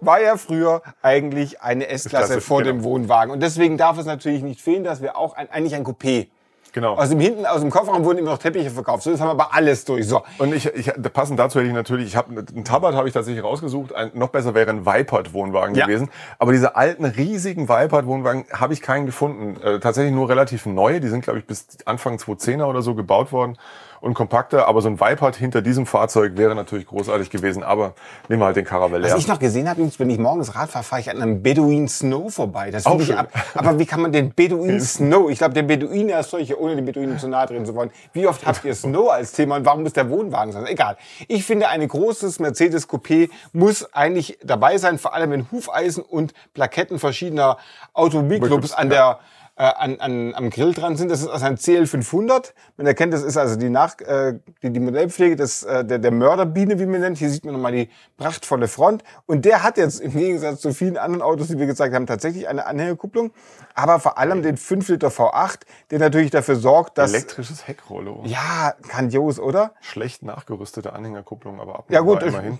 war 0.00 0.20
ja 0.20 0.36
früher 0.36 0.82
eigentlich 1.02 1.60
eine 1.60 1.88
S-Klasse 1.88 2.26
Klasse, 2.26 2.40
vor 2.40 2.62
genau. 2.62 2.72
dem 2.72 2.84
Wohnwagen. 2.84 3.32
Und 3.32 3.40
deswegen 3.40 3.76
darf 3.76 3.98
es 3.98 4.06
natürlich 4.06 4.42
nicht 4.42 4.60
fehlen, 4.60 4.84
dass 4.84 5.02
wir 5.02 5.16
auch 5.16 5.34
ein, 5.34 5.50
eigentlich 5.50 5.74
ein 5.74 5.84
Coupé. 5.84 6.28
Genau. 6.72 6.94
Aus 6.96 7.10
dem 7.10 7.20
hinten, 7.20 7.44
aus 7.44 7.60
dem 7.60 7.70
Kofferraum 7.70 8.04
wurden 8.04 8.18
immer 8.18 8.30
noch 8.30 8.38
Teppiche 8.38 8.70
verkauft. 8.70 9.02
So, 9.02 9.10
jetzt 9.10 9.20
haben 9.20 9.28
wir 9.28 9.32
aber 9.44 9.54
alles 9.54 9.84
durch. 9.84 10.08
So. 10.08 10.22
Und 10.38 10.54
ich, 10.54 10.66
ich 10.66 10.90
passend 11.12 11.38
dazu 11.38 11.58
hätte 11.58 11.68
ich 11.68 11.74
natürlich, 11.74 12.06
ich 12.06 12.16
habe 12.16 12.30
einen 12.30 12.64
Tabard 12.64 12.94
habe 12.94 13.08
ich 13.08 13.14
tatsächlich 13.14 13.44
rausgesucht. 13.44 13.94
Ein, 13.94 14.10
noch 14.14 14.28
besser 14.28 14.54
wäre 14.54 14.70
ein 14.70 14.86
Vipert 14.86 15.34
Wohnwagen 15.34 15.74
Ja. 15.74 15.84
gewesen. 15.86 16.08
Aber 16.38 16.52
diese 16.52 16.74
alten 16.74 17.04
riesigen 17.04 17.68
Vipert 17.68 18.06
Wohnwagen 18.06 18.46
habe 18.52 18.72
ich 18.72 18.80
keinen 18.80 19.04
gefunden. 19.04 19.60
Äh, 19.62 19.80
tatsächlich 19.80 20.14
nur 20.14 20.28
relativ 20.30 20.64
neue. 20.64 21.00
Die 21.00 21.08
sind 21.08 21.24
glaube 21.24 21.38
ich 21.38 21.46
bis 21.46 21.66
Anfang 21.84 22.16
2010er 22.16 22.64
oder 22.64 22.80
so 22.80 22.94
gebaut 22.94 23.32
worden 23.32 23.58
und 24.02 24.14
kompakter. 24.14 24.66
Aber 24.68 24.82
so 24.82 24.88
ein 24.88 25.00
Vipert 25.00 25.36
hinter 25.36 25.62
diesem 25.62 25.86
Fahrzeug 25.86 26.36
wäre 26.36 26.54
natürlich 26.54 26.86
großartig 26.86 27.30
gewesen. 27.30 27.62
Aber 27.62 27.94
nehmen 28.28 28.42
wir 28.42 28.46
halt 28.46 28.56
den 28.56 28.64
Caravelle. 28.64 29.04
Was 29.10 29.18
ich 29.18 29.28
noch 29.28 29.38
gesehen 29.38 29.68
habe, 29.68 29.80
ist, 29.82 29.98
wenn 29.98 30.10
ich 30.10 30.18
morgens 30.18 30.54
Rad 30.54 30.70
fahre, 30.70 30.84
fahre 30.84 31.00
ich 31.00 31.08
an 31.08 31.22
einem 31.22 31.42
Bedouin 31.42 31.88
Snow 31.88 32.32
vorbei. 32.32 32.70
Das 32.70 32.82
finde 32.82 33.04
ich 33.04 33.16
ab. 33.16 33.28
Aber 33.54 33.78
wie 33.78 33.86
kann 33.86 34.02
man 34.02 34.12
den 34.12 34.34
Bedouin 34.34 34.80
Snow? 34.82 35.30
Ich 35.30 35.38
glaube, 35.38 35.54
der 35.54 35.62
Beduine 35.62 36.16
als 36.16 36.30
solche, 36.30 36.60
ohne 36.60 36.76
den 36.76 36.84
Beduinen 36.84 37.18
zu 37.18 37.28
nahe 37.28 37.46
treten 37.46 37.64
zu 37.64 37.74
wollen. 37.74 37.90
Wie 38.12 38.26
oft 38.26 38.44
habt 38.44 38.64
ihr 38.64 38.74
Snow 38.74 39.10
als 39.10 39.32
Thema 39.32 39.56
und 39.56 39.64
warum 39.64 39.84
muss 39.84 39.92
der 39.92 40.10
Wohnwagen 40.10 40.52
sein? 40.52 40.66
Egal. 40.66 40.96
Ich 41.28 41.44
finde, 41.44 41.68
ein 41.68 41.86
großes 41.86 42.40
Mercedes 42.40 42.88
Coupé 42.88 43.30
muss 43.52 43.94
eigentlich 43.94 44.38
dabei 44.42 44.78
sein, 44.78 44.98
vor 44.98 45.14
allem 45.14 45.30
wenn 45.30 45.50
Hufeisen 45.52 46.02
und 46.02 46.34
Plaketten 46.54 46.98
verschiedener 46.98 47.56
Automobilclubs 47.94 48.72
an 48.72 48.90
der 48.90 49.20
äh, 49.56 49.64
an, 49.64 50.00
an, 50.00 50.34
am 50.34 50.50
Grill 50.50 50.72
dran 50.72 50.96
sind. 50.96 51.10
Das 51.10 51.20
ist 51.20 51.28
also 51.28 51.44
ein 51.44 51.56
CL500. 51.56 52.52
Man 52.78 52.86
erkennt, 52.86 53.12
das 53.12 53.22
ist 53.22 53.36
also 53.36 53.56
die, 53.56 53.68
Nach, 53.68 54.00
äh, 54.00 54.38
die, 54.62 54.70
die 54.70 54.80
Modellpflege 54.80 55.36
des, 55.36 55.62
äh, 55.62 55.84
der, 55.84 55.98
der 55.98 56.10
Mörderbiene, 56.10 56.78
wie 56.78 56.86
man 56.86 57.00
nennt. 57.00 57.18
Hier 57.18 57.28
sieht 57.28 57.44
man 57.44 57.54
nochmal 57.54 57.72
die 57.72 57.90
prachtvolle 58.16 58.66
Front. 58.66 59.04
Und 59.26 59.44
der 59.44 59.62
hat 59.62 59.76
jetzt 59.76 60.00
im 60.00 60.12
Gegensatz 60.12 60.60
zu 60.60 60.72
vielen 60.72 60.96
anderen 60.96 61.22
Autos, 61.22 61.48
die 61.48 61.58
wir 61.58 61.66
gezeigt 61.66 61.94
haben, 61.94 62.06
tatsächlich 62.06 62.48
eine 62.48 62.64
Anhängerkupplung. 62.66 63.32
Aber 63.74 64.00
vor 64.00 64.18
allem 64.18 64.42
den 64.42 64.56
5 64.56 64.88
Liter 64.88 65.08
V8, 65.08 65.60
der 65.90 65.98
natürlich 65.98 66.30
dafür 66.30 66.56
sorgt, 66.56 66.96
dass... 66.96 67.12
Elektrisches 67.12 67.68
Heckrollo. 67.68 68.22
Ja, 68.24 68.74
grandios, 68.88 69.38
oder? 69.38 69.72
Schlecht 69.80 70.22
nachgerüstete 70.22 70.92
Anhängerkupplung, 70.92 71.60
aber 71.60 71.80
ab 71.80 71.84
Ja 71.88 72.00
gut, 72.00 72.22
immerhin. 72.22 72.58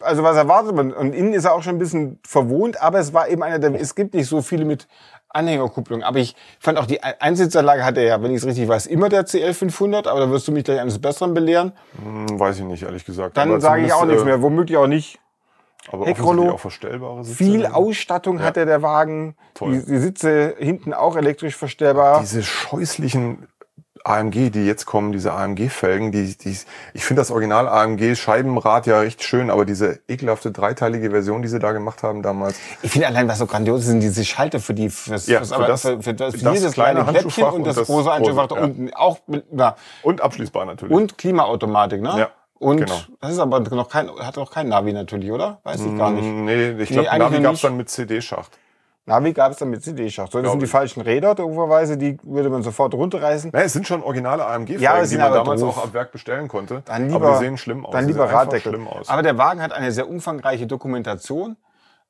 also 0.00 0.22
was 0.22 0.36
erwartet 0.36 0.74
man? 0.74 0.92
Und 0.92 1.14
innen 1.14 1.32
ist 1.32 1.44
er 1.44 1.54
auch 1.54 1.62
schon 1.62 1.76
ein 1.76 1.78
bisschen 1.78 2.20
verwohnt, 2.24 2.80
aber 2.80 2.98
es 2.98 3.12
war 3.12 3.28
eben 3.28 3.42
einer 3.42 3.58
der, 3.58 3.74
es 3.80 3.94
gibt 3.94 4.14
nicht 4.14 4.28
so 4.28 4.42
viele 4.42 4.64
mit 4.64 4.88
Anhängerkupplung. 5.28 6.02
Aber 6.02 6.18
ich 6.18 6.34
fand 6.58 6.78
auch 6.78 6.86
die 6.86 7.02
Einsitzanlage 7.02 7.84
hatte 7.84 8.02
ja, 8.02 8.22
wenn 8.22 8.30
ich 8.30 8.38
es 8.38 8.46
richtig 8.46 8.68
weiß, 8.68 8.86
immer 8.86 9.08
der 9.08 9.26
CL500, 9.26 10.08
aber 10.08 10.20
da 10.20 10.30
wirst 10.30 10.48
du 10.48 10.52
mich 10.52 10.64
gleich 10.64 10.80
eines 10.80 10.98
Besseren 10.98 11.34
belehren. 11.34 11.72
Hm, 12.02 12.38
weiß 12.38 12.58
ich 12.58 12.64
nicht, 12.64 12.82
ehrlich 12.82 13.04
gesagt. 13.04 13.36
Dann 13.36 13.60
sage 13.60 13.84
ich 13.84 13.92
auch 13.92 14.04
nichts 14.04 14.24
mehr, 14.24 14.42
womöglich 14.42 14.76
auch 14.76 14.86
nicht. 14.86 15.16
Äh, 15.16 15.92
aber 15.92 16.06
Heckrollo, 16.06 16.50
auch 16.50 16.60
verstellbare 16.60 17.24
Sitze. 17.24 17.36
Viel 17.36 17.66
Ausstattung 17.66 18.42
hatte 18.42 18.66
der 18.66 18.82
Wagen, 18.82 19.36
Toll. 19.54 19.80
die, 19.80 19.86
die 19.86 19.98
Sitze 19.98 20.54
hinten 20.58 20.92
auch 20.92 21.16
elektrisch 21.16 21.56
verstellbar. 21.56 22.20
Diese 22.20 22.42
scheußlichen 22.42 23.48
AMG, 24.08 24.50
die 24.50 24.64
jetzt 24.66 24.86
kommen, 24.86 25.12
diese 25.12 25.32
AMG-Felgen, 25.32 26.10
die, 26.12 26.36
die, 26.36 26.56
ich 26.94 27.04
finde 27.04 27.20
das 27.20 27.30
Original 27.30 27.68
AMG-Scheibenrad 27.68 28.86
ja 28.86 29.00
recht 29.00 29.22
schön, 29.22 29.50
aber 29.50 29.64
diese 29.64 30.00
ekelhafte 30.08 30.50
dreiteilige 30.50 31.10
Version, 31.10 31.42
die 31.42 31.48
sie 31.48 31.58
da 31.58 31.72
gemacht 31.72 32.02
haben 32.02 32.22
damals, 32.22 32.56
Ich 32.82 32.90
finde 32.92 33.06
allein, 33.08 33.28
was 33.28 33.38
so 33.38 33.46
grandios 33.46 33.80
ist, 33.80 33.86
sind 33.86 34.00
diese 34.00 34.24
Schalter 34.24 34.60
für 34.60 34.74
die, 34.74 34.90
fürs, 34.90 35.26
Ja, 35.26 35.38
fürs, 35.38 35.52
für 35.52 35.66
das- 35.66 35.82
für, 35.82 36.02
für, 36.02 36.14
das, 36.14 36.34
für 36.36 36.44
das 36.44 36.52
dieses 36.54 36.72
kleine 36.72 37.06
Handschuhfach 37.06 37.52
und 37.52 37.58
und 37.58 37.66
das, 37.66 37.76
das 37.76 37.86
große 37.86 38.10
Handschuhfach 38.12 38.50
ja. 38.50 38.62
unten. 38.62 38.94
Auch 38.94 39.18
mit, 39.26 39.44
ja. 39.52 39.76
und 40.02 40.20
abschließbar 40.20 40.64
natürlich. 40.64 40.94
Und 40.94 41.18
Klimaautomatik, 41.18 42.00
ne? 42.00 42.14
ja. 42.18 42.28
Und 42.60 42.78
Genau. 42.78 42.98
das 43.20 43.32
ist 43.32 43.38
aber 43.38 43.60
noch 43.60 43.88
kein, 43.88 44.10
hat 44.18 44.36
noch 44.36 44.50
kein 44.50 44.68
Navi 44.68 44.92
natürlich, 44.92 45.30
oder? 45.30 45.60
Weiß 45.62 45.80
ich 45.80 45.96
gar 45.96 46.10
nicht. 46.10 46.24
Mm, 46.24 46.44
Nee, 46.44 46.70
ich 46.70 46.90
Nee, 46.90 46.96
glaube, 46.96 47.10
eigentlich 47.12 47.30
Navi 47.30 47.42
gab 47.42 47.54
es 47.54 47.60
dann 47.60 47.76
mit 47.76 47.88
CD-Schacht. 47.88 48.50
Navi 49.08 49.32
gab 49.32 49.50
es 49.52 49.56
dann 49.58 49.70
mit 49.70 49.82
CD-Schacht. 49.82 50.30
So, 50.32 50.40
das 50.42 50.50
sind 50.50 50.60
die 50.62 50.66
falschen 50.66 51.00
Räder, 51.00 51.34
dooferweise, 51.34 51.96
die 51.96 52.18
würde 52.22 52.50
man 52.50 52.62
sofort 52.62 52.94
runterreißen. 52.94 53.50
Ne, 53.52 53.62
es 53.64 53.72
sind 53.72 53.86
schon 53.86 54.02
originale 54.02 54.44
AMG-Felgen, 54.46 54.82
Ja, 54.82 55.02
die 55.04 55.16
man 55.16 55.32
damals 55.32 55.60
doof. 55.60 55.78
auch 55.78 55.84
ab 55.84 55.94
Werk 55.94 56.12
bestellen 56.12 56.46
konnte. 56.48 56.82
Dann 56.84 57.08
lieber, 57.08 57.16
aber 57.26 57.38
die 57.38 57.44
sehen 57.44 57.56
schlimm 57.58 57.86
aus. 57.86 57.92
Dann 57.92 58.06
lieber 58.06 58.30
Raddeckel. 58.30 58.72
schlimm 58.72 58.86
aus. 58.86 59.08
Aber 59.08 59.22
der 59.22 59.36
Wagen 59.38 59.60
hat 59.62 59.72
eine 59.72 59.90
sehr 59.92 60.08
umfangreiche 60.08 60.66
Dokumentation. 60.66 61.56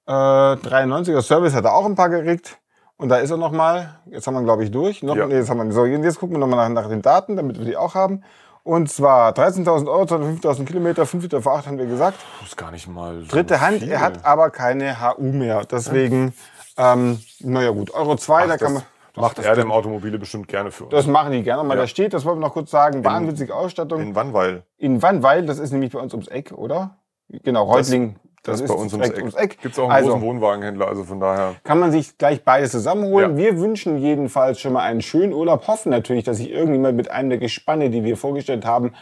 Äh, 0.07 0.11
93er 0.13 1.23
Service 1.23 1.55
hat 1.55 1.65
er 1.65 1.75
auch 1.75 1.87
ein 1.87 1.95
paar 1.95 2.09
gekriegt. 2.09 2.59
Und 2.97 3.11
da 3.11 3.17
ist 3.19 3.31
er 3.31 3.37
nochmal. 3.37 4.01
Jetzt 4.07 4.27
haben 4.27 4.35
wir 4.35 4.41
ihn, 4.41 4.45
glaube 4.45 4.65
ich, 4.65 4.71
durch. 4.73 5.03
Noch, 5.05 5.15
Ja. 5.15 5.27
nee, 5.27 5.35
jetzt, 5.37 5.49
haben 5.51 5.59
wir, 5.65 5.73
so, 5.73 5.85
jetzt 5.87 6.19
gucken 6.19 6.35
wir 6.35 6.41
nochmal 6.41 6.69
nach, 6.69 6.83
nach 6.83 6.89
den 6.89 7.01
Daten, 7.03 7.37
damit 7.37 7.59
wir 7.59 7.65
die 7.65 7.77
auch 7.77 7.95
haben. 7.95 8.25
Und 8.65 8.91
zwar 8.91 9.31
13.000 9.33 9.87
Euro, 9.89 10.03
205.000 10.03 10.65
Kilometer, 10.67 11.07
5 11.07 11.23
Liter 11.23 11.39
V8 11.39 11.67
haben 11.67 11.79
wir 11.79 11.87
gesagt. 11.87 12.19
Das 12.41 12.49
ist 12.51 12.57
gar 12.57 12.71
nicht 12.73 12.89
mal 12.89 13.21
so 13.21 13.29
Dritte 13.29 13.61
Hand, 13.61 13.79
viel. 13.79 13.89
er 13.91 14.01
hat 14.01 14.25
aber 14.27 14.51
keine 14.51 15.01
HU 15.01 15.23
mehr. 15.33 15.63
Deswegen, 15.65 16.35
ähm, 16.79 17.21
naja 17.41 17.71
gut, 17.71 17.93
Euro 17.93 18.17
2, 18.17 18.47
da 18.47 18.57
kann 18.57 18.75
das 18.75 18.85
man. 19.15 19.23
macht 19.23 19.39
er 19.41 19.55
dem 19.57 19.73
Automobile 19.73 20.19
bestimmt 20.19 20.49
gerne 20.49 20.71
für 20.71 20.85
uns. 20.85 20.93
Das 20.93 21.07
machen 21.07 21.33
die 21.33 21.43
gerne 21.43 21.65
mal. 21.65 21.75
Ja. 21.75 21.83
Da 21.83 21.87
steht, 21.87 22.15
das 22.15 22.25
wollen 22.25 22.39
wir 22.39 22.47
noch 22.47 22.55
kurz 22.55 22.71
sagen, 22.71 23.05
wahnwitzige 23.05 23.55
Ausstattung. 23.55 24.01
In 24.01 24.15
Wannweil. 24.15 24.63
In 24.79 25.03
Wannweil, 25.03 25.45
das 25.45 25.59
ist 25.59 25.73
nämlich 25.73 25.93
bei 25.93 25.99
uns 25.99 26.15
ums 26.15 26.29
Eck, 26.29 26.53
oder? 26.53 26.99
Genau, 27.29 27.65
Reutling. 27.65 28.17
Das, 28.45 28.61
ist 28.61 28.69
bei 28.69 28.75
uns 28.75 28.93
ums 28.93 29.09
Eck. 29.09 29.19
ums 29.19 29.35
Eck. 29.35 29.61
Gibt 29.61 29.75
es 29.75 29.79
auch 29.79 29.85
einen 29.85 29.93
also, 29.93 30.13
großen 30.13 30.23
Wohnwagenhändler, 30.23 30.89
also 30.89 31.05
von 31.05 31.21
daher. 31.21 31.57
kann 31.65 31.79
man 31.79 31.93
sich 31.93 32.17
gleich 32.17 32.45
beides 32.45 32.71
zusammenholen. 32.71 33.33
Ja. 33.33 33.37
Wir 33.37 33.61
wünschen 33.61 33.99
jedenfalls 33.99 34.61
schon 34.61 34.73
mal 34.73 34.83
einen 34.83 35.03
schönen 35.03 35.33
Urlaub. 35.33 35.67
Hoffen 35.67 35.91
natürlich, 35.91 36.25
dass 36.25 36.39
sich 36.39 36.51
irgendjemand 36.51 36.97
mit 36.97 37.11
einem 37.11 37.29
der 37.29 37.39
Gespanne, 37.39 37.91
die 37.91 38.05
wir 38.05 38.17
vorgestellt 38.17 38.65
haben, 38.65 38.95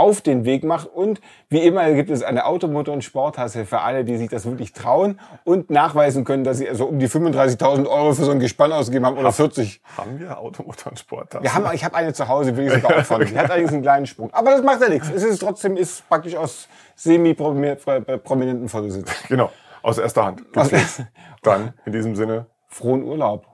auf 0.00 0.20
den 0.22 0.44
Weg 0.44 0.64
macht. 0.64 0.86
Und 0.88 1.20
wie 1.48 1.60
immer 1.60 1.92
gibt 1.92 2.10
es 2.10 2.22
eine 2.22 2.46
Automotor- 2.46 2.92
und 2.94 3.04
Sporttasse 3.04 3.64
für 3.66 3.80
alle, 3.82 4.04
die 4.04 4.16
sich 4.16 4.28
das 4.30 4.46
wirklich 4.46 4.72
trauen 4.72 5.20
und 5.44 5.70
nachweisen 5.70 6.24
können, 6.24 6.42
dass 6.44 6.58
sie 6.58 6.68
also 6.68 6.86
um 6.86 6.98
die 6.98 7.08
35.000 7.08 7.86
Euro 7.86 8.14
für 8.14 8.24
so 8.24 8.30
ein 8.30 8.40
Gespann 8.40 8.72
ausgegeben 8.72 9.06
haben 9.06 9.18
oder 9.18 9.30
40. 9.32 9.80
Haben 9.96 10.18
wir 10.18 10.38
Automotor 10.38 10.92
und 10.92 10.98
Sport? 10.98 11.40
Wir 11.42 11.54
haben, 11.54 11.66
ich 11.74 11.84
habe 11.84 11.94
eine 11.94 12.12
zu 12.12 12.26
Hause, 12.28 12.56
will 12.56 12.66
ich 12.66 12.72
sogar 12.72 12.96
opfern. 12.98 13.24
Die 13.26 13.38
hat 13.38 13.50
allerdings 13.50 13.72
einen 13.72 13.82
kleinen 13.82 14.06
Sprung. 14.06 14.32
Aber 14.32 14.50
das 14.52 14.62
macht 14.62 14.80
ja 14.80 14.88
nichts. 14.88 15.10
Es 15.14 15.22
ist 15.22 15.38
trotzdem 15.40 15.76
ist 15.76 16.08
praktisch 16.08 16.34
aus 16.36 16.66
semi-prominenten 16.96 18.68
Vorbesitz. 18.68 19.10
Genau, 19.28 19.50
aus 19.82 19.98
erster 19.98 20.24
Hand. 20.24 20.42
Aus- 20.56 20.70
Dann, 21.42 21.74
in 21.84 21.92
diesem 21.92 22.16
Sinne, 22.16 22.46
Frohen 22.68 23.02
Urlaub. 23.04 23.46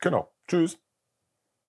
genau. 0.00 0.28
Tschüss. 0.46 0.78